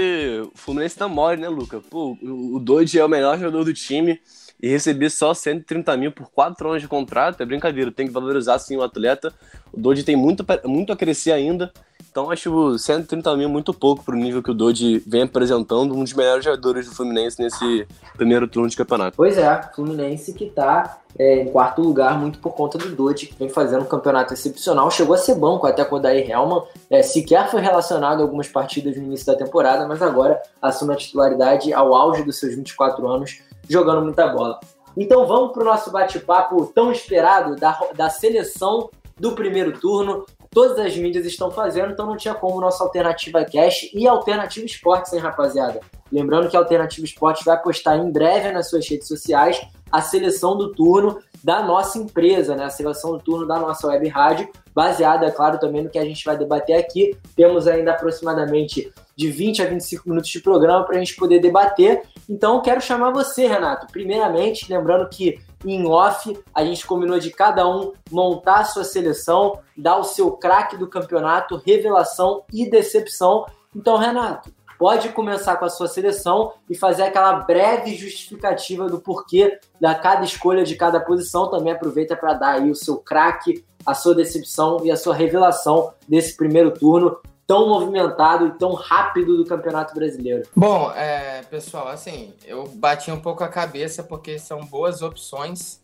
o 0.45 0.57
Fluminense 0.57 0.97
tá 0.97 1.07
mole, 1.07 1.39
né, 1.39 1.49
Luca? 1.49 1.81
Pô, 1.87 2.17
o 2.23 2.57
Dodge 2.59 2.97
é 2.97 3.05
o 3.05 3.09
melhor 3.09 3.37
jogador 3.37 3.65
do 3.65 3.73
time 3.73 4.19
e 4.65 4.67
receber 4.67 5.11
só 5.11 5.31
130 5.31 5.95
mil 5.95 6.11
por 6.11 6.27
quatro 6.31 6.67
anos 6.67 6.81
de 6.81 6.87
contrato 6.87 7.39
é 7.39 7.45
brincadeira. 7.45 7.91
Tem 7.91 8.07
que 8.07 8.11
valorizar 8.11 8.57
sim 8.57 8.75
o 8.75 8.81
atleta. 8.81 9.31
O 9.71 9.79
Dodge 9.79 10.01
tem 10.01 10.15
muito, 10.15 10.43
muito 10.63 10.91
a 10.91 10.95
crescer 10.95 11.33
ainda. 11.33 11.71
Então 12.09 12.31
acho 12.31 12.75
130 12.79 13.37
mil 13.37 13.47
muito 13.47 13.75
pouco 13.75 14.03
para 14.03 14.15
o 14.15 14.17
nível 14.17 14.41
que 14.41 14.49
o 14.49 14.55
Dodge 14.55 15.03
vem 15.05 15.21
apresentando, 15.21 15.93
um 15.93 16.03
dos 16.03 16.13
melhores 16.13 16.43
jogadores 16.43 16.89
do 16.89 16.95
Fluminense 16.95 17.39
nesse 17.39 17.87
primeiro 18.17 18.47
turno 18.47 18.67
de 18.67 18.75
campeonato. 18.75 19.15
Pois 19.15 19.37
é, 19.37 19.61
Fluminense 19.75 20.33
que 20.33 20.45
está 20.45 20.97
é, 21.19 21.41
em 21.41 21.51
quarto 21.51 21.83
lugar 21.83 22.19
muito 22.19 22.39
por 22.39 22.55
conta 22.55 22.79
do 22.79 22.89
Dodge, 22.89 23.27
que 23.27 23.37
vem 23.37 23.49
fazendo 23.49 23.83
um 23.83 23.87
campeonato 23.87 24.33
excepcional. 24.33 24.89
Chegou 24.89 25.13
a 25.13 25.17
ser 25.19 25.35
banco 25.35 25.67
até 25.67 25.85
com 25.85 25.97
o 25.97 25.99
Daí 25.99 26.27
Helman, 26.27 26.63
é, 26.89 27.03
sequer 27.03 27.51
foi 27.51 27.61
relacionado 27.61 28.21
a 28.21 28.23
algumas 28.23 28.47
partidas 28.47 28.97
no 28.97 29.03
início 29.03 29.27
da 29.27 29.35
temporada, 29.35 29.87
mas 29.87 30.01
agora 30.01 30.41
assume 30.59 30.93
a 30.93 30.97
titularidade 30.97 31.71
ao 31.71 31.93
auge 31.93 32.23
dos 32.23 32.39
seus 32.39 32.55
24 32.55 33.07
anos 33.07 33.41
jogando 33.69 34.03
muita 34.03 34.27
bola. 34.27 34.59
Então 34.97 35.27
vamos 35.27 35.51
para 35.51 35.61
o 35.61 35.65
nosso 35.65 35.91
bate-papo 35.91 36.65
tão 36.67 36.91
esperado 36.91 37.55
da, 37.55 37.77
da 37.95 38.09
seleção 38.09 38.89
do 39.19 39.33
primeiro 39.33 39.77
turno. 39.79 40.25
Todas 40.51 40.79
as 40.79 40.95
mídias 40.95 41.25
estão 41.25 41.51
fazendo, 41.51 41.91
então 41.91 42.05
não 42.05 42.15
tinha 42.15 42.33
como 42.33 42.61
nossa 42.61 42.81
Alternativa 42.81 43.43
Cash 43.43 43.89
e 43.93 44.07
Alternativa 44.07 44.65
Esportes, 44.65 45.11
hein, 45.11 45.19
rapaziada? 45.19 45.81
Lembrando 46.09 46.47
que 46.47 46.55
a 46.55 46.59
Alternativa 46.59 47.05
Esportes 47.05 47.43
vai 47.43 47.61
postar 47.61 47.97
em 47.97 48.09
breve 48.09 48.51
nas 48.51 48.69
suas 48.69 48.87
redes 48.87 49.07
sociais 49.07 49.61
a 49.91 50.01
seleção 50.01 50.57
do 50.57 50.71
turno 50.71 51.19
da 51.43 51.61
nossa 51.61 51.97
empresa, 51.99 52.55
né? 52.55 52.63
A 52.63 52.69
seleção 52.69 53.11
do 53.11 53.19
turno 53.19 53.45
da 53.45 53.59
nossa 53.59 53.87
web 53.87 54.07
rádio, 54.07 54.49
baseada, 54.73 55.25
é 55.25 55.31
claro, 55.31 55.59
também 55.59 55.83
no 55.83 55.89
que 55.89 55.99
a 55.99 56.05
gente 56.05 56.23
vai 56.23 56.37
debater 56.37 56.77
aqui. 56.77 57.17
Temos 57.35 57.67
ainda 57.67 57.91
aproximadamente 57.91 58.93
de 59.15 59.29
20 59.29 59.61
a 59.61 59.65
25 59.65 60.09
minutos 60.09 60.29
de 60.29 60.41
programa 60.41 60.83
para 60.83 60.95
a 60.95 60.99
gente 60.99 61.15
poder 61.15 61.39
debater. 61.39 62.03
Então, 62.29 62.61
quero 62.61 62.81
chamar 62.81 63.11
você, 63.11 63.47
Renato. 63.47 63.87
Primeiramente, 63.87 64.71
lembrando 64.71 65.07
que 65.09 65.39
em 65.65 65.87
off 65.87 66.37
a 66.53 66.63
gente 66.65 66.85
combinou 66.85 67.17
de 67.17 67.31
cada 67.31 67.67
um 67.67 67.93
montar 68.11 68.59
a 68.59 68.65
sua 68.65 68.83
seleção, 68.83 69.59
dar 69.77 69.97
o 69.97 70.03
seu 70.03 70.31
craque 70.31 70.77
do 70.77 70.87
campeonato, 70.87 71.61
revelação 71.65 72.43
e 72.51 72.69
decepção. 72.69 73.45
Então, 73.75 73.97
Renato, 73.97 74.53
pode 74.77 75.09
começar 75.09 75.55
com 75.55 75.65
a 75.65 75.69
sua 75.69 75.87
seleção 75.87 76.53
e 76.69 76.75
fazer 76.75 77.03
aquela 77.03 77.33
breve 77.33 77.95
justificativa 77.95 78.87
do 78.87 78.99
porquê 78.99 79.59
da 79.79 79.95
cada 79.95 80.25
escolha 80.25 80.63
de 80.63 80.75
cada 80.75 80.99
posição. 80.99 81.49
Também 81.49 81.73
aproveita 81.73 82.15
para 82.15 82.33
dar 82.33 82.51
aí 82.61 82.69
o 82.69 82.75
seu 82.75 82.97
craque, 82.97 83.63
a 83.85 83.93
sua 83.93 84.13
decepção 84.13 84.81
e 84.83 84.91
a 84.91 84.97
sua 84.97 85.15
revelação 85.15 85.93
desse 86.07 86.35
primeiro 86.35 86.71
turno 86.71 87.17
tão 87.47 87.69
movimentado 87.69 88.47
e 88.47 88.51
tão 88.57 88.73
rápido 88.73 89.37
do 89.37 89.45
Campeonato 89.45 89.93
Brasileiro? 89.93 90.47
Bom, 90.55 90.91
é, 90.91 91.43
pessoal, 91.43 91.87
assim, 91.87 92.33
eu 92.45 92.67
bati 92.67 93.11
um 93.11 93.19
pouco 93.19 93.43
a 93.43 93.47
cabeça 93.47 94.03
porque 94.03 94.39
são 94.39 94.65
boas 94.65 95.01
opções 95.01 95.81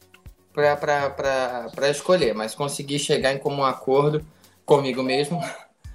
para 0.53 1.89
escolher, 1.89 2.33
mas 2.33 2.55
consegui 2.55 2.99
chegar 2.99 3.33
em 3.33 3.37
comum 3.37 3.63
acordo 3.63 4.25
comigo 4.65 5.01
mesmo 5.03 5.41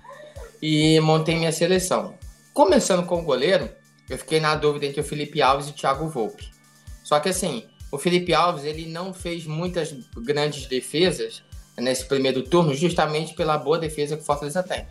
e 0.62 0.98
montei 1.00 1.36
minha 1.36 1.52
seleção. 1.52 2.14
Começando 2.54 3.04
com 3.04 3.20
o 3.20 3.24
goleiro, 3.24 3.68
eu 4.08 4.16
fiquei 4.16 4.40
na 4.40 4.54
dúvida 4.54 4.86
entre 4.86 5.00
o 5.00 5.04
Felipe 5.04 5.42
Alves 5.42 5.66
e 5.66 5.70
o 5.70 5.74
Thiago 5.74 6.08
Volpe. 6.08 6.48
Só 7.02 7.20
que 7.20 7.28
assim, 7.28 7.64
o 7.90 7.98
Felipe 7.98 8.32
Alves 8.32 8.64
ele 8.64 8.86
não 8.86 9.12
fez 9.12 9.46
muitas 9.46 9.92
grandes 10.16 10.66
defesas 10.66 11.42
nesse 11.76 12.06
primeiro 12.06 12.42
turno, 12.42 12.72
justamente 12.74 13.34
pela 13.34 13.58
boa 13.58 13.78
defesa 13.78 14.16
que 14.16 14.22
o 14.22 14.24
Fortaleza 14.26 14.62
tem. 14.62 14.86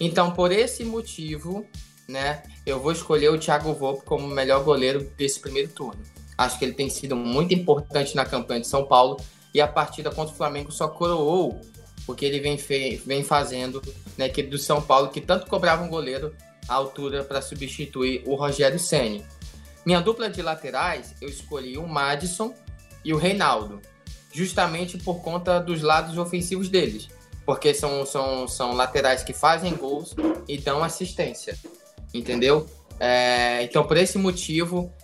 Então, 0.00 0.32
por 0.32 0.50
esse 0.50 0.82
motivo, 0.82 1.66
né, 2.08 2.42
eu 2.64 2.80
vou 2.80 2.90
escolher 2.90 3.28
o 3.28 3.38
Thiago 3.38 3.74
Volpe 3.74 4.04
como 4.04 4.26
o 4.26 4.30
melhor 4.30 4.64
goleiro 4.64 5.04
desse 5.16 5.38
primeiro 5.38 5.68
turno. 5.68 6.00
Acho 6.38 6.58
que 6.58 6.64
ele 6.64 6.72
tem 6.72 6.88
sido 6.88 7.14
muito 7.14 7.52
importante 7.52 8.16
na 8.16 8.24
campanha 8.24 8.62
de 8.62 8.66
São 8.66 8.86
Paulo 8.86 9.18
e 9.52 9.60
a 9.60 9.68
partida 9.68 10.10
contra 10.10 10.32
o 10.32 10.36
Flamengo 10.36 10.72
só 10.72 10.88
coroou 10.88 11.60
o 12.06 12.14
que 12.14 12.24
ele 12.24 12.40
vem, 12.40 12.56
vem 13.04 13.22
fazendo 13.22 13.82
na 14.16 14.26
equipe 14.26 14.48
do 14.48 14.56
São 14.56 14.80
Paulo, 14.80 15.10
que 15.10 15.20
tanto 15.20 15.46
cobrava 15.46 15.84
um 15.84 15.88
goleiro 15.88 16.34
à 16.66 16.74
altura 16.74 17.22
para 17.22 17.42
substituir 17.42 18.22
o 18.26 18.34
Rogério 18.34 18.78
Ceni. 18.78 19.22
Minha 19.84 20.00
dupla 20.00 20.30
de 20.30 20.40
laterais, 20.40 21.14
eu 21.20 21.28
escolhi 21.28 21.76
o 21.76 21.86
Madison 21.86 22.54
e 23.04 23.12
o 23.12 23.18
Reinaldo. 23.18 23.80
justamente 24.32 24.96
por 24.98 25.22
conta 25.22 25.58
dos 25.58 25.82
lados 25.82 26.16
ofensivos 26.16 26.68
deles. 26.68 27.08
Porque 27.50 27.74
são, 27.74 28.06
são, 28.06 28.46
são 28.46 28.74
laterais 28.74 29.24
que 29.24 29.32
fazem 29.32 29.74
gols 29.74 30.14
e 30.46 30.56
dão 30.56 30.84
assistência. 30.84 31.58
Entendeu? 32.14 32.64
É, 33.00 33.64
então, 33.64 33.84
por 33.84 33.96
esse 33.96 34.16
motivo, 34.18 34.94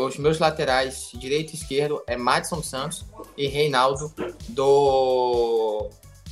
os 0.00 0.18
meus 0.18 0.40
laterais 0.40 1.10
direito 1.14 1.52
e 1.52 1.54
esquerdo 1.54 2.02
é 2.08 2.16
Madison 2.16 2.60
Santos 2.60 3.04
e 3.36 3.46
Reinaldo 3.46 4.12
do 4.48 5.90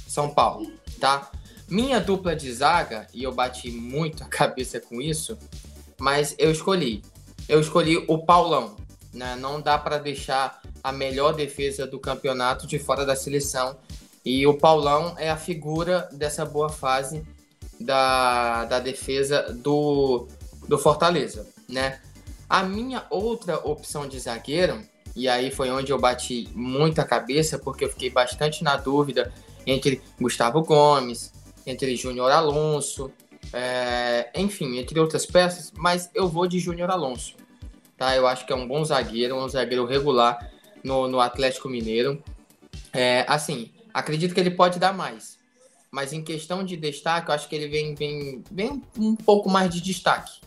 São 0.08 0.30
Paulo, 0.30 0.72
tá? 0.98 1.30
Minha 1.68 2.00
dupla 2.00 2.34
de 2.34 2.52
zaga, 2.52 3.06
e 3.14 3.22
eu 3.22 3.30
bati 3.30 3.70
muito 3.70 4.24
a 4.24 4.26
cabeça 4.26 4.80
com 4.80 5.00
isso, 5.00 5.38
mas 6.00 6.34
eu 6.36 6.50
escolhi. 6.50 7.00
Eu 7.48 7.60
escolhi 7.60 8.04
o 8.08 8.18
Paulão. 8.18 8.74
Né? 9.14 9.36
Não 9.36 9.60
dá 9.60 9.78
para 9.78 9.98
deixar 9.98 10.60
a 10.82 10.90
melhor 10.90 11.32
defesa 11.32 11.86
do 11.86 12.00
campeonato 12.00 12.66
de 12.66 12.76
fora 12.76 13.06
da 13.06 13.14
seleção. 13.14 13.78
E 14.24 14.46
o 14.46 14.54
Paulão 14.54 15.14
é 15.18 15.30
a 15.30 15.36
figura 15.36 16.08
dessa 16.12 16.44
boa 16.44 16.68
fase 16.68 17.24
da, 17.80 18.66
da 18.66 18.78
defesa 18.78 19.52
do, 19.52 20.26
do 20.68 20.78
Fortaleza, 20.78 21.48
né? 21.68 22.00
A 22.48 22.62
minha 22.62 23.06
outra 23.10 23.56
opção 23.66 24.06
de 24.06 24.18
zagueiro, 24.18 24.82
e 25.16 25.28
aí 25.28 25.50
foi 25.50 25.70
onde 25.70 25.92
eu 25.92 25.98
bati 25.98 26.48
muita 26.54 27.04
cabeça, 27.04 27.58
porque 27.58 27.84
eu 27.84 27.88
fiquei 27.88 28.10
bastante 28.10 28.62
na 28.62 28.76
dúvida 28.76 29.32
entre 29.66 30.02
Gustavo 30.20 30.62
Gomes, 30.62 31.32
entre 31.66 31.96
Júnior 31.96 32.30
Alonso, 32.30 33.10
é, 33.52 34.30
enfim, 34.34 34.78
entre 34.78 34.98
outras 34.98 35.24
peças, 35.24 35.72
mas 35.76 36.10
eu 36.14 36.28
vou 36.28 36.46
de 36.46 36.58
Júnior 36.58 36.90
Alonso. 36.90 37.36
Tá? 37.96 38.16
Eu 38.16 38.26
acho 38.26 38.46
que 38.46 38.52
é 38.52 38.56
um 38.56 38.66
bom 38.66 38.84
zagueiro, 38.84 39.36
um 39.36 39.48
zagueiro 39.48 39.84
regular 39.84 40.50
no, 40.82 41.08
no 41.08 41.20
Atlético 41.20 41.68
Mineiro. 41.68 42.22
É, 42.92 43.24
assim, 43.28 43.70
acredito 43.92 44.34
que 44.34 44.40
ele 44.40 44.50
pode 44.50 44.78
dar 44.78 44.92
mais. 44.92 45.38
Mas 45.90 46.12
em 46.12 46.22
questão 46.22 46.64
de 46.64 46.76
destaque, 46.76 47.30
eu 47.30 47.34
acho 47.34 47.48
que 47.48 47.54
ele 47.54 47.68
vem, 47.68 47.94
vem, 47.94 48.44
vem 48.50 48.82
um 48.96 49.16
pouco 49.16 49.50
mais 49.50 49.72
de 49.74 49.80
destaque 49.80 50.40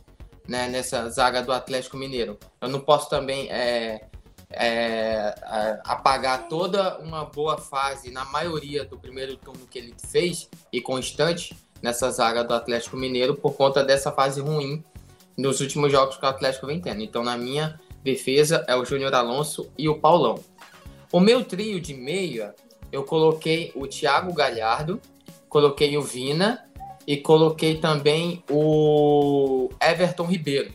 né, 0.47 0.67
nessa 0.67 1.09
zaga 1.09 1.41
do 1.41 1.51
Atlético 1.51 1.97
Mineiro. 1.97 2.37
Eu 2.61 2.69
não 2.69 2.79
posso 2.79 3.09
também 3.09 3.51
é, 3.51 4.05
é, 4.49 5.35
apagar 5.83 6.47
toda 6.47 6.97
uma 6.99 7.25
boa 7.25 7.57
fase 7.57 8.11
na 8.11 8.25
maioria 8.25 8.85
do 8.85 8.97
primeiro 8.97 9.35
turno 9.35 9.67
que 9.67 9.79
ele 9.79 9.93
fez 10.07 10.49
e 10.71 10.79
constante 10.79 11.55
nessa 11.81 12.09
zaga 12.09 12.43
do 12.43 12.53
Atlético 12.53 12.95
Mineiro 12.95 13.35
por 13.35 13.55
conta 13.55 13.83
dessa 13.83 14.11
fase 14.11 14.39
ruim 14.39 14.83
nos 15.37 15.59
últimos 15.59 15.91
jogos 15.91 16.17
que 16.17 16.25
o 16.25 16.29
Atlético 16.29 16.67
vem 16.67 16.79
tendo. 16.79 17.01
Então, 17.01 17.23
na 17.23 17.37
minha 17.37 17.79
defesa, 18.03 18.63
é 18.67 18.75
o 18.75 18.85
Júnior 18.85 19.13
Alonso 19.13 19.69
e 19.77 19.89
o 19.89 19.99
Paulão. 19.99 20.39
O 21.11 21.19
meu 21.19 21.43
trio 21.43 21.79
de 21.79 21.93
meia, 21.93 22.55
eu 22.93 23.03
coloquei 23.03 23.71
o 23.75 23.87
Thiago 23.87 24.31
Galhardo, 24.33 25.01
coloquei 25.49 25.97
o 25.97 26.01
Vina 26.01 26.63
e 27.05 27.17
coloquei 27.17 27.77
também 27.77 28.43
o 28.47 29.69
Everton 29.81 30.27
Ribeiro, 30.27 30.71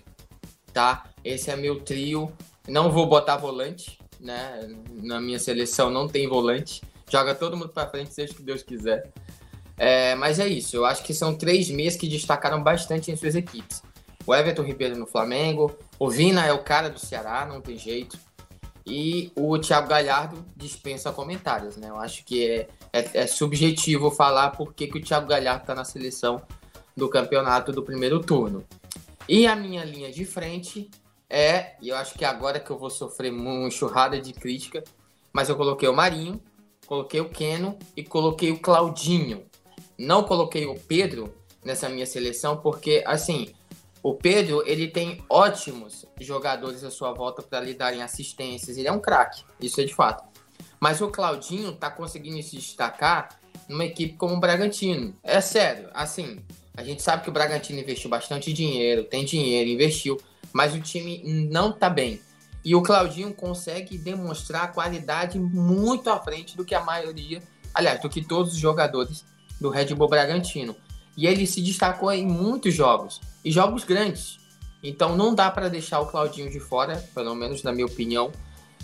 tá? 0.72 1.04
Esse 1.24 1.50
é 1.50 1.56
meu 1.56 1.80
trio 1.80 2.30
não 2.68 2.90
vou 2.90 3.06
botar 3.06 3.36
volante, 3.36 3.98
né? 4.20 4.68
Na 4.90 5.20
minha 5.20 5.38
seleção 5.38 5.90
não 5.90 6.06
tem 6.06 6.28
volante. 6.28 6.82
Joga 7.10 7.34
todo 7.34 7.56
mundo 7.56 7.70
para 7.70 7.88
frente, 7.88 8.12
seja 8.12 8.32
o 8.32 8.36
que 8.36 8.42
Deus 8.42 8.62
quiser. 8.62 9.10
É, 9.78 10.14
mas 10.16 10.38
é 10.38 10.46
isso. 10.46 10.76
Eu 10.76 10.84
acho 10.84 11.02
que 11.04 11.14
são 11.14 11.34
três 11.34 11.70
meses 11.70 11.98
que 11.98 12.08
destacaram 12.08 12.62
bastante 12.62 13.10
em 13.10 13.16
suas 13.16 13.34
equipes. 13.34 13.82
O 14.26 14.34
Everton 14.34 14.62
Ribeiro 14.62 14.98
no 14.98 15.06
Flamengo, 15.06 15.74
o 15.98 16.10
Vina 16.10 16.44
é 16.44 16.52
o 16.52 16.62
cara 16.62 16.90
do 16.90 16.98
Ceará, 16.98 17.46
não 17.46 17.60
tem 17.60 17.78
jeito. 17.78 18.18
E 18.88 19.30
o 19.36 19.58
Thiago 19.58 19.88
Galhardo 19.88 20.44
dispensa 20.56 21.12
comentários, 21.12 21.76
né? 21.76 21.90
Eu 21.90 21.98
acho 21.98 22.24
que 22.24 22.48
é, 22.48 22.68
é, 22.92 23.20
é 23.20 23.26
subjetivo 23.26 24.10
falar 24.10 24.50
por 24.50 24.72
que, 24.72 24.86
que 24.86 24.98
o 24.98 25.02
Thiago 25.02 25.28
Galhardo 25.28 25.62
está 25.62 25.74
na 25.74 25.84
seleção 25.84 26.42
do 26.96 27.08
campeonato 27.08 27.70
do 27.70 27.82
primeiro 27.82 28.20
turno. 28.20 28.64
E 29.28 29.46
a 29.46 29.54
minha 29.54 29.84
linha 29.84 30.10
de 30.10 30.24
frente 30.24 30.90
é, 31.28 31.74
e 31.82 31.90
eu 31.90 31.96
acho 31.96 32.14
que 32.14 32.24
agora 32.24 32.58
que 32.58 32.70
eu 32.70 32.78
vou 32.78 32.88
sofrer 32.88 33.30
uma 33.30 33.66
enxurrada 33.66 34.18
de 34.20 34.32
crítica, 34.32 34.82
mas 35.32 35.48
eu 35.48 35.56
coloquei 35.56 35.88
o 35.88 35.94
Marinho, 35.94 36.40
coloquei 36.86 37.20
o 37.20 37.28
Keno 37.28 37.78
e 37.96 38.02
coloquei 38.02 38.50
o 38.50 38.58
Claudinho. 38.58 39.44
Não 39.98 40.24
coloquei 40.24 40.64
o 40.64 40.78
Pedro 40.78 41.34
nessa 41.62 41.88
minha 41.88 42.06
seleção 42.06 42.56
porque, 42.56 43.02
assim, 43.06 43.52
o 44.02 44.14
Pedro 44.14 44.62
ele 44.66 44.88
tem 44.88 45.24
ótimos 45.28 46.06
jogadores 46.20 46.84
à 46.84 46.90
sua 46.90 47.12
volta 47.12 47.42
para 47.42 47.60
lhe 47.60 47.74
darem 47.74 48.02
assistências. 48.02 48.76
Ele 48.76 48.88
é 48.88 48.92
um 48.92 49.00
craque, 49.00 49.44
isso 49.60 49.80
é 49.80 49.84
de 49.84 49.94
fato. 49.94 50.24
Mas 50.80 51.00
o 51.00 51.08
Claudinho 51.08 51.72
tá 51.72 51.90
conseguindo 51.90 52.42
se 52.42 52.56
destacar 52.56 53.38
numa 53.68 53.84
equipe 53.84 54.14
como 54.14 54.34
o 54.34 54.40
Bragantino. 54.40 55.14
É 55.22 55.40
sério, 55.40 55.88
assim, 55.92 56.40
a 56.76 56.82
gente 56.82 57.02
sabe 57.02 57.24
que 57.24 57.28
o 57.28 57.32
Bragantino 57.32 57.80
investiu 57.80 58.08
bastante 58.08 58.52
dinheiro, 58.52 59.04
tem 59.04 59.24
dinheiro, 59.24 59.68
investiu, 59.68 60.16
mas 60.52 60.74
o 60.74 60.80
time 60.80 61.22
não 61.50 61.72
tá 61.72 61.90
bem. 61.90 62.20
E 62.64 62.74
o 62.74 62.82
Claudinho 62.82 63.32
consegue 63.34 63.98
demonstrar 63.98 64.72
qualidade 64.72 65.38
muito 65.38 66.10
à 66.10 66.18
frente 66.20 66.56
do 66.56 66.64
que 66.64 66.74
a 66.74 66.84
maioria, 66.84 67.42
aliás, 67.74 68.00
do 68.00 68.08
que 68.08 68.24
todos 68.24 68.52
os 68.52 68.58
jogadores 68.58 69.24
do 69.60 69.70
Red 69.70 69.94
Bull 69.94 70.08
Bragantino. 70.08 70.76
E 71.16 71.26
ele 71.26 71.46
se 71.46 71.60
destacou 71.60 72.12
em 72.12 72.26
muitos 72.26 72.74
jogos, 72.74 73.20
e 73.44 73.50
jogos 73.50 73.84
grandes. 73.84 74.38
Então 74.82 75.16
não 75.16 75.34
dá 75.34 75.50
para 75.50 75.68
deixar 75.68 76.00
o 76.00 76.06
Claudinho 76.06 76.50
de 76.50 76.60
fora, 76.60 76.96
pelo 77.14 77.34
menos 77.34 77.62
na 77.62 77.72
minha 77.72 77.86
opinião, 77.86 78.30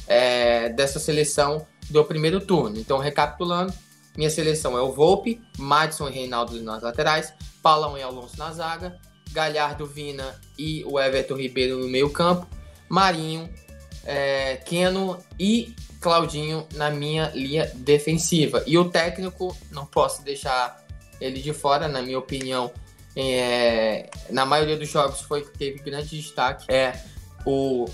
é, 0.07 0.69
dessa 0.71 0.99
seleção 0.99 1.67
do 1.91 2.05
primeiro 2.05 2.41
turno. 2.41 2.79
Então, 2.79 2.99
recapitulando, 2.99 3.73
minha 4.17 4.31
seleção 4.31 4.77
é 4.77 4.81
o 4.81 4.93
Volpe, 4.93 5.41
Madison 5.59 6.09
e 6.09 6.13
Reinaldo 6.13 6.61
nas 6.63 6.83
laterais, 6.83 7.33
Paulão 7.63 7.97
e 7.97 8.03
Alonso 8.03 8.39
na 8.39 8.53
zaga, 8.53 8.99
Galhardo, 9.33 9.87
Vina 9.87 10.41
e 10.59 10.85
o 10.85 11.01
Everton 11.01 11.35
Ribeiro 11.35 11.79
no 11.79 11.89
meio 11.89 12.11
campo, 12.11 12.47
Marinho, 12.89 13.49
é, 14.05 14.57
Keno 14.57 15.19
e 15.39 15.75
Claudinho 16.01 16.67
na 16.75 16.91
minha 16.91 17.31
linha 17.35 17.71
defensiva. 17.75 18.63
E 18.67 18.79
o 18.79 18.89
técnico, 18.91 19.57
não 19.71 19.87
posso 19.87 20.23
deixar 20.23 20.85
ele 21.21 21.41
de 21.41 21.53
fora, 21.53 21.89
na 21.89 22.03
minha 22.03 22.19
opinião, 22.19 22.71
é, 23.17 24.11
na 24.31 24.45
maioria 24.45 24.77
dos 24.77 24.89
jogos 24.89 25.21
foi 25.21 25.43
que 25.43 25.57
teve 25.57 25.79
grande 25.79 26.21
destaque, 26.21 26.67
é 26.69 27.01
o 27.47 27.87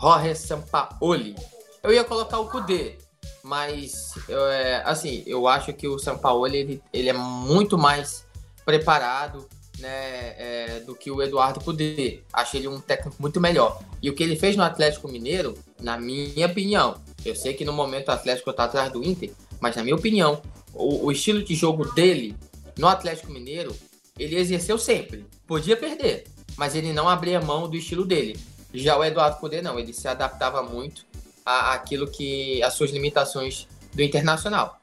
Jorge 0.00 0.34
Sampaoli. 0.34 1.34
Eu 1.82 1.92
ia 1.92 2.04
colocar 2.04 2.38
o 2.38 2.48
Kudê, 2.48 2.98
mas 3.42 4.14
é, 4.28 4.82
assim, 4.84 5.22
eu 5.26 5.46
acho 5.48 5.72
que 5.72 5.88
o 5.88 5.98
Sampaoli 5.98 6.58
ele, 6.58 6.82
ele 6.92 7.08
é 7.08 7.12
muito 7.12 7.76
mais 7.76 8.24
preparado, 8.64 9.48
né, 9.78 10.34
é, 10.38 10.82
do 10.84 10.94
que 10.94 11.10
o 11.10 11.22
Eduardo 11.22 11.60
Cudê. 11.60 12.22
Acho 12.32 12.56
ele 12.56 12.68
um 12.68 12.80
técnico 12.80 13.16
muito 13.18 13.40
melhor. 13.40 13.80
E 14.02 14.10
o 14.10 14.14
que 14.14 14.22
ele 14.22 14.36
fez 14.36 14.56
no 14.56 14.62
Atlético 14.62 15.08
Mineiro, 15.08 15.56
na 15.80 15.98
minha 15.98 16.46
opinião, 16.46 17.00
eu 17.24 17.34
sei 17.34 17.54
que 17.54 17.64
no 17.64 17.72
momento 17.72 18.08
o 18.08 18.12
Atlético 18.12 18.50
está 18.50 18.64
atrás 18.64 18.92
do 18.92 19.02
Inter, 19.02 19.30
mas 19.60 19.76
na 19.76 19.82
minha 19.82 19.96
opinião, 19.96 20.42
o, 20.72 21.06
o, 21.06 21.12
estilo 21.12 21.42
de 21.42 21.54
jogo 21.54 21.84
dele 21.92 22.36
no 22.76 22.86
Atlético 22.86 23.32
Mineiro, 23.32 23.74
ele 24.18 24.36
exerceu 24.36 24.78
sempre. 24.78 25.26
Podia 25.46 25.76
perder, 25.76 26.24
mas 26.56 26.74
ele 26.74 26.92
não 26.92 27.08
abria 27.08 27.40
mão 27.40 27.68
do 27.68 27.76
estilo 27.76 28.04
dele. 28.04 28.38
Já 28.74 28.96
o 28.98 29.04
Eduardo 29.04 29.38
Cudê 29.38 29.62
não, 29.62 29.78
ele 29.78 29.92
se 29.92 30.08
adaptava 30.08 30.62
muito 30.62 31.06
àquilo 31.44 32.06
que 32.06 32.62
as 32.62 32.74
suas 32.74 32.90
limitações 32.90 33.66
do 33.94 34.02
Internacional. 34.02 34.80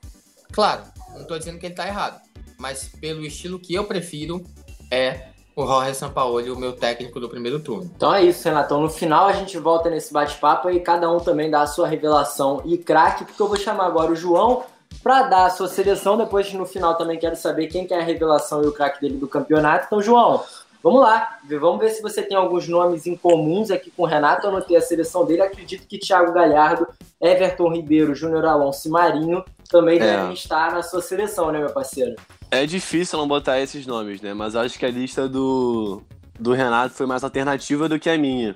Claro, 0.52 0.84
não 1.14 1.22
estou 1.22 1.38
dizendo 1.38 1.60
que 1.60 1.66
ele 1.66 1.74
está 1.74 1.88
errado, 1.88 2.20
mas 2.58 2.90
pelo 3.00 3.26
estilo 3.26 3.60
que 3.60 3.74
eu 3.74 3.84
prefiro, 3.86 4.44
é 4.90 5.30
o 5.56 5.66
Jorge 5.66 5.96
Sampaoli, 5.96 6.52
o 6.52 6.58
meu 6.58 6.74
técnico 6.74 7.20
do 7.20 7.30
primeiro 7.30 7.60
turno. 7.60 7.90
Então 7.96 8.14
é 8.14 8.24
isso, 8.24 8.44
Renatão. 8.44 8.82
No 8.82 8.90
final 8.90 9.28
a 9.28 9.34
gente 9.34 9.58
volta 9.58 9.90
nesse 9.90 10.12
bate-papo 10.12 10.70
e 10.70 10.80
cada 10.80 11.10
um 11.10 11.20
também 11.20 11.50
dá 11.50 11.62
a 11.62 11.68
sua 11.68 11.88
revelação 11.88 12.62
e 12.66 12.78
craque, 12.78 13.24
porque 13.24 13.42
eu 13.42 13.48
vou 13.48 13.58
chamar 13.58 13.86
agora 13.86 14.12
o 14.12 14.16
João 14.16 14.66
para 15.06 15.22
dar 15.22 15.46
a 15.46 15.50
sua 15.52 15.68
seleção. 15.68 16.18
Depois, 16.18 16.52
no 16.52 16.66
final, 16.66 16.98
também 16.98 17.20
quero 17.20 17.36
saber 17.36 17.68
quem 17.68 17.86
que 17.86 17.94
é 17.94 18.00
a 18.00 18.04
revelação 18.04 18.64
e 18.64 18.68
o 18.68 18.72
craque 18.72 19.00
dele 19.00 19.18
do 19.18 19.28
campeonato. 19.28 19.86
Então, 19.86 20.02
João, 20.02 20.44
vamos 20.82 21.00
lá. 21.00 21.38
Vamos 21.48 21.80
ver 21.80 21.92
se 21.92 22.02
você 22.02 22.24
tem 22.24 22.36
alguns 22.36 22.68
nomes 22.68 23.06
em 23.06 23.16
comuns 23.16 23.70
aqui 23.70 23.92
com 23.92 24.02
o 24.02 24.08
Renato. 24.08 24.48
Eu 24.48 24.50
anotei 24.50 24.76
a 24.76 24.82
seleção 24.82 25.24
dele. 25.24 25.44
Acredito 25.44 25.86
que 25.86 26.00
Thiago 26.00 26.34
Galhardo, 26.34 26.88
Everton 27.22 27.72
Ribeiro, 27.72 28.16
Júnior 28.16 28.46
Alonso 28.46 28.88
e 28.88 28.92
Marinho 28.92 29.46
também 29.70 29.98
é. 29.98 30.00
devem 30.00 30.34
estar 30.34 30.74
na 30.74 30.82
sua 30.82 31.04
seleção, 31.04 31.52
né, 31.52 31.60
meu 31.60 31.70
parceiro? 31.72 32.16
É 32.50 32.66
difícil 32.66 33.20
não 33.20 33.28
botar 33.28 33.60
esses 33.60 33.86
nomes, 33.86 34.22
né? 34.22 34.34
Mas 34.34 34.56
acho 34.56 34.80
que 34.80 34.88
a 34.88 34.90
lista 34.92 35.30
do, 35.30 36.02
do 36.40 36.52
Renato 36.54 36.96
foi 36.96 37.06
mais 37.06 37.24
alternativa 37.24 37.88
do 37.88 38.00
que 38.00 38.10
a 38.10 38.18
minha. 38.18 38.56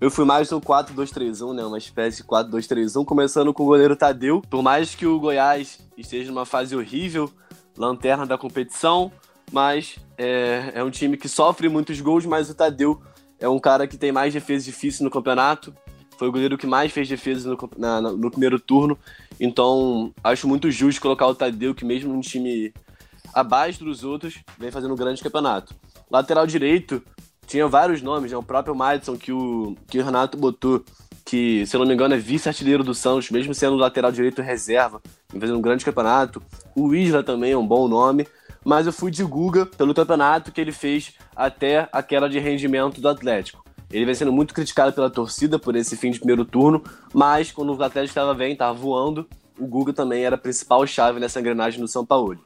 Eu 0.00 0.12
fui 0.12 0.24
mais 0.24 0.48
no 0.50 0.60
4-2-3-1, 0.60 1.54
né? 1.54 1.64
Uma 1.64 1.76
espécie 1.76 2.18
de 2.18 2.28
4-2-3-1, 2.28 3.04
começando 3.04 3.52
com 3.52 3.64
o 3.64 3.66
goleiro 3.66 3.96
Tadeu. 3.96 4.40
Por 4.48 4.62
mais 4.62 4.94
que 4.94 5.04
o 5.04 5.18
Goiás 5.18 5.80
esteja 5.96 6.30
numa 6.30 6.46
fase 6.46 6.76
horrível, 6.76 7.28
lanterna 7.76 8.24
da 8.24 8.38
competição, 8.38 9.10
mas 9.50 9.96
é, 10.16 10.70
é 10.74 10.84
um 10.84 10.90
time 10.90 11.16
que 11.16 11.28
sofre 11.28 11.68
muitos 11.68 12.00
gols, 12.00 12.24
mas 12.24 12.48
o 12.48 12.54
Tadeu 12.54 13.02
é 13.40 13.48
um 13.48 13.58
cara 13.58 13.88
que 13.88 13.98
tem 13.98 14.12
mais 14.12 14.32
defesa 14.32 14.64
difícil 14.64 15.02
no 15.04 15.10
campeonato. 15.10 15.74
foi 16.16 16.28
o 16.28 16.32
goleiro 16.32 16.56
que 16.56 16.66
mais 16.66 16.92
fez 16.92 17.08
defesa 17.08 17.50
no, 17.50 17.70
na, 17.76 18.00
no 18.00 18.30
primeiro 18.30 18.60
turno. 18.60 18.96
Então, 19.40 20.14
acho 20.22 20.46
muito 20.46 20.70
justo 20.70 21.00
colocar 21.00 21.26
o 21.26 21.34
Tadeu, 21.34 21.74
que 21.74 21.84
mesmo 21.84 22.12
num 22.12 22.20
time 22.20 22.72
abaixo 23.34 23.84
dos 23.84 24.04
outros, 24.04 24.38
vem 24.56 24.70
fazendo 24.70 24.94
um 24.94 24.96
grande 24.96 25.22
campeonato. 25.24 25.74
Lateral 26.08 26.46
direito, 26.46 27.02
tinha 27.48 27.66
vários 27.66 28.00
nomes, 28.00 28.30
né? 28.30 28.38
O 28.38 28.42
próprio 28.42 28.76
Madison, 28.76 29.16
que 29.16 29.32
o, 29.32 29.76
que 29.88 29.98
o 29.98 30.04
Renato 30.04 30.38
botou, 30.38 30.84
que, 31.24 31.66
se 31.66 31.74
eu 31.74 31.80
não 31.80 31.86
me 31.86 31.94
engano, 31.94 32.14
é 32.14 32.18
vice-artilheiro 32.18 32.84
do 32.84 32.94
Santos, 32.94 33.30
mesmo 33.30 33.52
sendo 33.52 33.74
lateral 33.74 34.12
direito 34.12 34.40
reserva, 34.40 35.00
vem 35.32 35.40
fazendo 35.40 35.58
um 35.58 35.62
grande 35.62 35.84
campeonato. 35.84 36.40
O 36.76 36.94
Isla 36.94 37.24
também 37.24 37.52
é 37.52 37.58
um 37.58 37.66
bom 37.66 37.88
nome 37.88 38.26
mas 38.64 38.86
eu 38.86 38.92
fui 38.92 39.10
de 39.10 39.24
Guga 39.24 39.64
pelo 39.64 39.94
campeonato 39.94 40.52
que 40.52 40.60
ele 40.60 40.72
fez 40.72 41.14
até 41.34 41.88
a 41.90 42.02
queda 42.02 42.28
de 42.28 42.38
rendimento 42.38 43.00
do 43.00 43.08
Atlético. 43.08 43.64
Ele 43.90 44.04
vem 44.04 44.14
sendo 44.14 44.30
muito 44.30 44.52
criticado 44.52 44.92
pela 44.92 45.08
torcida 45.08 45.58
por 45.58 45.74
esse 45.74 45.96
fim 45.96 46.10
de 46.10 46.18
primeiro 46.18 46.44
turno, 46.44 46.82
mas 47.14 47.50
quando 47.50 47.74
o 47.74 47.82
Atlético 47.82 48.10
estava 48.10 48.34
bem, 48.34 48.52
estava 48.52 48.74
voando, 48.74 49.26
o 49.58 49.66
Guga 49.66 49.94
também 49.94 50.22
era 50.22 50.34
a 50.34 50.38
principal 50.38 50.86
chave 50.86 51.18
nessa 51.18 51.40
engrenagem 51.40 51.80
do 51.80 51.88
São 51.88 52.04
Paulo. 52.04 52.38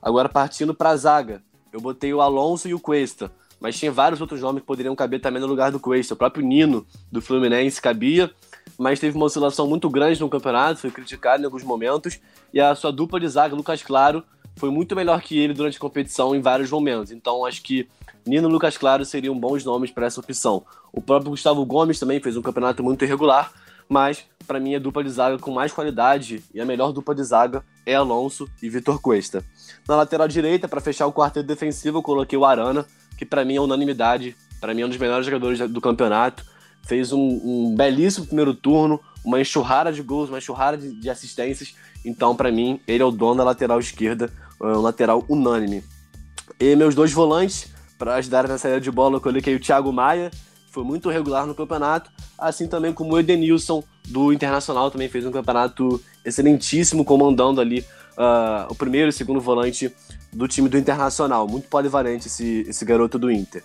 Agora 0.00 0.28
partindo 0.28 0.72
para 0.72 0.90
a 0.90 0.96
zaga, 0.96 1.42
eu 1.72 1.80
botei 1.80 2.14
o 2.14 2.20
Alonso 2.20 2.68
e 2.68 2.74
o 2.74 2.78
Cuesta, 2.78 3.32
mas 3.64 3.78
tinha 3.78 3.90
vários 3.90 4.20
outros 4.20 4.42
nomes 4.42 4.60
que 4.60 4.66
poderiam 4.66 4.94
caber 4.94 5.22
também 5.22 5.40
no 5.40 5.46
lugar 5.46 5.72
do 5.72 5.80
Cuesta. 5.80 6.12
O 6.12 6.16
próprio 6.18 6.44
Nino, 6.44 6.86
do 7.10 7.22
Fluminense, 7.22 7.80
cabia, 7.80 8.30
mas 8.76 9.00
teve 9.00 9.16
uma 9.16 9.24
oscilação 9.24 9.66
muito 9.66 9.88
grande 9.88 10.20
no 10.20 10.28
campeonato, 10.28 10.80
foi 10.80 10.90
criticado 10.90 11.42
em 11.42 11.46
alguns 11.46 11.64
momentos, 11.64 12.20
e 12.52 12.60
a 12.60 12.74
sua 12.74 12.92
dupla 12.92 13.18
de 13.18 13.26
zaga, 13.26 13.56
Lucas 13.56 13.82
Claro, 13.82 14.22
foi 14.54 14.68
muito 14.68 14.94
melhor 14.94 15.22
que 15.22 15.38
ele 15.38 15.54
durante 15.54 15.78
a 15.78 15.80
competição 15.80 16.36
em 16.36 16.42
vários 16.42 16.70
momentos. 16.70 17.10
Então 17.10 17.46
acho 17.46 17.62
que 17.62 17.88
Nino 18.26 18.50
e 18.50 18.52
Lucas 18.52 18.76
Claro 18.76 19.02
seriam 19.02 19.34
bons 19.40 19.64
nomes 19.64 19.90
para 19.90 20.04
essa 20.04 20.20
opção. 20.20 20.62
O 20.92 21.00
próprio 21.00 21.30
Gustavo 21.30 21.64
Gomes 21.64 21.98
também 21.98 22.20
fez 22.20 22.36
um 22.36 22.42
campeonato 22.42 22.84
muito 22.84 23.02
irregular, 23.02 23.50
mas 23.88 24.26
para 24.46 24.60
mim 24.60 24.74
a 24.74 24.78
dupla 24.78 25.02
de 25.02 25.08
zaga 25.08 25.38
com 25.38 25.50
mais 25.50 25.72
qualidade 25.72 26.44
e 26.52 26.60
a 26.60 26.66
melhor 26.66 26.92
dupla 26.92 27.14
de 27.14 27.24
zaga 27.24 27.64
é 27.86 27.94
Alonso 27.94 28.46
e 28.62 28.68
Vitor 28.68 29.00
Cuesta. 29.00 29.42
Na 29.88 29.96
lateral 29.96 30.28
direita, 30.28 30.68
para 30.68 30.82
fechar 30.82 31.06
o 31.06 31.12
quarteto 31.14 31.46
defensivo, 31.46 31.98
eu 31.98 32.02
coloquei 32.02 32.38
o 32.38 32.44
Arana, 32.44 32.86
que 33.16 33.24
para 33.24 33.44
mim 33.44 33.56
é 33.56 33.60
unanimidade, 33.60 34.36
para 34.60 34.74
mim 34.74 34.82
é 34.82 34.86
um 34.86 34.88
dos 34.88 34.98
melhores 34.98 35.26
jogadores 35.26 35.58
do 35.70 35.80
campeonato. 35.80 36.44
Fez 36.86 37.12
um, 37.12 37.18
um 37.18 37.74
belíssimo 37.74 38.26
primeiro 38.26 38.54
turno, 38.54 39.00
uma 39.24 39.40
enxurrada 39.40 39.92
de 39.92 40.02
gols, 40.02 40.28
uma 40.28 40.38
enxurrada 40.38 40.76
de, 40.76 40.92
de 40.92 41.08
assistências. 41.08 41.74
Então, 42.04 42.36
para 42.36 42.52
mim, 42.52 42.78
ele 42.86 43.02
é 43.02 43.06
o 43.06 43.10
dono 43.10 43.36
da 43.36 43.44
lateral 43.44 43.80
esquerda 43.80 44.30
é 44.60 44.76
um 44.76 44.80
lateral 44.80 45.24
unânime. 45.28 45.82
E 46.58 46.76
meus 46.76 46.94
dois 46.94 47.12
volantes, 47.12 47.68
para 47.98 48.14
ajudar 48.16 48.46
na 48.46 48.58
saída 48.58 48.80
de 48.80 48.90
bola, 48.90 49.16
eu 49.16 49.20
coloquei 49.20 49.54
o 49.54 49.60
Thiago 49.60 49.92
Maia, 49.92 50.30
foi 50.70 50.84
muito 50.84 51.08
regular 51.08 51.46
no 51.46 51.54
campeonato, 51.54 52.10
assim 52.38 52.66
também 52.66 52.92
como 52.92 53.14
o 53.14 53.18
Edenilson, 53.18 53.82
do 54.08 54.32
Internacional, 54.32 54.90
também 54.90 55.08
fez 55.08 55.24
um 55.24 55.30
campeonato 55.30 56.02
excelentíssimo, 56.24 57.04
comandando 57.04 57.60
ali 57.60 57.80
uh, 57.80 58.70
o 58.70 58.74
primeiro 58.74 59.08
e 59.08 59.12
segundo 59.12 59.40
volante 59.40 59.94
do 60.34 60.48
time 60.48 60.68
do 60.68 60.76
Internacional. 60.76 61.46
Muito 61.48 61.68
polivalente 61.68 62.26
esse, 62.26 62.66
esse 62.68 62.84
garoto 62.84 63.18
do 63.18 63.30
Inter. 63.30 63.62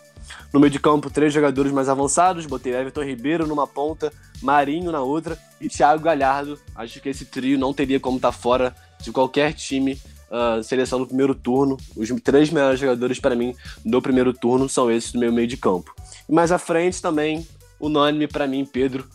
No 0.54 0.60
meio 0.60 0.72
de 0.72 0.80
campo, 0.80 1.10
três 1.10 1.34
jogadores 1.34 1.72
mais 1.72 1.90
avançados, 1.90 2.46
botei 2.46 2.74
Everton 2.74 3.04
Ribeiro 3.04 3.48
numa 3.48 3.68
ponta, 3.68 4.14
Marinho 4.42 4.92
na 4.92 5.02
outra 5.02 5.38
e 5.60 5.68
Thiago 5.68 6.04
Galhardo. 6.04 6.60
Acho 6.76 7.02
que 7.02 7.10
esse 7.10 7.26
trio 7.26 7.58
não 7.58 7.74
teria 7.74 8.00
como 8.00 8.18
estar 8.18 8.32
tá 8.32 8.38
fora 8.38 8.76
de 9.02 9.12
qualquer 9.12 9.54
time 9.54 10.00
uh, 10.30 10.64
seleção 10.64 11.00
do 11.00 11.08
primeiro 11.08 11.34
turno. 11.34 11.78
Os 11.96 12.10
três 12.24 12.50
melhores 12.50 12.80
jogadores 12.80 13.20
para 13.20 13.36
mim 13.36 13.56
do 13.84 14.02
primeiro 14.02 14.34
turno 14.34 14.70
são 14.70 14.90
esses 14.90 15.12
do 15.12 15.20
meu 15.20 15.32
meio 15.32 15.48
de 15.48 15.58
campo. 15.58 15.94
E 16.28 16.34
mais 16.34 16.52
à 16.52 16.58
frente 16.58 17.02
também, 17.02 17.48
unânime 17.80 18.28
para 18.28 18.48
mim, 18.48 18.66
Pedro, 18.66 19.06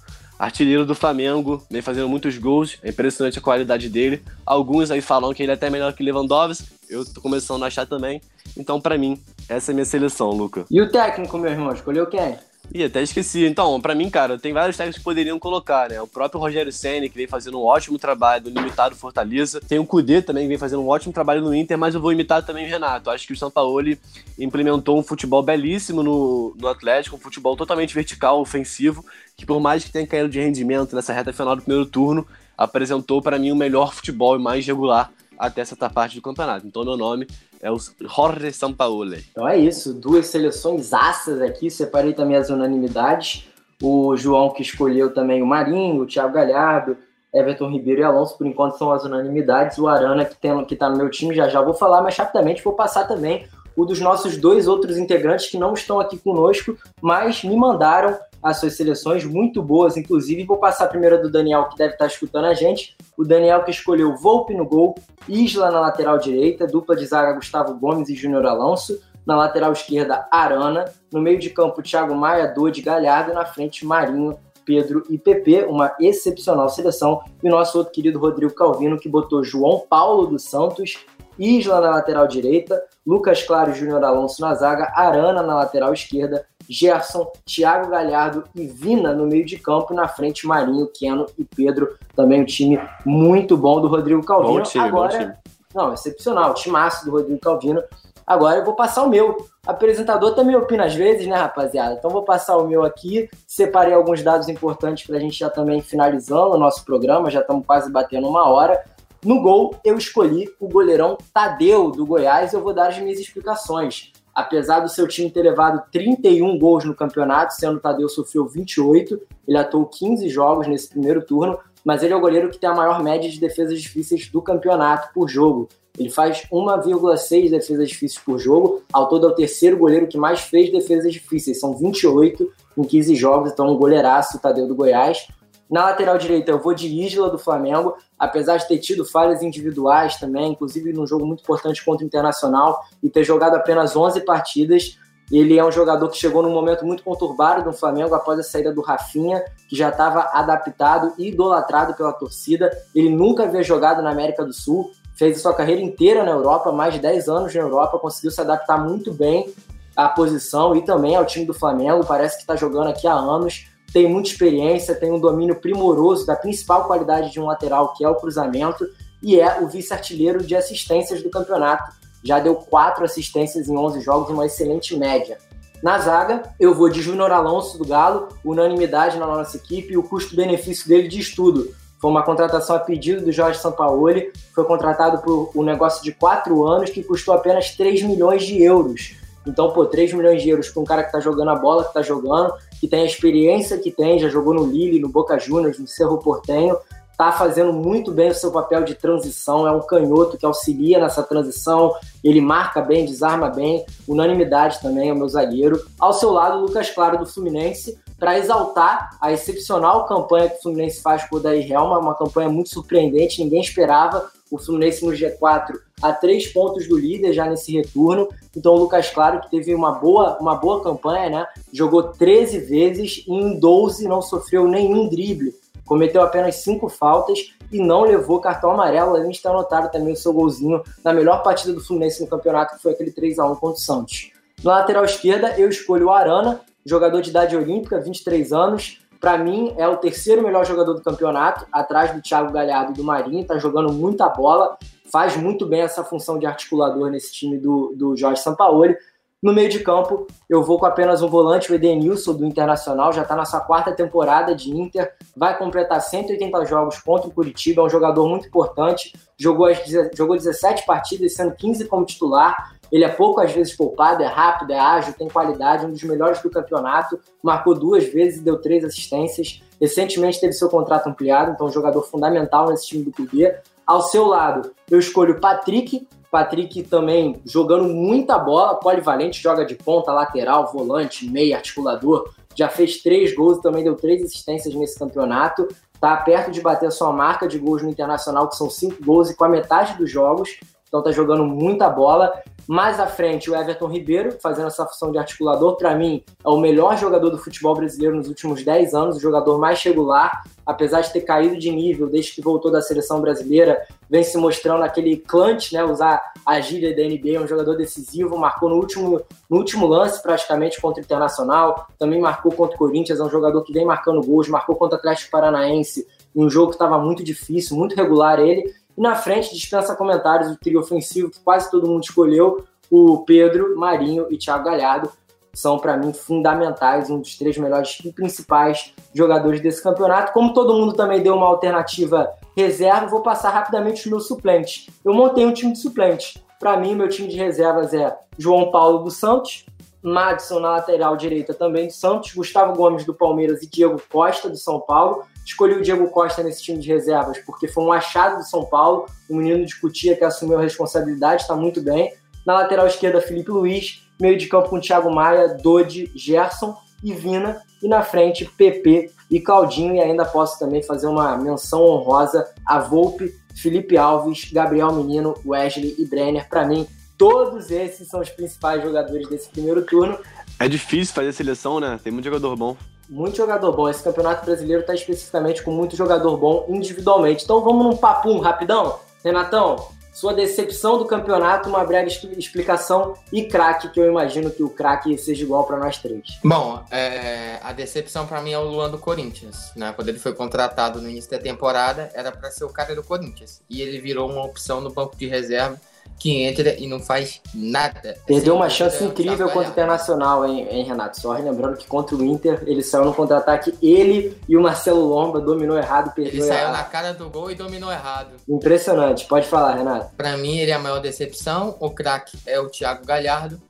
artilheiro 0.45 0.85
do 0.85 0.95
Flamengo, 0.95 1.63
vem 1.71 1.83
fazendo 1.83 2.09
muitos 2.09 2.37
gols, 2.39 2.79
é 2.83 2.91
impressionante 2.91 3.39
a 3.39 3.43
qualidade 3.43 3.89
dele. 3.89 4.23
Alguns 4.45 4.91
aí 4.91 5.01
falam 5.01 5.33
que 5.33 5.43
ele 5.43 5.51
é 5.51 5.55
até 5.55 5.71
melhor 5.71 5.93
que 5.93 6.03
Lewandowski, 6.03 6.69
eu 6.89 7.05
tô 7.05 7.21
começando 7.21 7.63
a 7.63 7.67
achar 7.67 7.87
também. 7.87 8.21
Então, 8.57 8.81
para 8.81 8.97
mim, 8.97 9.19
essa 9.49 9.71
é 9.71 9.73
a 9.73 9.75
minha 9.75 9.85
seleção, 9.85 10.31
Luca. 10.31 10.65
E 10.71 10.81
o 10.81 10.91
técnico, 10.91 11.39
meu 11.39 11.51
irmão, 11.51 11.73
escolheu 11.73 12.07
quem? 12.07 12.37
Ih, 12.73 12.85
até 12.85 13.03
esqueci. 13.03 13.45
Então, 13.45 13.81
para 13.81 13.95
mim, 13.95 14.11
cara, 14.11 14.39
tem 14.39 14.53
vários 14.53 14.77
técnicos 14.77 14.99
que 14.99 15.05
poderiam 15.05 15.39
colocar, 15.39 15.91
né? 15.91 16.01
O 16.01 16.07
próprio 16.07 16.41
Rogério 16.41 16.73
Senna, 16.73 17.09
que 17.09 17.17
vem 17.17 17.27
fazendo 17.27 17.59
um 17.59 17.65
ótimo 17.65 17.99
trabalho 17.99 18.45
no 18.45 18.51
limitado 18.51 18.97
Fortaleza. 18.97 19.61
Tem 19.61 19.79
o 19.79 19.87
Cudê 19.87 20.23
também, 20.23 20.45
que 20.45 20.49
vem 20.49 20.59
fazendo 20.59 20.83
um 20.83 20.89
ótimo 20.89 21.13
trabalho 21.13 21.43
no 21.43 21.55
Inter, 21.55 21.79
mas 21.79 21.95
eu 21.95 22.01
vou 22.01 22.13
imitar 22.13 22.45
também 22.45 22.67
o 22.67 22.69
Renato. 22.69 23.11
Acho 23.11 23.27
que 23.27 23.33
o 23.33 23.37
Sampaoli 23.37 23.99
implementou 24.39 24.99
um 24.99 25.03
futebol 25.03 25.43
belíssimo 25.43 26.03
no, 26.03 26.55
no 26.59 26.69
Atlético, 26.69 27.17
um 27.17 27.21
futebol 27.21 27.57
totalmente 27.57 27.95
vertical, 27.95 28.41
ofensivo, 28.41 29.05
que 29.37 29.47
por 29.47 29.61
mais 29.61 29.85
que 29.85 29.93
tenha 29.93 30.07
caído 30.07 30.29
de 30.29 30.41
rendimento 30.41 30.97
nessa 30.97 31.13
reta 31.13 31.33
final 31.33 31.55
do 31.55 31.63
primeiro 31.63 31.87
turno, 31.87 32.27
apresentou 32.57 33.21
para 33.21 33.39
mim 33.39 33.53
o 33.53 33.57
melhor 33.57 33.93
futebol 33.93 34.37
e 34.37 34.43
mais 34.43 34.67
regular 34.67 35.13
até 35.39 35.61
essa 35.61 35.77
parte 35.77 36.17
do 36.17 36.23
campeonato. 36.23 36.67
Então, 36.67 36.85
meu 36.85 36.97
nome 36.97 37.27
é 37.65 37.73
o 37.73 37.79
Jorge 37.79 38.53
Sampaoli. 38.53 39.25
Então 39.31 39.49
é 39.49 39.57
isso, 39.57 39.95
duas 39.95 40.27
seleções 40.27 40.93
aças 40.93 41.41
aqui, 41.41 41.71
separei 41.71 42.13
também 42.13 42.37
as 42.37 42.51
unanimidades. 42.51 43.49
O 43.83 44.15
João 44.15 44.51
que 44.51 44.61
escolheu 44.61 45.15
também 45.15 45.43
o 45.43 45.47
Marinho, 45.47 46.03
o 46.03 46.07
Thiago 46.07 46.35
Galhardo, 46.35 46.95
Everton 47.33 47.71
Ribeiro 47.71 48.03
e 48.03 48.05
Alonso, 48.05 48.37
por 48.37 48.47
enquanto 48.47 48.77
são 48.77 48.93
as 48.93 49.03
unanimidades. 49.05 49.79
O 49.79 49.89
Arana, 49.89 50.27
que, 50.27 50.37
tem, 50.37 50.65
que 50.67 50.77
tá 50.77 50.91
no 50.91 50.99
meu 50.99 51.11
time, 51.11 51.35
já 51.35 51.49
já 51.49 51.63
vou 51.63 51.73
falar, 51.73 52.03
mas 52.03 52.15
rapidamente 52.17 52.63
vou 52.63 52.75
passar 52.75 53.09
também 53.09 53.49
o 53.75 53.87
dos 53.87 53.99
nossos 53.99 54.37
dois 54.37 54.69
outros 54.69 54.99
integrantes 54.99 55.51
que 55.51 55.57
não 55.57 55.73
estão 55.73 55.99
aqui 55.99 56.19
conosco, 56.19 56.77
mas 57.01 57.43
me 57.43 57.57
mandaram 57.57 58.17
as 58.45 58.59
suas 58.59 58.77
seleções 58.77 59.25
muito 59.25 59.63
boas, 59.63 59.97
inclusive 59.97 60.45
vou 60.45 60.59
passar 60.59 60.89
primeiro 60.89 61.21
do 61.23 61.31
Daniel, 61.31 61.67
que 61.71 61.79
deve 61.79 61.95
estar 61.95 62.07
escutando 62.07 62.45
a 62.45 62.53
gente. 62.53 62.95
O 63.17 63.25
Daniel 63.25 63.65
que 63.65 63.71
escolheu 63.71 64.15
Volpe 64.19 64.53
no 64.53 64.67
gol, 64.67 64.95
Isla 65.27 65.71
na 65.71 65.81
lateral 65.81 66.19
direita, 66.19 66.67
dupla 66.67 66.95
de 66.95 67.07
zaga 67.07 67.33
Gustavo 67.33 67.75
Gomes 67.79 68.11
e 68.11 68.15
Júnior 68.15 68.45
Alonso, 68.45 69.01
na 69.25 69.35
lateral 69.35 69.73
esquerda 69.73 70.29
Arana, 70.31 70.85
no 71.11 71.23
meio 71.23 71.39
de 71.39 71.49
campo 71.49 71.83
Thiago 71.83 72.15
Maia, 72.15 72.47
Dodi 72.47 72.83
Galhardo, 72.83 73.33
na 73.33 73.47
frente 73.47 73.87
Marinho, 73.87 74.37
Pedro 74.67 75.03
e 75.09 75.17
PP, 75.17 75.65
uma 75.65 75.95
excepcional 75.99 76.69
seleção, 76.69 77.23
e 77.43 77.49
o 77.49 77.51
nosso 77.51 77.79
outro 77.79 77.95
querido 77.95 78.19
Rodrigo 78.19 78.53
Calvino, 78.53 78.99
que 78.99 79.09
botou 79.09 79.43
João 79.43 79.83
Paulo 79.89 80.27
dos 80.27 80.45
Santos, 80.45 80.99
Isla 81.39 81.81
na 81.81 81.91
lateral 81.91 82.29
direita, 82.29 82.83
Lucas 83.07 83.43
Claro 83.43 83.71
e 83.71 83.75
Júnior 83.75 84.05
Alonso 84.05 84.43
na 84.43 84.55
zaga, 84.55 84.93
Arana 84.95 85.43
na 85.43 85.55
lateral 85.55 85.95
esquerda, 85.95 86.47
Gerson, 86.69 87.31
Thiago 87.45 87.91
Galhardo 87.91 88.45
e 88.55 88.67
Vina 88.67 89.13
no 89.13 89.27
meio 89.27 89.45
de 89.45 89.59
campo, 89.59 89.95
na 89.95 90.09
frente 90.09 90.47
Marinho, 90.47 90.89
Keno 90.89 91.27
e 91.39 91.45
Pedro, 91.45 91.97
também 92.15 92.43
um 92.43 92.45
time 92.45 92.81
muito 93.05 93.57
bom 93.57 93.81
do 93.81 93.89
Rodrigo 93.89 94.25
Calvino. 94.25 94.59
Bom 94.59 94.63
time, 94.63 94.85
Agora, 94.85 95.13
bom 95.13 95.19
time. 95.19 95.35
Não, 95.75 95.93
excepcional, 95.93 96.55
timaço 96.55 97.05
do 97.05 97.11
Rodrigo 97.11 97.41
Calvino. 97.41 97.83
Agora 98.27 98.59
eu 98.59 98.65
vou 98.65 98.75
passar 98.75 99.03
o 99.03 99.09
meu. 99.09 99.37
Apresentador 99.67 100.35
também 100.35 100.57
opina 100.57 100.85
às 100.85 100.95
vezes, 100.95 101.27
né, 101.27 101.37
rapaziada? 101.37 101.95
Então 101.95 102.11
vou 102.11 102.23
passar 102.23 102.57
o 102.57 102.67
meu 102.67 102.83
aqui. 102.83 103.29
Separei 103.47 103.93
alguns 103.93 104.23
dados 104.23 104.49
importantes 104.49 105.07
para 105.07 105.17
a 105.17 105.21
gente 105.21 105.39
já 105.39 105.51
também 105.51 105.83
finalizando 105.83 106.55
o 106.55 106.59
nosso 106.59 106.85
programa. 106.85 107.31
Já 107.31 107.41
estamos 107.41 107.67
quase 107.67 107.91
batendo 107.91 108.29
uma 108.29 108.49
hora. 108.49 108.83
No 109.23 109.43
gol, 109.43 109.75
eu 109.85 109.97
escolhi 109.97 110.51
o 110.61 110.69
goleirão 110.69 111.17
Tadeu 111.33 111.91
do 111.91 112.07
Goiás. 112.07 112.53
Eu 112.53 112.63
vou 112.63 112.75
dar 112.75 112.89
as 112.89 112.99
minhas 112.99 113.19
explicações. 113.19 114.13
Apesar 114.35 114.81
do 114.81 114.89
seu 114.89 115.07
time 115.07 115.31
ter 115.31 115.43
levado 115.43 115.83
31 115.93 116.59
gols 116.59 116.85
no 116.85 116.95
campeonato, 116.95 117.55
sendo 117.55 117.77
o 117.77 117.81
Tadeu 117.81 118.09
sofreu 118.09 118.47
28, 118.47 119.21
ele 119.47 119.57
atuou 119.57 119.87
15 119.87 120.29
jogos 120.29 120.67
nesse 120.67 120.89
primeiro 120.89 121.25
turno, 121.25 121.59
mas 121.85 122.03
ele 122.03 122.13
é 122.13 122.17
o 122.17 122.21
goleiro 122.21 122.51
que 122.51 122.59
tem 122.59 122.69
a 122.69 122.75
maior 122.75 123.03
média 123.03 123.31
de 123.31 123.39
defesas 123.39 123.81
difíceis 123.81 124.29
do 124.29 124.43
campeonato 124.43 125.13
por 125.15 125.29
jogo. 125.29 125.69
Ele 125.97 126.11
faz 126.11 126.43
1,6 126.51 127.51
defesas 127.51 127.89
difíceis 127.89 128.19
por 128.19 128.39
jogo. 128.39 128.83
Ao 128.93 129.09
todo 129.09 129.29
é 129.29 129.31
o 129.31 129.35
terceiro 129.35 129.77
goleiro 129.77 130.09
que 130.09 130.19
mais 130.19 130.41
fez 130.41 130.73
defesas 130.73 131.13
difíceis. 131.13 131.61
São 131.61 131.77
28 131.77 132.51
em 132.77 132.83
15 132.83 133.15
jogos, 133.15 133.53
então 133.53 133.69
um 133.69 133.77
goleiraço 133.77 134.37
o 134.37 134.41
Tadeu 134.41 134.67
do 134.67 134.75
Goiás. 134.75 135.29
Na 135.71 135.85
lateral 135.85 136.19
direita, 136.19 136.51
eu 136.51 136.59
vou 136.61 136.75
de 136.75 136.87
Isla 136.87 137.31
do 137.31 137.39
Flamengo, 137.39 137.97
apesar 138.19 138.59
de 138.59 138.69
ter 138.69 138.79
tido 138.79 139.05
falhas 139.05 139.43
individuais 139.43 140.17
também, 140.17 140.53
inclusive 140.53 140.93
num 140.93 141.07
jogo 141.07 141.27
muito 141.27 141.43
importante 141.43 141.85
contra 141.85 142.05
o 142.05 142.07
Internacional 142.07 142.83
e 143.03 143.09
ter 143.09 143.25
jogado 143.25 143.55
apenas 143.55 143.97
11 143.97 144.21
partidas. 144.21 144.99
Ele 145.33 145.59
é 145.59 145.65
um 145.65 145.73
jogador 145.73 146.09
que 146.11 146.19
chegou 146.19 146.43
num 146.43 146.53
momento 146.53 146.85
muito 146.85 147.03
conturbado 147.03 147.65
do 147.65 147.73
Flamengo 147.73 148.15
após 148.15 148.39
a 148.39 148.43
saída 148.43 148.73
do 148.73 148.83
Rafinha, 148.83 149.43
que 149.69 149.75
já 149.75 149.89
estava 149.89 150.21
adaptado 150.35 151.15
e 151.19 151.29
idolatrado 151.29 151.95
pela 151.95 152.13
torcida. 152.13 152.71
Ele 152.95 153.09
nunca 153.09 153.45
havia 153.45 153.63
jogado 153.63 154.03
na 154.03 154.11
América 154.11 154.45
do 154.45 154.53
Sul, 154.53 154.91
fez 155.17 155.41
sua 155.41 155.55
carreira 155.55 155.81
inteira 155.81 156.23
na 156.25 156.33
Europa, 156.33 156.71
mais 156.73 156.93
de 156.93 157.01
10 157.01 157.29
anos 157.29 157.55
na 157.55 157.61
Europa, 157.63 157.99
conseguiu 157.99 158.31
se 158.31 158.41
adaptar 158.41 158.79
muito 158.79 159.15
bem 159.15 159.51
à 159.97 160.09
posição 160.09 160.77
e 160.77 160.83
também 160.83 161.17
ao 161.17 161.25
time 161.25 161.47
do 161.47 161.55
Flamengo. 161.55 162.05
Parece 162.05 162.37
que 162.37 162.43
está 162.43 162.55
jogando 162.55 162.89
aqui 162.89 163.07
há 163.07 163.15
anos 163.15 163.67
tem 163.95 164.09
muita 164.09 164.29
experiência, 164.29 164.93
tem 164.93 165.13
um 165.13 165.21
domínio 165.21 165.55
primoroso 165.55 166.27
da 166.27 166.35
principal 166.35 166.85
qualidade 166.85 167.31
de 167.31 167.39
um 167.39 167.47
lateral, 167.47 167.95
que 167.95 168.05
é 168.05 168.09
o 168.09 168.17
cruzamento, 168.17 168.85
e 169.23 169.39
é 169.39 169.61
o 169.61 169.69
vice-artilheiro 169.69 170.45
de 170.45 170.57
assistências 170.57 171.23
do 171.23 171.31
campeonato. 171.31 171.95
Já 172.25 172.41
deu 172.41 172.57
quatro 172.57 173.05
assistências 173.05 173.69
em 173.69 173.77
11 173.77 174.01
jogos, 174.01 174.31
uma 174.31 174.47
excelente 174.47 174.97
média. 174.97 175.39
Na 175.81 175.97
zaga, 175.99 176.43
eu 176.59 176.75
vou 176.75 176.89
de 176.89 177.01
Júnior 177.01 177.31
Alonso 177.31 177.79
do 177.79 177.87
Galo, 177.87 178.31
unanimidade 178.45 179.17
na 179.17 179.29
nossa 179.29 179.59
equipe 179.59 179.93
e 179.93 179.97
o 179.97 180.03
custo-benefício 180.03 180.89
dele 180.89 181.07
de 181.07 181.21
estudo. 181.21 181.73
Foi 182.01 182.11
uma 182.11 182.25
contratação 182.25 182.75
a 182.75 182.81
pedido 182.81 183.25
do 183.25 183.31
Jorge 183.31 183.61
Sampaoli, 183.61 184.33
foi 184.53 184.65
contratado 184.65 185.23
por 185.23 185.53
um 185.55 185.63
negócio 185.63 186.03
de 186.03 186.11
quatro 186.11 186.67
anos 186.67 186.91
que 186.91 187.05
custou 187.05 187.33
apenas 187.33 187.77
3 187.77 188.03
milhões 188.03 188.43
de 188.43 188.61
euros. 188.61 189.15
Então, 189.47 189.71
pô, 189.73 189.87
3 189.87 190.15
milhões 190.15 190.43
de 190.43 190.49
euros 190.49 190.69
para 190.69 190.83
um 190.83 190.85
cara 190.85 191.05
que 191.05 191.13
tá 191.13 191.21
jogando 191.21 191.51
a 191.51 191.55
bola 191.55 191.85
que 191.85 191.93
tá 191.93 192.03
jogando, 192.03 192.55
que 192.85 192.89
tem 192.89 193.01
a 193.01 193.07
experiência 193.07 193.79
que 193.79 193.91
tem, 193.91 194.19
já 194.19 194.29
jogou 194.29 194.53
no 194.53 194.67
Lille, 194.67 195.01
no 195.01 195.09
Boca 195.09 195.39
Juniors, 195.39 195.79
no 195.79 195.87
Cerro 195.87 196.19
Portenho, 196.19 196.77
tá 197.17 197.33
fazendo 197.33 197.73
muito 197.73 198.13
bem 198.13 198.29
o 198.29 198.35
seu 198.35 198.53
papel 198.53 198.85
de 198.85 198.95
transição, 198.95 199.67
é 199.67 199.71
um 199.71 199.81
canhoto 199.81 200.37
que 200.37 200.45
auxilia 200.45 201.01
nessa 201.01 201.23
transição, 201.23 201.95
ele 202.23 202.43
marca 202.43 202.83
bem, 202.83 203.07
desarma 203.07 203.49
bem, 203.49 203.87
unanimidade 204.07 204.83
também 204.83 205.09
é 205.09 205.13
o 205.15 205.17
meu 205.17 205.27
zagueiro. 205.27 205.83
Ao 205.99 206.13
seu 206.13 206.31
lado, 206.31 206.59
o 206.59 206.61
Lucas 206.61 206.91
Claro 206.91 207.17
do 207.17 207.25
Fluminense, 207.25 207.99
para 208.19 208.39
exaltar 208.39 209.17
a 209.19 209.33
excepcional 209.33 210.05
campanha 210.05 210.51
que 210.51 210.57
o 210.57 210.63
Fluminense 210.65 211.01
faz 211.01 211.25
por 211.25 211.41
Daí 211.41 211.73
Helma, 211.73 211.99
uma 211.99 212.15
campanha 212.15 212.51
muito 212.51 212.69
surpreendente, 212.69 213.43
ninguém 213.43 213.63
esperava 213.63 214.31
o 214.55 214.59
Fluminense 214.59 215.05
no 215.05 215.13
G4 215.13 215.75
a 216.03 216.13
três 216.13 216.47
pontos 216.49 216.89
do 216.89 216.97
líder 216.97 217.33
já 217.33 217.47
nesse 217.47 217.73
retorno. 217.73 218.29
Então 218.57 218.75
o 218.75 218.79
Lucas 218.79 219.11
Claro, 219.11 219.41
que 219.41 219.51
teve 219.51 219.75
uma 219.75 219.93
boa, 219.93 220.37
uma 220.41 220.55
boa 220.55 220.83
campanha, 220.83 221.31
né? 221.31 221.47
Jogou 221.73 222.03
13 222.05 222.59
vezes 222.61 223.25
e 223.27 223.33
em 223.33 223.59
12 223.59 224.07
não 224.07 224.23
sofreu 224.23 224.69
nenhum 224.69 225.09
drible 225.09 225.55
cometeu 225.85 226.23
apenas 226.23 226.57
cinco 226.57 226.89
faltas 226.89 227.55
e 227.71 227.79
não 227.79 228.03
levou 228.03 228.41
cartão 228.41 228.71
amarelo, 228.71 229.17
além 229.17 229.31
de 229.31 229.41
ter 229.41 229.49
anotado 229.49 229.91
também 229.91 230.15
o 230.15 230.17
seu 230.17 230.33
golzinho 230.33 230.83
na 231.05 231.13
melhor 231.13 231.43
partida 231.43 231.73
do 231.73 231.81
Fluminense 231.81 232.23
no 232.23 232.27
campeonato, 232.27 232.77
que 232.77 232.83
foi 232.83 232.93
aquele 232.93 233.11
3 233.11 233.39
a 233.39 233.47
1 233.47 233.57
contra 233.57 233.77
o 233.77 233.77
Santos. 233.77 234.31
Na 234.63 234.79
lateral 234.79 235.05
esquerda, 235.05 235.59
eu 235.59 235.69
escolho 235.69 236.07
o 236.07 236.11
Arana, 236.11 236.61
jogador 236.87 237.21
de 237.21 237.31
idade 237.31 237.57
olímpica, 237.57 238.01
23 238.01 238.53
anos. 238.53 239.01
Para 239.25 239.39
mim, 239.39 239.73
é 239.79 239.89
o 239.89 239.97
terceiro 239.97 240.43
melhor 240.43 240.67
jogador 240.67 240.93
do 240.93 241.01
campeonato, 241.01 241.67
atrás 241.73 242.13
do 242.13 242.21
Thiago 242.21 242.53
Galhardo 242.53 242.93
e 242.93 242.95
do 242.95 243.03
Marinho. 243.03 243.41
Está 243.41 243.57
jogando 243.57 243.91
muita 243.91 244.29
bola, 244.29 244.77
faz 245.11 245.35
muito 245.35 245.65
bem 245.65 245.81
essa 245.81 246.05
função 246.05 246.39
de 246.39 246.45
articulador 246.45 247.11
nesse 247.11 247.33
time 247.33 247.57
do, 247.57 247.95
do 247.97 248.15
Jorge 248.15 248.43
Sampaoli. 248.43 248.95
No 249.43 249.55
meio 249.55 249.71
de 249.71 249.79
campo, 249.79 250.27
eu 250.47 250.63
vou 250.63 250.79
com 250.79 250.85
apenas 250.85 251.23
um 251.23 251.29
volante, 251.29 251.73
o 251.73 251.75
Edenilson, 251.75 252.35
do 252.35 252.45
Internacional, 252.45 253.15
já 253.15 253.23
está 253.23 253.35
na 253.35 253.47
sua 253.47 253.61
quarta 253.61 253.93
temporada 253.93 254.55
de 254.55 254.71
Inter, 254.71 255.11
vai 255.35 255.57
completar 255.57 256.03
180 256.03 256.67
jogos 256.67 256.99
contra 256.99 257.27
o 257.27 257.33
Curitiba, 257.33 257.81
é 257.81 257.85
um 257.87 257.91
jogador 257.91 258.29
muito 258.29 258.47
importante, 258.47 259.11
jogou, 259.39 259.65
as, 259.65 259.79
jogou 260.15 260.37
17 260.37 260.85
partidas, 260.85 261.35
sendo 261.35 261.55
15 261.55 261.87
como 261.87 262.05
titular, 262.05 262.75
ele 262.95 263.03
é 263.03 263.09
pouco 263.09 263.41
às 263.41 263.51
vezes 263.51 263.77
poupado, 263.77 264.23
é 264.23 264.27
rápido, 264.27 264.73
é 264.73 264.79
ágil, 264.79 265.13
tem 265.15 265.27
qualidade, 265.29 265.85
um 265.85 265.91
dos 265.91 266.05
melhores 266.05 266.41
do 266.41 266.49
campeonato, 266.49 267.19
marcou 267.43 267.75
duas 267.75 268.05
vezes 268.05 268.39
e 268.39 268.45
deu 268.45 268.57
três 268.61 268.85
assistências, 268.85 269.61
recentemente 269.81 270.39
teve 270.39 270.53
seu 270.53 270.69
contrato 270.69 271.09
ampliado, 271.09 271.51
então 271.51 271.67
um 271.67 271.73
jogador 271.73 272.03
fundamental 272.03 272.69
nesse 272.69 272.87
time 272.87 273.03
do 273.03 273.11
Cudê. 273.11 273.53
Ao 273.85 274.01
seu 274.01 274.27
lado, 274.27 274.71
eu 274.89 275.01
escolho 275.01 275.41
Patrick, 275.41 276.07
Patrick 276.31 276.85
também 276.85 277.43
jogando 277.45 277.89
muita 277.89 278.39
bola, 278.39 278.77
polivalente, 278.77 279.43
joga 279.43 279.65
de 279.65 279.75
ponta, 279.75 280.13
lateral, 280.13 280.73
volante, 280.73 281.29
meia, 281.29 281.57
articulador. 281.57 282.33
Já 282.55 282.69
fez 282.69 283.03
três 283.03 283.35
gols 283.35 283.59
e 283.59 283.63
também 283.63 283.83
deu 283.83 283.97
três 283.97 284.23
assistências 284.23 284.73
nesse 284.73 284.97
campeonato. 284.97 285.67
Está 285.93 286.17
perto 286.19 286.53
de 286.53 286.61
bater 286.61 286.87
a 286.87 286.93
sua 286.93 287.13
marca 287.13 287.49
de 287.49 287.59
gols 287.59 287.83
no 287.83 287.91
Internacional, 287.91 288.49
que 288.49 288.57
são 288.57 288.71
cinco 288.71 289.05
gols 289.05 289.31
e 289.31 289.37
com 289.37 289.45
a 289.45 289.49
metade 289.49 289.99
dos 289.99 290.09
jogos. 290.09 290.61
Então 290.87 291.01
está 291.01 291.11
jogando 291.11 291.45
muita 291.45 291.89
bola. 291.89 292.33
Mais 292.67 292.99
à 292.99 293.07
frente, 293.07 293.51
o 293.51 293.55
Everton 293.55 293.87
Ribeiro, 293.89 294.39
fazendo 294.41 294.69
essa 294.69 294.87
função 294.87 295.13
de 295.13 295.19
articulador, 295.19 295.77
para 295.77 295.95
mim, 295.95 296.25
é 296.43 296.49
o 296.49 296.57
melhor 296.57 296.97
jogador 296.97 297.29
do 297.29 297.39
futebol 297.39 297.75
brasileiro 297.75 298.17
nos 298.17 298.29
últimos 298.29 298.65
10 298.65 298.95
anos, 298.95 299.17
o 299.17 299.21
jogador 299.21 299.59
mais 299.59 299.83
regular, 299.83 300.43
apesar 300.65 301.03
de 301.03 301.13
ter 301.13 301.21
caído 301.21 301.59
de 301.59 301.71
nível 301.71 302.09
desde 302.09 302.33
que 302.33 302.41
voltou 302.41 302.71
da 302.71 302.81
seleção 302.81 303.21
brasileira, 303.21 303.87
vem 304.09 304.25
se 304.25 304.39
mostrando 304.39 304.83
aquele 304.83 305.19
clutch, 305.19 305.73
né, 305.73 305.85
usar 305.85 306.33
a 306.47 306.59
gíria 306.61 306.95
da 306.97 307.03
NBA, 307.03 307.43
um 307.43 307.47
jogador 307.47 307.77
decisivo, 307.77 308.39
marcou 308.39 308.71
no 308.71 308.77
último, 308.77 309.21
no 309.49 309.59
último 309.59 309.87
lance 309.87 310.23
praticamente 310.23 310.81
contra 310.81 311.03
o 311.03 311.05
Internacional, 311.05 311.87
também 311.99 312.21
marcou 312.21 312.51
contra 312.53 312.77
o 312.77 312.79
Corinthians, 312.79 313.21
é 313.21 313.23
um 313.23 313.31
jogador 313.31 313.63
que 313.63 313.73
vem 313.73 313.85
marcando 313.85 314.23
gols, 314.23 314.49
marcou 314.49 314.75
contra 314.77 314.97
o 314.97 314.99
Atlético 314.99 315.31
Paranaense, 315.31 316.07
um 316.35 316.49
jogo 316.49 316.69
que 316.69 316.77
estava 316.77 316.99
muito 316.99 317.23
difícil, 317.23 317.77
muito 317.77 317.95
regular 317.95 318.41
ele, 318.41 318.73
e 318.97 319.01
na 319.01 319.15
frente, 319.15 319.55
dispensa 319.55 319.97
comentários, 319.97 320.51
o 320.51 320.57
trio 320.57 320.81
ofensivo 320.81 321.31
que 321.31 321.41
quase 321.41 321.71
todo 321.71 321.89
mundo 321.89 322.05
escolheu, 322.05 322.65
o 322.91 323.25
Pedro, 323.25 323.77
Marinho 323.77 324.27
e 324.31 324.39
Thiago 324.39 324.65
Galhardo, 324.65 325.11
são 325.53 325.79
para 325.79 325.97
mim 325.97 326.13
fundamentais, 326.13 327.11
um 327.11 327.21
dos 327.21 327.37
três 327.39 327.57
melhores 327.57 327.99
e 328.05 328.13
principais 328.13 328.93
jogadores 329.15 329.61
desse 329.61 329.83
campeonato. 329.83 330.33
Como 330.33 330.53
todo 330.53 330.75
mundo 330.75 330.93
também 330.93 331.23
deu 331.23 331.35
uma 331.35 331.47
alternativa 331.47 332.29
reserva, 332.57 333.07
vou 333.07 333.21
passar 333.21 333.51
rapidamente 333.51 334.01
os 334.01 334.07
meus 334.07 334.27
suplentes. 334.27 334.89
Eu 335.05 335.15
montei 335.15 335.47
um 335.47 335.53
time 335.53 335.73
de 335.73 335.79
suplentes. 335.79 336.43
Para 336.59 336.77
mim, 336.77 336.95
meu 336.95 337.09
time 337.09 337.29
de 337.29 337.37
reservas 337.37 337.95
é 337.95 338.17
João 338.37 338.71
Paulo 338.71 339.05
do 339.05 339.11
Santos, 339.11 339.65
Madison 340.03 340.61
na 340.61 340.73
lateral 340.73 341.17
direita 341.17 341.55
também 341.55 341.87
do 341.87 341.93
Santos, 341.93 342.35
Gustavo 342.35 342.75
Gomes 342.75 343.05
do 343.05 343.15
Palmeiras 343.15 343.63
e 343.63 343.67
Diego 343.67 344.01
Costa 344.11 344.51
do 344.51 344.57
São 344.57 344.81
Paulo. 344.81 345.25
Escolhi 345.45 345.75
o 345.75 345.83
Diego 345.83 346.09
Costa 346.09 346.43
nesse 346.43 346.63
time 346.63 346.79
de 346.79 346.89
reservas 346.89 347.39
porque 347.39 347.69
foi 347.69 347.85
um 347.85 347.93
achado 347.93 348.39
do 348.39 348.45
São 348.45 348.65
Paulo, 348.65 349.07
um 349.29 349.37
menino 349.37 349.67
de 349.67 349.79
Cutia 349.79 350.17
que 350.17 350.25
assumiu 350.25 350.59
a 350.59 350.63
responsabilidade, 350.63 351.43
está 351.43 351.55
muito 351.55 351.83
bem. 351.83 352.13
Na 352.47 352.55
lateral 352.55 352.87
esquerda, 352.87 353.21
Felipe 353.21 353.51
Luiz, 353.51 354.03
meio 354.21 354.37
de 354.37 354.47
campo 354.47 354.69
com 354.69 354.81
Thiago 354.81 355.13
Maia, 355.15 355.49
Dodi, 355.49 356.11
Gerson 356.15 356.77
e 357.03 357.13
Vina. 357.13 357.61
E 357.83 357.89
na 357.89 358.03
frente, 358.03 358.45
PP 358.45 359.11
e 359.31 359.41
Claudinho. 359.41 359.95
E 359.95 360.01
ainda 360.01 360.25
posso 360.25 360.59
também 360.59 360.83
fazer 360.83 361.07
uma 361.07 361.37
menção 361.37 361.83
honrosa 361.83 362.47
a 362.67 362.79
Volpe, 362.79 363.35
Felipe 363.55 363.97
Alves, 363.97 364.51
Gabriel 364.53 364.93
Menino, 364.93 365.35
Wesley 365.45 365.95
e 365.99 366.07
Brenner. 366.07 366.49
Para 366.49 366.67
mim, 366.67 366.87
todos 367.17 367.71
esses 367.71 368.09
são 368.09 368.21
os 368.21 368.29
principais 368.29 368.83
jogadores 368.83 369.29
desse 369.29 369.49
primeiro 369.49 369.83
turno. 369.85 370.19
É 370.59 370.69
difícil 370.69 371.15
fazer 371.15 371.33
seleção, 371.33 371.81
né? 371.81 371.99
Tem 372.03 372.13
muito 372.13 372.27
jogador 372.27 372.57
bom 372.57 372.77
muito 373.09 373.37
jogador 373.37 373.73
bom. 373.73 373.89
Esse 373.89 374.03
campeonato 374.03 374.45
brasileiro 374.45 374.81
está 374.81 374.95
especificamente 374.95 375.63
com 375.63 375.71
muito 375.71 375.97
jogador 375.97 376.37
bom 376.37 376.67
individualmente. 376.69 377.45
Então 377.45 377.61
vamos 377.63 377.85
num 377.85 377.97
papum 377.97 378.39
rapidão. 378.39 378.99
Renatão, 379.25 379.89
sua 380.15 380.33
decepção 380.33 380.97
do 380.97 381.07
campeonato, 381.07 381.69
uma 381.69 381.83
breve 381.85 382.09
explicação 382.39 383.15
e 383.33 383.45
craque, 383.45 383.89
que 383.89 383.99
eu 383.99 384.07
imagino 384.07 384.49
que 384.49 384.63
o 384.63 384.71
craque 384.71 385.19
seja 385.19 385.43
igual 385.43 385.65
para 385.65 385.77
nós 385.77 385.99
três. 385.99 386.39
Bom, 386.45 386.81
é, 386.89 387.59
a 387.61 387.73
decepção 387.73 388.25
para 388.25 388.41
mim 388.41 388.53
é 388.53 388.59
o 388.59 388.63
Luan 388.63 388.89
do 388.91 388.99
Corinthians. 388.99 389.73
Né? 389.75 389.93
Quando 389.93 390.11
ele 390.11 390.21
foi 390.21 390.33
contratado 390.33 391.03
no 391.03 391.11
início 391.11 391.33
da 391.33 391.39
temporada, 391.39 392.11
era 392.15 392.31
para 392.31 392.49
ser 392.53 392.65
o 392.65 392.69
cara 392.69 392.95
do 392.95 393.03
Corinthians. 393.03 393.61
E 393.69 393.83
ele 393.83 393.99
virou 393.99 394.31
uma 394.31 394.45
opção 394.45 394.81
no 394.81 394.91
banco 394.91 395.17
de 395.17 395.27
reserva 395.27 395.81
que 396.19 396.43
entra 396.43 396.75
e 396.79 396.87
não 396.87 397.01
faz 397.01 397.41
nada. 397.55 398.17
Perdeu 398.27 398.55
uma 398.55 398.69
chance 398.71 399.03
incrível 399.05 399.49
contra 399.49 399.69
o 399.69 399.73
Internacional, 399.73 400.47
hein, 400.47 400.67
hein, 400.71 400.85
Renato? 400.85 401.21
Só 401.21 401.33
lembrando 401.33 401.77
que 401.77 401.87
contra 401.87 402.17
o 402.17 402.25
Inter, 402.25 402.63
ele 402.67 402.83
saiu 402.83 403.05
no 403.05 403.15
contra-ataque, 403.15 403.75
ele 403.83 404.37
e 404.49 404.57
o 404.57 404.63
Marcelo 404.63 405.05
Lomba 405.05 405.41
dominou 405.41 405.77
errado 405.77 406.11
e 406.11 406.15
perdeu 406.15 406.41
Ele 406.41 406.43
saiu 406.43 406.69
errado. 406.69 406.77
na 406.77 406.85
cara 406.85 407.13
do 407.13 407.29
gol 407.29 407.51
e 407.51 407.55
dominou 407.55 407.91
errado. 407.93 408.37
Impressionante, 408.49 409.27
pode 409.27 409.47
falar, 409.47 409.75
Renato. 409.75 410.15
Para 410.17 410.37
mim, 410.37 410.59
ele 410.59 410.71
é 410.71 410.75
a 410.75 410.79
maior 410.79 411.01
decepção. 411.01 411.77
O 411.81 411.91
craque 411.91 412.39
é 412.47 412.59
o 412.59 412.69
Thiago 412.69 413.05
Galhardo. 413.05 413.61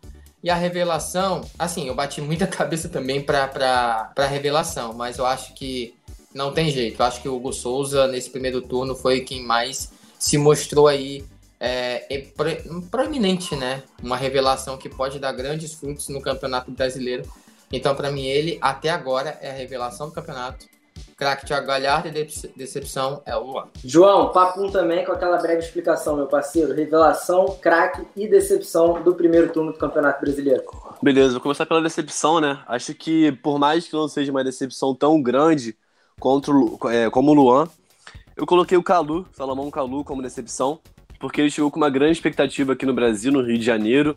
E 0.42 0.51
a 0.51 0.55
revelação, 0.55 1.40
assim, 1.59 1.88
eu 1.88 1.95
bati 1.95 2.20
muita 2.20 2.47
cabeça 2.49 2.88
também 2.88 3.20
para 3.20 3.49
pra 4.14 4.26
revelação, 4.26 4.92
mas 4.92 5.18
eu 5.18 5.24
acho 5.24 5.55
que 5.55 5.95
não 6.34 6.53
tem 6.53 6.70
jeito. 6.70 7.01
Eu 7.01 7.07
acho 7.07 7.22
que 7.22 7.28
o 7.28 7.34
Hugo 7.34 7.53
Souza, 7.53 8.07
nesse 8.07 8.28
primeiro 8.28 8.61
turno, 8.61 8.95
foi 8.95 9.20
quem 9.20 9.42
mais 9.42 9.90
se 10.18 10.36
mostrou 10.36 10.86
aí 10.86 11.24
é, 11.64 12.06
é 12.10 12.26
proeminente, 12.90 13.56
né? 13.56 13.82
Uma 14.02 14.16
revelação 14.16 14.76
que 14.76 14.88
pode 14.88 15.18
dar 15.18 15.32
grandes 15.32 15.72
frutos 15.72 16.10
no 16.10 16.20
Campeonato 16.20 16.70
Brasileiro. 16.70 17.24
Então, 17.72 17.94
para 17.94 18.12
mim, 18.12 18.26
ele 18.26 18.58
até 18.60 18.90
agora 18.90 19.38
é 19.40 19.50
a 19.50 19.54
revelação 19.54 20.08
do 20.08 20.14
campeonato. 20.14 20.66
Craque 21.16 21.46
Thiago 21.46 21.66
Galhardo 21.66 22.08
e 22.08 22.26
decepção 22.54 23.22
é 23.24 23.34
o 23.34 23.44
Luan. 23.44 23.68
João, 23.82 24.30
papum 24.30 24.70
também 24.70 25.04
com 25.06 25.12
aquela 25.12 25.38
breve 25.38 25.60
explicação, 25.60 26.16
meu 26.16 26.26
parceiro. 26.26 26.74
Revelação, 26.74 27.56
craque 27.60 28.06
e 28.14 28.28
decepção 28.28 29.02
do 29.02 29.14
primeiro 29.14 29.50
turno 29.50 29.72
do 29.72 29.78
Campeonato 29.78 30.20
Brasileiro. 30.20 30.64
Beleza, 31.02 31.32
vou 31.32 31.40
começar 31.40 31.64
pela 31.64 31.80
decepção, 31.80 32.40
né? 32.40 32.62
Acho 32.68 32.94
que 32.94 33.32
por 33.32 33.58
mais 33.58 33.88
que 33.88 33.94
não 33.94 34.06
seja 34.06 34.30
uma 34.30 34.44
decepção 34.44 34.94
tão 34.94 35.22
grande 35.22 35.76
contra 36.20 36.52
o, 36.52 36.78
é, 36.90 37.08
como 37.08 37.30
o 37.30 37.34
Luan, 37.34 37.68
eu 38.36 38.44
coloquei 38.44 38.76
o 38.76 38.82
Calu, 38.82 39.26
Salomão 39.32 39.70
Calu, 39.70 40.04
como 40.04 40.20
decepção 40.20 40.78
porque 41.24 41.40
ele 41.40 41.50
chegou 41.50 41.70
com 41.70 41.78
uma 41.78 41.88
grande 41.88 42.12
expectativa 42.12 42.74
aqui 42.74 42.84
no 42.84 42.92
Brasil, 42.92 43.32
no 43.32 43.40
Rio 43.40 43.56
de 43.56 43.64
Janeiro. 43.64 44.14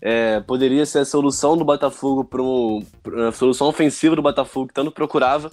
É, 0.00 0.40
poderia 0.40 0.86
ser 0.86 1.00
a 1.00 1.04
solução 1.04 1.54
do 1.54 1.66
Botafogo 1.66 2.24
para 2.24 2.40
um, 2.40 2.82
a 3.28 3.32
solução 3.32 3.66
ofensiva 3.66 4.16
do 4.16 4.22
Botafogo 4.22 4.68
que 4.68 4.72
tanto 4.72 4.90
procurava 4.90 5.50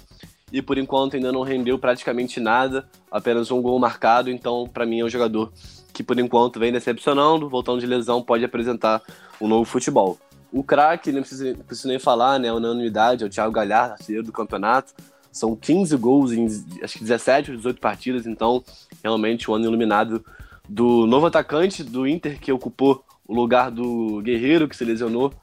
e 0.49 0.61
por 0.61 0.77
enquanto 0.77 1.17
ainda 1.17 1.29
não 1.29 1.41
rendeu 1.41 1.77
praticamente 1.77 2.39
nada, 2.39 2.87
apenas 3.11 3.51
um 3.51 3.61
gol 3.61 3.77
marcado. 3.79 4.31
Então, 4.31 4.65
para 4.65 4.85
mim, 4.85 5.01
é 5.01 5.03
um 5.03 5.09
jogador 5.09 5.51
que 5.91 6.01
por 6.01 6.17
enquanto 6.17 6.57
vem 6.57 6.71
decepcionando, 6.71 7.49
voltando 7.49 7.81
de 7.81 7.85
lesão, 7.85 8.23
pode 8.23 8.45
apresentar 8.45 9.01
um 9.41 9.47
novo 9.49 9.65
futebol. 9.65 10.17
O 10.53 10.63
craque, 10.63 11.11
não 11.11 11.19
preciso, 11.19 11.53
preciso 11.65 11.89
nem 11.89 11.99
falar, 11.99 12.39
né? 12.39 12.53
Unanimidade, 12.53 13.25
é 13.25 13.27
o 13.27 13.29
Thiago 13.29 13.51
Galhardo, 13.51 13.95
artilheiro 13.95 14.25
do 14.25 14.31
campeonato. 14.31 14.93
São 15.33 15.53
15 15.53 15.97
gols 15.97 16.31
em 16.31 16.45
acho 16.81 16.97
que 16.97 17.03
17 17.03 17.51
ou 17.51 17.57
18 17.57 17.81
partidas, 17.81 18.25
então 18.25 18.63
realmente 19.03 19.51
o 19.51 19.53
ano 19.53 19.65
iluminado 19.65 20.23
do 20.67 21.05
novo 21.05 21.25
atacante 21.25 21.83
do 21.83 22.07
Inter, 22.07 22.39
que 22.39 22.51
ocupou 22.51 23.03
o 23.27 23.33
lugar 23.33 23.69
do 23.69 24.21
Guerreiro, 24.21 24.67
que 24.67 24.75
se 24.75 24.85
lesionou. 24.85 25.33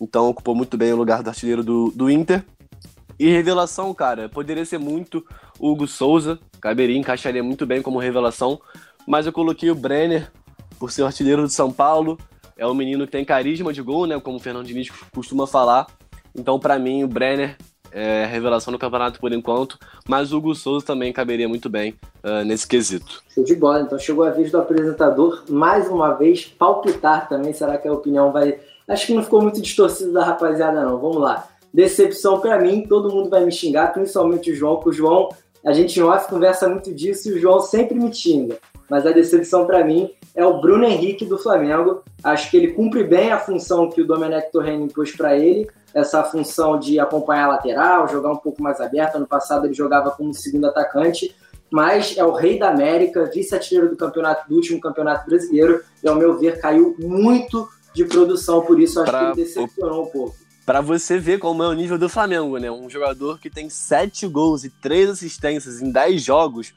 Então 0.00 0.28
ocupou 0.28 0.54
muito 0.54 0.76
bem 0.76 0.92
o 0.92 0.96
lugar 0.96 1.22
do 1.22 1.28
artilheiro 1.28 1.62
do, 1.62 1.90
do 1.94 2.10
Inter. 2.10 2.44
E 3.18 3.28
revelação, 3.28 3.92
cara, 3.94 4.28
poderia 4.28 4.64
ser 4.64 4.78
muito 4.78 5.24
Hugo 5.60 5.86
Souza, 5.86 6.40
caberia, 6.60 6.96
encaixaria 6.96 7.42
muito 7.42 7.64
bem 7.64 7.80
como 7.80 7.98
revelação, 7.98 8.60
mas 9.06 9.26
eu 9.26 9.32
coloquei 9.32 9.70
o 9.70 9.74
Brenner 9.74 10.32
por 10.78 10.90
ser 10.90 11.02
o 11.02 11.06
artilheiro 11.06 11.42
do 11.42 11.48
São 11.48 11.70
Paulo. 11.70 12.18
É 12.56 12.66
um 12.66 12.74
menino 12.74 13.06
que 13.06 13.12
tem 13.12 13.24
carisma 13.24 13.72
de 13.72 13.80
gol, 13.82 14.06
né, 14.06 14.18
como 14.18 14.38
o 14.38 14.40
Fernando 14.40 14.66
Diniz 14.66 14.88
costuma 15.14 15.46
falar. 15.46 15.86
Então, 16.34 16.58
para 16.58 16.78
mim, 16.78 17.04
o 17.04 17.08
Brenner 17.08 17.56
é 17.92 18.24
revelação 18.24 18.72
no 18.72 18.78
campeonato 18.78 19.20
por 19.20 19.32
enquanto, 19.32 19.78
mas 20.08 20.32
o 20.32 20.38
Hugo 20.38 20.54
Souza 20.54 20.86
também 20.86 21.12
caberia 21.12 21.48
muito 21.48 21.68
bem 21.68 21.94
uh, 22.24 22.44
nesse 22.44 22.66
quesito. 22.66 23.22
Show 23.34 23.44
de 23.44 23.54
bola, 23.54 23.82
então 23.82 23.98
chegou 23.98 24.24
a 24.24 24.30
vez 24.30 24.50
do 24.50 24.58
apresentador 24.58 25.44
mais 25.48 25.88
uma 25.88 26.14
vez 26.14 26.44
palpitar 26.46 27.28
também. 27.28 27.52
Será 27.52 27.76
que 27.78 27.86
a 27.86 27.92
opinião 27.92 28.32
vai. 28.32 28.58
Acho 28.88 29.06
que 29.06 29.14
não 29.14 29.22
ficou 29.22 29.42
muito 29.42 29.60
distorcido 29.60 30.12
da 30.12 30.24
rapaziada, 30.24 30.84
não. 30.84 30.98
Vamos 30.98 31.18
lá. 31.18 31.46
Decepção 31.72 32.40
para 32.40 32.58
mim, 32.58 32.86
todo 32.86 33.12
mundo 33.12 33.30
vai 33.30 33.44
me 33.44 33.52
xingar, 33.52 33.92
principalmente 33.92 34.50
o 34.50 34.54
João, 34.54 34.80
que 34.80 34.88
o 34.90 34.92
João, 34.92 35.30
a 35.64 35.72
gente 35.72 35.98
em 35.98 36.02
off 36.02 36.28
conversa 36.28 36.68
muito 36.68 36.92
disso 36.92 37.28
e 37.28 37.32
o 37.32 37.38
João 37.38 37.60
sempre 37.60 37.98
me 37.98 38.12
xinga. 38.12 38.58
Mas 38.92 39.06
a 39.06 39.10
decepção 39.10 39.64
para 39.64 39.82
mim 39.82 40.10
é 40.34 40.44
o 40.44 40.60
Bruno 40.60 40.84
Henrique 40.84 41.24
do 41.24 41.38
Flamengo. 41.38 42.02
Acho 42.22 42.50
que 42.50 42.58
ele 42.58 42.72
cumpre 42.72 43.02
bem 43.02 43.32
a 43.32 43.38
função 43.38 43.88
que 43.88 44.02
o 44.02 44.06
Domenech 44.06 44.52
Torrent 44.52 44.82
impôs 44.82 45.16
para 45.16 45.34
ele, 45.34 45.66
essa 45.94 46.22
função 46.22 46.78
de 46.78 47.00
acompanhar 47.00 47.46
a 47.46 47.52
lateral, 47.52 48.06
jogar 48.06 48.30
um 48.30 48.36
pouco 48.36 48.62
mais 48.62 48.82
aberto. 48.82 49.16
Ano 49.16 49.26
passado 49.26 49.64
ele 49.64 49.72
jogava 49.72 50.10
como 50.10 50.34
segundo 50.34 50.66
atacante, 50.66 51.34
mas 51.70 52.18
é 52.18 52.22
o 52.22 52.32
rei 52.32 52.58
da 52.58 52.68
América, 52.68 53.30
vice-artilheiro 53.32 53.88
do 53.88 53.96
campeonato 53.96 54.46
do 54.46 54.56
último 54.56 54.78
campeonato 54.78 55.24
brasileiro, 55.24 55.80
e 56.04 56.06
ao 56.06 56.14
meu 56.14 56.38
ver 56.38 56.60
caiu 56.60 56.94
muito 56.98 57.66
de 57.94 58.04
produção, 58.04 58.60
por 58.60 58.78
isso 58.78 59.00
acho 59.00 59.10
pra... 59.10 59.20
que 59.20 59.40
ele 59.40 59.46
decepcionou 59.46 60.02
um 60.02 60.10
pouco 60.10 60.34
para 60.64 60.80
você 60.80 61.18
ver 61.18 61.40
como 61.40 61.60
é 61.62 61.68
o 61.68 61.72
nível 61.72 61.98
do 61.98 62.08
Flamengo, 62.08 62.56
né? 62.56 62.70
Um 62.70 62.88
jogador 62.88 63.40
que 63.40 63.50
tem 63.50 63.68
7 63.68 64.28
gols 64.28 64.62
e 64.62 64.70
3 64.70 65.10
assistências 65.10 65.82
em 65.82 65.90
10 65.90 66.22
jogos, 66.22 66.72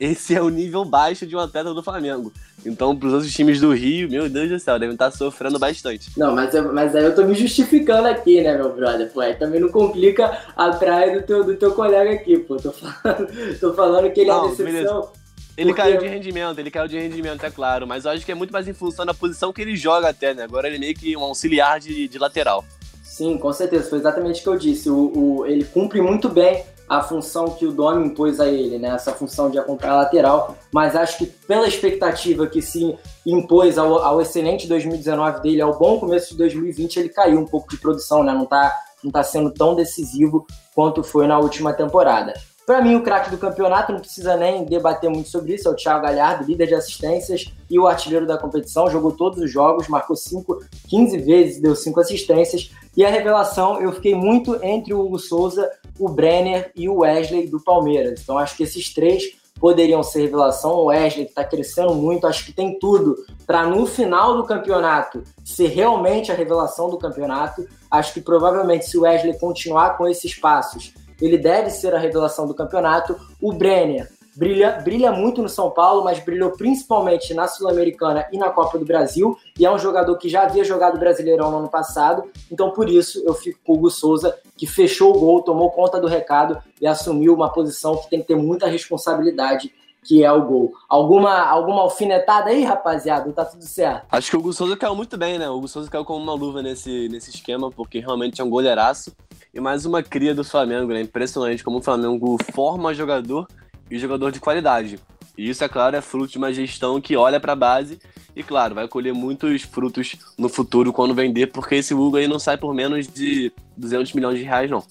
esse 0.00 0.34
é 0.34 0.40
o 0.40 0.48
nível 0.48 0.82
baixo 0.82 1.26
de 1.26 1.36
um 1.36 1.38
atleta 1.38 1.74
do 1.74 1.82
Flamengo. 1.82 2.32
Então, 2.64 2.96
para 2.96 3.06
os 3.06 3.12
outros 3.12 3.32
times 3.32 3.60
do 3.60 3.70
Rio, 3.72 4.08
meu 4.08 4.30
Deus 4.30 4.48
do 4.48 4.58
céu, 4.58 4.78
devem 4.78 4.94
estar 4.94 5.10
sofrendo 5.10 5.58
bastante. 5.58 6.10
Não, 6.16 6.34
mas, 6.34 6.54
eu, 6.54 6.72
mas 6.72 6.96
aí 6.96 7.04
eu 7.04 7.14
tô 7.14 7.22
me 7.22 7.34
justificando 7.34 8.08
aqui, 8.08 8.40
né, 8.40 8.56
meu 8.56 8.74
brother? 8.74 9.10
Pô, 9.12 9.20
aí 9.20 9.34
também 9.34 9.60
não 9.60 9.68
complica 9.68 10.38
a 10.56 10.70
praia 10.70 11.20
do 11.20 11.26
teu, 11.26 11.44
do 11.44 11.54
teu 11.54 11.72
colega 11.72 12.12
aqui, 12.12 12.38
pô. 12.38 12.56
Tô 12.56 12.72
falando, 12.72 13.28
tô 13.60 13.74
falando 13.74 14.10
que 14.10 14.20
ele 14.20 14.30
não, 14.30 14.46
é 14.46 14.48
decepção. 14.48 14.64
Beleza. 14.64 15.08
Ele 15.54 15.68
porque... 15.68 15.82
caiu 15.82 15.98
de 15.98 16.08
rendimento, 16.08 16.58
ele 16.58 16.70
caiu 16.70 16.88
de 16.88 16.98
rendimento, 16.98 17.44
é 17.44 17.50
claro, 17.50 17.86
mas 17.86 18.06
eu 18.06 18.12
acho 18.12 18.24
que 18.24 18.32
é 18.32 18.34
muito 18.34 18.52
mais 18.52 18.66
em 18.66 18.72
função 18.72 19.04
da 19.04 19.12
posição 19.12 19.52
que 19.52 19.60
ele 19.60 19.76
joga 19.76 20.08
até, 20.08 20.32
né? 20.32 20.44
Agora 20.44 20.66
ele 20.66 20.76
é 20.76 20.78
meio 20.78 20.94
que 20.94 21.14
um 21.14 21.20
auxiliar 21.20 21.78
de, 21.78 22.08
de 22.08 22.18
lateral. 22.18 22.64
Sim, 23.02 23.36
com 23.36 23.52
certeza, 23.52 23.90
foi 23.90 23.98
exatamente 23.98 24.40
o 24.40 24.42
que 24.42 24.48
eu 24.48 24.56
disse. 24.56 24.88
O, 24.88 25.12
o, 25.14 25.46
ele 25.46 25.64
cumpre 25.64 26.00
muito 26.00 26.30
bem 26.30 26.64
a 26.90 27.00
função 27.00 27.50
que 27.50 27.64
o 27.64 27.70
Domi 27.70 28.08
impôs 28.08 28.40
a 28.40 28.48
ele, 28.48 28.76
né? 28.76 28.88
Essa 28.88 29.12
função 29.12 29.48
de 29.48 29.56
acompanhar 29.56 29.92
a 29.92 29.98
lateral, 29.98 30.56
mas 30.72 30.96
acho 30.96 31.18
que 31.18 31.26
pela 31.26 31.68
expectativa 31.68 32.48
que 32.48 32.60
se 32.60 32.98
impôs 33.24 33.78
ao, 33.78 33.98
ao, 33.98 34.20
excelente 34.20 34.66
2019 34.66 35.40
dele, 35.40 35.62
ao 35.62 35.78
bom 35.78 36.00
começo 36.00 36.30
de 36.30 36.38
2020, 36.38 36.96
ele 36.96 37.08
caiu 37.08 37.38
um 37.38 37.46
pouco 37.46 37.70
de 37.70 37.76
produção, 37.76 38.24
né? 38.24 38.32
Não 38.32 38.44
tá, 38.44 38.76
não 39.04 39.12
tá 39.12 39.22
sendo 39.22 39.52
tão 39.52 39.76
decisivo 39.76 40.44
quanto 40.74 41.04
foi 41.04 41.28
na 41.28 41.38
última 41.38 41.72
temporada. 41.72 42.34
Para 42.66 42.82
mim, 42.82 42.96
o 42.96 43.02
craque 43.02 43.30
do 43.30 43.38
campeonato, 43.38 43.92
não 43.92 44.00
precisa 44.00 44.36
nem 44.36 44.64
debater 44.64 45.10
muito 45.10 45.28
sobre 45.28 45.54
isso, 45.54 45.68
é 45.68 45.70
o 45.70 45.76
Thiago 45.76 46.02
Galhardo, 46.02 46.44
líder 46.44 46.66
de 46.66 46.74
assistências 46.74 47.52
e 47.68 47.78
o 47.78 47.86
artilheiro 47.86 48.26
da 48.26 48.36
competição. 48.36 48.90
Jogou 48.90 49.12
todos 49.12 49.38
os 49.40 49.50
jogos, 49.50 49.88
marcou 49.88 50.16
5, 50.16 50.58
15 50.88 51.18
vezes, 51.18 51.60
deu 51.60 51.74
5 51.74 52.00
assistências. 52.00 52.70
E 52.96 53.04
a 53.04 53.10
revelação, 53.10 53.80
eu 53.80 53.92
fiquei 53.92 54.14
muito 54.14 54.56
entre 54.64 54.92
o 54.92 55.00
Hugo 55.00 55.18
Souza, 55.18 55.70
o 56.00 56.08
Brenner 56.08 56.72
e 56.74 56.88
o 56.88 56.98
Wesley 56.98 57.46
do 57.48 57.60
Palmeiras. 57.60 58.20
Então, 58.22 58.38
acho 58.38 58.56
que 58.56 58.64
esses 58.64 58.92
três 58.92 59.38
poderiam 59.60 60.02
ser 60.02 60.22
revelação. 60.22 60.72
O 60.72 60.84
Wesley, 60.86 61.26
que 61.26 61.32
está 61.32 61.44
crescendo 61.44 61.94
muito, 61.94 62.26
acho 62.26 62.44
que 62.44 62.52
tem 62.52 62.78
tudo 62.78 63.14
para 63.46 63.64
no 63.64 63.86
final 63.86 64.36
do 64.36 64.44
campeonato 64.44 65.22
ser 65.44 65.68
realmente 65.68 66.32
a 66.32 66.34
revelação 66.34 66.88
do 66.88 66.98
campeonato. 66.98 67.68
Acho 67.90 68.14
que 68.14 68.20
provavelmente, 68.20 68.86
se 68.86 68.96
o 68.96 69.02
Wesley 69.02 69.38
continuar 69.38 69.98
com 69.98 70.08
esses 70.08 70.34
passos 70.34 70.94
ele 71.20 71.36
deve 71.36 71.70
ser 71.70 71.94
a 71.94 71.98
revelação 71.98 72.46
do 72.46 72.54
campeonato. 72.54 73.16
O 73.40 73.52
Brenner 73.52 74.08
brilha, 74.40 74.80
brilha 74.82 75.12
muito 75.12 75.42
no 75.42 75.50
São 75.50 75.70
Paulo, 75.70 76.02
mas 76.02 76.18
brilhou 76.18 76.52
principalmente 76.52 77.34
na 77.34 77.46
Sul-Americana 77.46 78.26
e 78.32 78.38
na 78.38 78.48
Copa 78.48 78.78
do 78.78 78.86
Brasil, 78.86 79.36
e 79.58 79.66
é 79.66 79.70
um 79.70 79.78
jogador 79.78 80.16
que 80.16 80.30
já 80.30 80.44
havia 80.44 80.64
jogado 80.64 80.98
Brasileirão 80.98 81.50
no 81.50 81.58
ano 81.58 81.68
passado, 81.68 82.24
então 82.50 82.70
por 82.70 82.88
isso 82.88 83.22
eu 83.26 83.34
fico 83.34 83.60
com 83.62 83.74
o 83.74 83.76
Hugo 83.76 83.90
Souza, 83.90 84.34
que 84.56 84.66
fechou 84.66 85.14
o 85.14 85.20
gol, 85.20 85.42
tomou 85.42 85.70
conta 85.70 86.00
do 86.00 86.06
recado 86.06 86.56
e 86.80 86.86
assumiu 86.86 87.34
uma 87.34 87.52
posição 87.52 87.98
que 87.98 88.08
tem 88.08 88.22
que 88.22 88.28
ter 88.28 88.36
muita 88.36 88.66
responsabilidade 88.66 89.70
que 90.02 90.24
é 90.24 90.32
o 90.32 90.42
gol. 90.42 90.72
Alguma, 90.88 91.40
alguma 91.40 91.82
alfinetada 91.82 92.48
aí, 92.48 92.64
rapaziada? 92.64 93.30
Tá 93.32 93.44
tudo 93.44 93.62
certo? 93.64 94.06
Acho 94.10 94.30
que 94.30 94.36
o 94.36 94.40
Hugo 94.40 94.54
Souza 94.54 94.74
caiu 94.74 94.94
muito 94.94 95.18
bem, 95.18 95.38
né? 95.38 95.50
O 95.50 95.56
Hugo 95.56 95.68
Souza 95.68 95.90
caiu 95.90 96.06
como 96.06 96.22
uma 96.22 96.32
luva 96.32 96.62
nesse, 96.62 97.06
nesse 97.10 97.28
esquema, 97.28 97.70
porque 97.70 97.98
realmente 97.98 98.40
é 98.40 98.44
um 98.44 98.48
goleiraço. 98.48 99.14
E 99.52 99.60
mais 99.60 99.84
uma 99.84 100.02
cria 100.02 100.34
do 100.34 100.42
Flamengo, 100.42 100.90
né? 100.94 101.02
Impressionante 101.02 101.62
como 101.62 101.80
o 101.80 101.82
Flamengo 101.82 102.38
forma 102.54 102.94
jogador 102.94 103.46
e 103.90 103.98
jogador 103.98 104.30
de 104.30 104.40
qualidade. 104.40 104.98
E 105.36 105.48
isso, 105.48 105.64
é 105.64 105.68
claro, 105.68 105.96
é 105.96 106.00
fruto 106.00 106.32
de 106.32 106.38
uma 106.38 106.52
gestão 106.52 107.00
que 107.00 107.16
olha 107.16 107.40
para 107.40 107.52
a 107.52 107.56
base 107.56 107.98
e, 108.34 108.42
claro, 108.42 108.74
vai 108.74 108.86
colher 108.86 109.12
muitos 109.12 109.62
frutos 109.62 110.16
no 110.38 110.48
futuro 110.48 110.92
quando 110.92 111.14
vender, 111.14 111.48
porque 111.48 111.76
esse 111.76 111.94
Hugo 111.94 112.16
aí 112.16 112.28
não 112.28 112.38
sai 112.38 112.56
por 112.56 112.74
menos 112.74 113.06
de 113.06 113.52
200 113.76 114.12
milhões 114.12 114.38
de 114.38 114.44
reais, 114.44 114.70
não. 114.70 114.82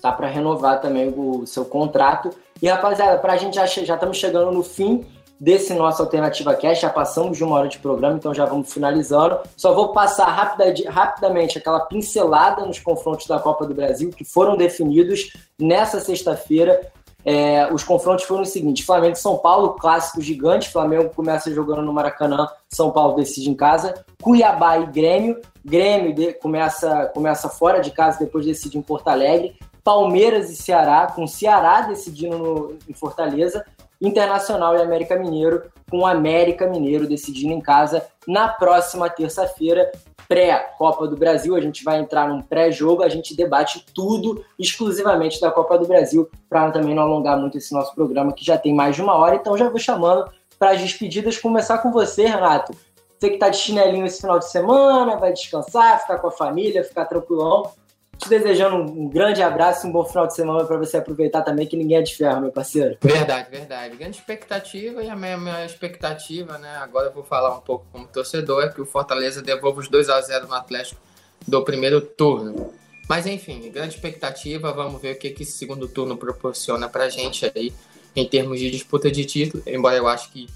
Tá 0.00 0.12
para 0.12 0.28
renovar 0.28 0.80
também 0.80 1.12
o 1.16 1.46
seu 1.46 1.64
contrato. 1.64 2.30
E, 2.62 2.68
rapaziada, 2.68 3.18
para 3.18 3.32
a 3.32 3.36
gente 3.36 3.54
já, 3.54 3.66
já 3.66 3.94
estamos 3.94 4.16
chegando 4.16 4.52
no 4.52 4.62
fim 4.62 5.04
desse 5.38 5.74
nosso 5.74 6.02
Alternativa 6.02 6.54
Cash. 6.54 6.80
Já 6.80 6.90
passamos 6.90 7.36
de 7.36 7.44
uma 7.44 7.56
hora 7.56 7.68
de 7.68 7.78
programa, 7.78 8.16
então 8.16 8.34
já 8.34 8.44
vamos 8.44 8.72
finalizando. 8.72 9.40
Só 9.56 9.74
vou 9.74 9.92
passar 9.92 10.26
rapida, 10.26 10.90
rapidamente 10.90 11.58
aquela 11.58 11.80
pincelada 11.80 12.64
nos 12.64 12.78
confrontos 12.78 13.26
da 13.26 13.38
Copa 13.38 13.66
do 13.66 13.74
Brasil 13.74 14.10
que 14.10 14.24
foram 14.24 14.56
definidos 14.56 15.32
nessa 15.58 16.00
sexta-feira. 16.00 16.92
É, 17.28 17.68
os 17.72 17.82
confrontos 17.82 18.24
foram 18.24 18.42
os 18.42 18.50
seguintes: 18.50 18.86
Flamengo 18.86 19.14
e 19.14 19.18
São 19.18 19.36
Paulo, 19.36 19.70
clássico 19.70 20.22
gigante. 20.22 20.70
Flamengo 20.70 21.10
começa 21.12 21.52
jogando 21.52 21.82
no 21.82 21.92
Maracanã, 21.92 22.48
São 22.68 22.92
Paulo 22.92 23.16
decide 23.16 23.50
em 23.50 23.54
casa. 23.54 24.06
Cuiabá 24.22 24.78
e 24.78 24.86
Grêmio. 24.86 25.40
Grêmio 25.64 26.14
de, 26.14 26.32
começa, 26.34 27.06
começa 27.12 27.48
fora 27.48 27.80
de 27.80 27.90
casa, 27.90 28.20
depois 28.20 28.46
decide 28.46 28.78
em 28.78 28.82
Porto 28.82 29.08
Alegre. 29.08 29.56
Palmeiras 29.82 30.50
e 30.50 30.56
Ceará, 30.56 31.08
com 31.08 31.26
Ceará 31.26 31.80
decidindo 31.80 32.38
no, 32.38 32.78
em 32.88 32.94
Fortaleza. 32.94 33.64
Internacional 34.00 34.76
e 34.76 34.82
América 34.82 35.16
Mineiro, 35.16 35.64
com 35.90 35.98
o 36.00 36.06
América 36.06 36.66
Mineiro 36.66 37.08
decidindo 37.08 37.52
em 37.52 37.60
casa 37.60 38.06
na 38.26 38.48
próxima 38.48 39.08
terça-feira, 39.08 39.90
pré-Copa 40.28 41.06
do 41.06 41.16
Brasil. 41.16 41.54
A 41.54 41.60
gente 41.60 41.84
vai 41.84 42.00
entrar 42.00 42.28
num 42.28 42.42
pré-jogo, 42.42 43.02
a 43.02 43.08
gente 43.08 43.36
debate 43.36 43.84
tudo 43.94 44.44
exclusivamente 44.58 45.40
da 45.40 45.50
Copa 45.50 45.78
do 45.78 45.86
Brasil, 45.86 46.28
para 46.48 46.70
também 46.70 46.94
não 46.94 47.02
alongar 47.02 47.38
muito 47.38 47.56
esse 47.58 47.72
nosso 47.72 47.94
programa, 47.94 48.32
que 48.32 48.44
já 48.44 48.58
tem 48.58 48.74
mais 48.74 48.96
de 48.96 49.02
uma 49.02 49.14
hora. 49.14 49.36
Então 49.36 49.56
já 49.56 49.68
vou 49.68 49.78
chamando 49.78 50.30
para 50.58 50.70
as 50.70 50.80
despedidas, 50.80 51.38
começar 51.38 51.78
com 51.78 51.92
você, 51.92 52.26
Renato. 52.26 52.72
Você 53.18 53.28
que 53.28 53.34
está 53.34 53.48
de 53.48 53.56
chinelinho 53.56 54.04
esse 54.04 54.20
final 54.20 54.38
de 54.38 54.50
semana, 54.50 55.16
vai 55.16 55.32
descansar, 55.32 56.00
ficar 56.02 56.18
com 56.18 56.26
a 56.28 56.32
família, 56.32 56.84
ficar 56.84 57.06
tranquilão 57.06 57.70
te 58.18 58.28
desejando 58.28 58.76
um 58.76 59.08
grande 59.08 59.42
abraço 59.42 59.86
e 59.86 59.90
um 59.90 59.92
bom 59.92 60.04
final 60.04 60.26
de 60.26 60.34
semana 60.34 60.64
para 60.64 60.76
você 60.76 60.96
aproveitar 60.96 61.42
também, 61.42 61.66
que 61.66 61.76
ninguém 61.76 61.98
é 61.98 62.02
de 62.02 62.14
ferro, 62.14 62.40
meu 62.40 62.50
parceiro. 62.50 62.96
Verdade, 63.00 63.50
verdade. 63.50 63.96
Grande 63.96 64.16
expectativa 64.16 65.02
e 65.02 65.08
a 65.08 65.16
minha, 65.16 65.36
minha 65.36 65.64
expectativa, 65.64 66.58
né? 66.58 66.76
Agora 66.76 67.08
eu 67.08 67.12
vou 67.12 67.24
falar 67.24 67.56
um 67.56 67.60
pouco 67.60 67.86
como 67.92 68.06
torcedor, 68.06 68.64
é 68.64 68.68
que 68.68 68.80
o 68.80 68.86
Fortaleza 68.86 69.42
devolva 69.42 69.80
os 69.80 69.88
2 69.88 70.08
a 70.08 70.20
0 70.20 70.46
no 70.48 70.54
Atlético 70.54 71.00
do 71.46 71.62
primeiro 71.62 72.00
turno. 72.00 72.72
Mas 73.08 73.26
enfim, 73.26 73.70
grande 73.70 73.94
expectativa, 73.94 74.72
vamos 74.72 75.00
ver 75.00 75.14
o 75.14 75.18
que, 75.18 75.30
que 75.30 75.42
esse 75.42 75.52
segundo 75.52 75.86
turno 75.86 76.16
proporciona 76.16 76.88
pra 76.88 77.08
gente 77.08 77.50
aí 77.54 77.72
em 78.14 78.26
termos 78.26 78.58
de 78.58 78.70
disputa 78.70 79.10
de 79.10 79.24
título, 79.24 79.62
embora 79.66 79.96
eu 79.96 80.08
acho 80.08 80.32
que 80.32 80.46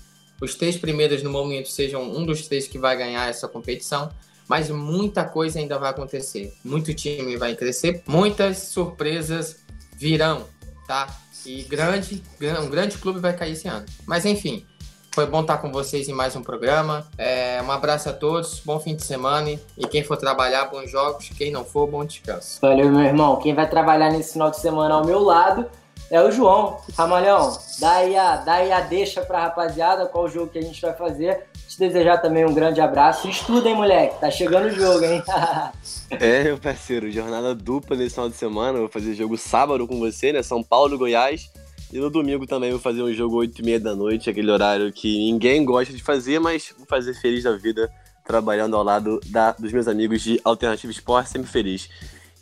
os 0.41 0.55
três 0.55 0.77
primeiros 0.79 1.23
no 1.23 1.31
momento 1.31 1.69
sejam 1.69 2.03
um 2.03 2.25
dos 2.25 2.49
três 2.49 2.67
que 2.67 2.79
vai 2.79 2.97
ganhar 2.97 3.29
essa 3.29 3.47
competição 3.47 4.11
mas 4.51 4.69
muita 4.69 5.23
coisa 5.23 5.61
ainda 5.61 5.79
vai 5.79 5.91
acontecer. 5.91 6.53
Muito 6.65 6.93
time 6.93 7.37
vai 7.37 7.55
crescer, 7.55 8.03
muitas 8.05 8.59
surpresas 8.59 9.59
virão, 9.97 10.45
tá? 10.89 11.07
E 11.47 11.63
grande, 11.63 12.21
um 12.61 12.69
grande 12.69 12.99
clube 12.99 13.21
vai 13.21 13.33
cair 13.33 13.53
esse 13.53 13.69
ano. 13.69 13.87
Mas 14.05 14.27
enfim, 14.27 14.67
Foi 15.13 15.27
bom 15.27 15.41
estar 15.41 15.59
com 15.59 15.73
vocês 15.73 16.09
em 16.09 16.13
mais 16.13 16.37
um 16.37 16.43
programa. 16.43 17.05
É, 17.19 17.61
um 17.63 17.71
abraço 17.73 18.09
a 18.09 18.13
todos, 18.13 18.61
bom 18.65 18.79
fim 18.79 18.95
de 18.95 19.05
semana. 19.05 19.51
E 19.51 19.87
quem 19.89 20.05
for 20.05 20.17
trabalhar, 20.17 20.67
bons 20.67 20.89
jogos. 20.89 21.29
Quem 21.37 21.51
não 21.51 21.65
for, 21.65 21.89
bom 21.89 22.05
descanso. 22.05 22.61
Valeu, 22.63 22.89
meu 22.91 23.01
irmão. 23.01 23.37
Quem 23.41 23.53
vai 23.53 23.69
trabalhar 23.69 24.13
nesse 24.13 24.35
final 24.35 24.53
de 24.53 24.61
semana 24.61 24.95
ao 24.95 25.05
meu 25.05 25.21
lado 25.21 25.67
é 26.11 26.21
o 26.23 26.31
João. 26.31 26.79
Ramalhão, 26.97 27.57
dá 27.79 27.93
aí 27.93 28.17
a, 28.17 28.37
dá 28.37 28.55
aí 28.55 28.73
a 28.73 28.81
deixa 28.81 29.23
pra 29.23 29.43
rapaziada 29.43 30.07
qual 30.07 30.29
jogo 30.29 30.51
que 30.51 30.59
a 30.59 30.63
gente 30.63 30.81
vai 30.83 30.93
fazer. 30.93 31.45
Te 31.69 31.79
desejar 31.79 32.19
também 32.19 32.45
um 32.45 32.53
grande 32.53 32.81
abraço. 32.81 33.29
Estuda, 33.29 33.69
hein, 33.69 33.77
moleque? 33.77 34.19
Tá 34.21 34.29
chegando 34.29 34.67
o 34.67 34.71
jogo, 34.71 35.05
hein? 35.05 35.23
é, 36.11 36.43
meu 36.43 36.59
parceiro, 36.59 37.11
jornada 37.13 37.55
dupla 37.55 37.97
nesse 37.97 38.17
final 38.17 38.29
de 38.29 38.35
semana. 38.35 38.81
vou 38.81 38.89
fazer 38.89 39.15
jogo 39.15 39.39
sábado 39.39 39.87
com 39.87 39.99
você, 40.01 40.33
né? 40.33 40.43
São 40.43 40.65
Paulo, 40.65 40.99
Goiás. 40.99 41.49
E 41.93 41.99
no 41.99 42.11
domingo 42.11 42.47
também 42.47 42.71
vou 42.71 42.81
fazer 42.81 43.03
um 43.03 43.13
jogo 43.13 43.37
8 43.37 43.61
e 43.61 43.65
meia 43.65 43.81
da 43.81 43.97
noite, 43.97 44.31
aquele 44.31 44.51
horário 44.51 44.93
que 44.93 45.31
ninguém 45.31 45.65
gosta 45.65 45.93
de 45.93 46.03
fazer, 46.03 46.39
mas 46.39 46.73
vou 46.77 46.87
fazer 46.87 47.15
feliz 47.15 47.43
da 47.43 47.57
vida, 47.57 47.91
trabalhando 48.25 48.77
ao 48.77 48.85
lado 48.85 49.19
da, 49.27 49.53
dos 49.53 49.73
meus 49.73 49.89
amigos 49.89 50.23
de 50.23 50.41
Alternativa 50.45 50.93
Esporte, 50.93 51.31
sempre 51.31 51.51
feliz. 51.51 51.89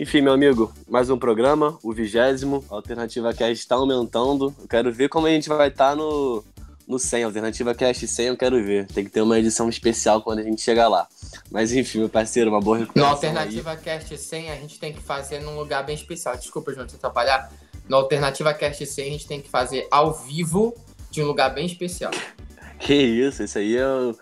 Enfim, 0.01 0.21
meu 0.21 0.33
amigo, 0.33 0.73
mais 0.89 1.11
um 1.11 1.19
programa, 1.19 1.77
o 1.83 1.93
vigésimo, 1.93 2.65
Alternativa 2.69 3.35
Cast 3.35 3.55
está 3.55 3.75
aumentando. 3.75 4.55
Eu 4.61 4.69
quero 4.69 4.93
ver 4.93 5.09
como 5.09 5.27
a 5.27 5.31
gente 5.31 5.49
vai 5.49 5.67
estar 5.67 5.91
tá 5.91 5.97
no, 5.97 6.45
no 6.87 7.01
100, 7.01 7.25
Alternativa 7.25 7.75
Cast 7.75 8.07
100, 8.07 8.27
eu 8.27 8.37
quero 8.37 8.63
ver. 8.65 8.87
Tem 8.87 9.05
que 9.05 9.11
ter 9.11 9.23
uma 9.23 9.37
edição 9.37 9.69
especial 9.69 10.23
quando 10.23 10.39
a 10.39 10.43
gente 10.45 10.63
chegar 10.63 10.87
lá. 10.87 11.09
Mas 11.51 11.73
enfim, 11.73 11.99
meu 11.99 12.09
parceiro, 12.09 12.49
uma 12.49 12.61
boa 12.61 12.79
recuperação. 12.79 13.11
No 13.11 13.17
Alternativa 13.17 13.73
aí. 13.73 13.77
Cast 13.77 14.17
100, 14.17 14.51
a 14.51 14.55
gente 14.55 14.79
tem 14.79 14.93
que 14.93 15.01
fazer 15.01 15.41
num 15.41 15.57
lugar 15.57 15.85
bem 15.85 15.97
especial. 15.97 16.37
Desculpa, 16.37 16.73
João, 16.73 16.87
te 16.87 16.95
atrapalhar 16.95 17.51
no 17.89 17.97
Alternativa 17.97 18.55
Cast 18.55 18.87
100 18.87 19.05
a 19.05 19.11
gente 19.11 19.27
tem 19.27 19.41
que 19.41 19.49
fazer 19.49 19.89
ao 19.91 20.13
vivo 20.13 20.77
de 21.11 21.23
um 21.23 21.27
lugar 21.27 21.49
bem 21.53 21.67
especial. 21.67 22.13
Que 22.79 22.95
isso, 22.95 23.43
esse 23.43 23.59
aí 23.59 23.77
é 23.77 23.87
o, 23.87 24.15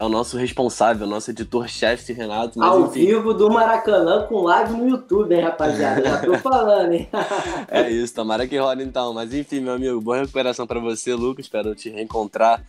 é 0.00 0.04
o 0.04 0.08
nosso 0.08 0.36
responsável, 0.36 1.06
o 1.06 1.10
nosso 1.10 1.30
editor-chefe, 1.30 2.12
Renato. 2.12 2.62
ao 2.62 2.86
enfim. 2.86 3.06
vivo 3.06 3.34
do 3.34 3.50
Maracanã 3.50 4.24
com 4.28 4.42
live 4.42 4.74
no 4.74 4.88
YouTube, 4.88 5.34
hein, 5.34 5.40
rapaziada? 5.40 6.02
Já 6.02 6.20
tô 6.20 6.34
falando, 6.38 6.92
hein? 6.92 7.08
é 7.66 7.90
isso, 7.90 8.14
tomara 8.14 8.46
que 8.46 8.56
rola 8.56 8.80
então. 8.80 9.12
Mas 9.12 9.34
enfim, 9.34 9.58
meu 9.58 9.74
amigo, 9.74 10.00
boa 10.00 10.18
recuperação 10.18 10.68
para 10.68 10.78
você, 10.78 11.14
Lucas. 11.14 11.46
Espero 11.46 11.74
te 11.74 11.90
reencontrar 11.90 12.62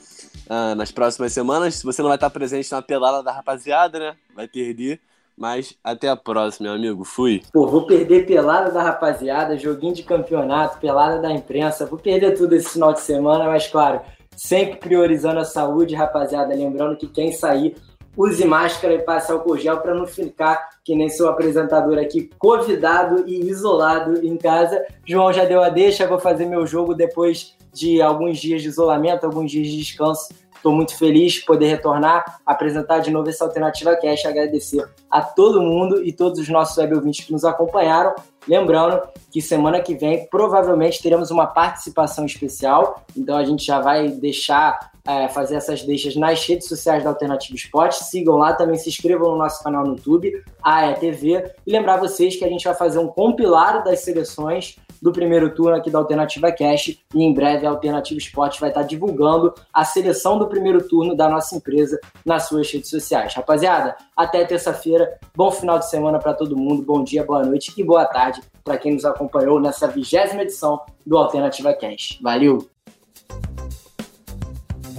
uh, 0.48 0.74
nas 0.74 0.92
próximas 0.92 1.32
semanas. 1.32 1.76
Se 1.76 1.84
você 1.84 2.02
não 2.02 2.10
vai 2.10 2.18
estar 2.18 2.32
presente 2.32 2.72
na 2.72 2.82
pelada 2.82 3.22
da 3.22 3.32
rapaziada, 3.32 4.00
né? 4.00 4.16
Vai 4.36 4.48
perder. 4.48 5.00
Mas 5.38 5.76
até 5.84 6.10
a 6.10 6.18
próxima, 6.18 6.68
meu 6.68 6.78
amigo. 6.78 7.06
Fui. 7.06 7.44
Pô, 7.54 7.68
vou 7.68 7.86
perder 7.86 8.26
pelada 8.26 8.72
da 8.72 8.82
rapaziada, 8.82 9.58
joguinho 9.58 9.94
de 9.94 10.04
campeonato, 10.04 10.80
pelada 10.80 11.22
da 11.22 11.32
imprensa. 11.32 11.86
Vou 11.86 12.00
perder 12.00 12.36
tudo 12.36 12.54
esse 12.56 12.70
final 12.70 12.92
de 12.92 13.02
semana, 13.02 13.46
mas 13.46 13.68
claro, 13.68 14.02
sempre 14.40 14.78
priorizando 14.78 15.40
a 15.40 15.46
saúde, 15.46 15.96
rapaziada. 15.96 16.56
Lembrando 16.56 16.96
que 16.96 17.08
quem 17.08 17.34
sair, 17.34 17.76
use 18.16 18.46
máscara 18.46 18.94
e 18.94 19.00
passe 19.00 19.32
álcool 19.32 19.58
gel 19.58 19.80
para 19.80 19.94
não 19.94 20.08
ficar 20.08 20.70
que 20.84 20.96
nem 20.96 21.10
seu 21.10 21.28
apresentador 21.28 21.98
aqui, 21.98 22.30
convidado 22.40 23.26
e 23.28 23.50
isolado 23.50 24.26
em 24.26 24.38
casa. 24.38 24.82
João 25.06 25.34
já 25.34 25.44
deu 25.44 25.62
a 25.62 25.68
deixa, 25.68 26.08
vou 26.08 26.20
fazer 26.20 26.46
meu 26.46 26.66
jogo 26.66 26.96
depois 26.96 27.56
de 27.74 28.02
alguns 28.02 28.40
dias 28.40 28.62
de 28.62 28.70
isolamento, 28.70 29.26
alguns 29.26 29.52
dias 29.52 29.68
de 29.68 29.78
descanso 29.78 30.30
Estou 30.60 30.74
muito 30.74 30.98
feliz 30.98 31.34
de 31.36 31.46
poder 31.46 31.68
retornar, 31.68 32.42
apresentar 32.46 33.00
de 33.00 33.10
novo 33.10 33.30
essa 33.30 33.46
Alternativa 33.46 33.96
Cash, 33.96 34.26
agradecer 34.26 34.86
a 35.10 35.22
todo 35.22 35.62
mundo 35.62 36.04
e 36.04 36.12
todos 36.12 36.38
os 36.38 36.50
nossos 36.50 36.78
web 36.78 36.96
ouvintes 36.96 37.26
que 37.26 37.32
nos 37.32 37.46
acompanharam. 37.46 38.14
Lembrando 38.50 39.00
que 39.32 39.44
semana 39.44 39.80
que 39.80 39.94
vem 39.94 40.28
provavelmente 40.28 41.04
teremos 41.04 41.30
uma 41.30 41.46
participação 41.46 42.26
especial, 42.26 43.06
então 43.16 43.38
a 43.38 43.46
gente 43.46 43.64
já 43.64 43.80
vai 43.80 44.08
deixar 44.08 44.92
é, 45.08 45.28
fazer 45.28 45.56
essas 45.56 45.84
deixas 45.84 46.16
nas 46.16 46.44
redes 46.44 46.68
sociais 46.68 47.04
da 47.04 47.12
Alternativa 47.12 47.56
Esporte. 47.56 48.04
Sigam 48.04 48.38
lá, 48.38 48.54
também 48.54 48.76
se 48.76 48.90
inscrevam 48.90 49.30
no 49.32 49.38
nosso 49.38 49.64
canal 49.64 49.84
no 49.84 49.96
YouTube, 49.96 50.44
AETV. 50.64 51.52
E 51.68 51.72
lembrar 51.72 51.98
vocês 51.98 52.36
que 52.36 52.44
a 52.44 52.50
gente 52.50 52.64
vai 52.64 52.74
fazer 52.74 52.98
um 52.98 53.08
compilado 53.08 53.84
das 53.84 54.00
seleções 54.00 54.78
do 55.02 55.12
primeiro 55.12 55.54
turno 55.54 55.76
aqui 55.76 55.90
da 55.90 56.00
Alternativa 56.00 56.52
Cash 56.52 57.00
e 57.14 57.24
em 57.24 57.34
breve 57.34 57.66
a 57.66 57.70
Alternativa 57.70 58.18
Esporte 58.18 58.60
vai 58.60 58.70
estar 58.70 58.84
divulgando 58.84 59.54
a 59.74 59.86
seleção 59.86 60.38
do 60.38 60.48
primeiro 60.48 60.88
turno 60.88 61.16
da 61.16 61.30
nossa 61.30 61.56
empresa 61.56 62.00
nas 62.26 62.48
suas 62.48 62.72
redes 62.72 62.90
sociais. 62.90 63.34
Rapaziada, 63.34 63.96
até 64.16 64.44
terça-feira, 64.46 65.18
bom 65.36 65.52
final 65.52 65.80
de 65.80 65.90
semana 65.90 66.20
para 66.20 66.34
todo 66.34 66.58
mundo, 66.58 66.82
bom 66.82 67.04
dia, 67.04 67.24
boa 67.24 67.44
noite 67.44 67.74
e 67.78 67.84
boa 67.84 68.06
tarde 68.06 68.42
para 68.64 68.78
quem 68.78 68.94
nos 68.94 69.06
acompanhou 69.06 69.60
nessa 69.60 69.88
vigésima 69.88 70.44
edição 70.44 70.82
do 71.06 71.18
Alternativa 71.18 71.74
Cash. 71.74 72.20
Valeu! 72.22 72.70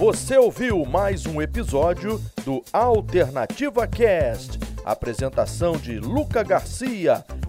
Você 0.01 0.35
ouviu 0.35 0.83
mais 0.83 1.27
um 1.27 1.39
episódio 1.39 2.19
do 2.43 2.63
Alternativa 2.73 3.87
Cast. 3.87 4.59
Apresentação 4.83 5.73
de 5.73 5.99
Luca 5.99 6.41
Garcia, 6.41 7.23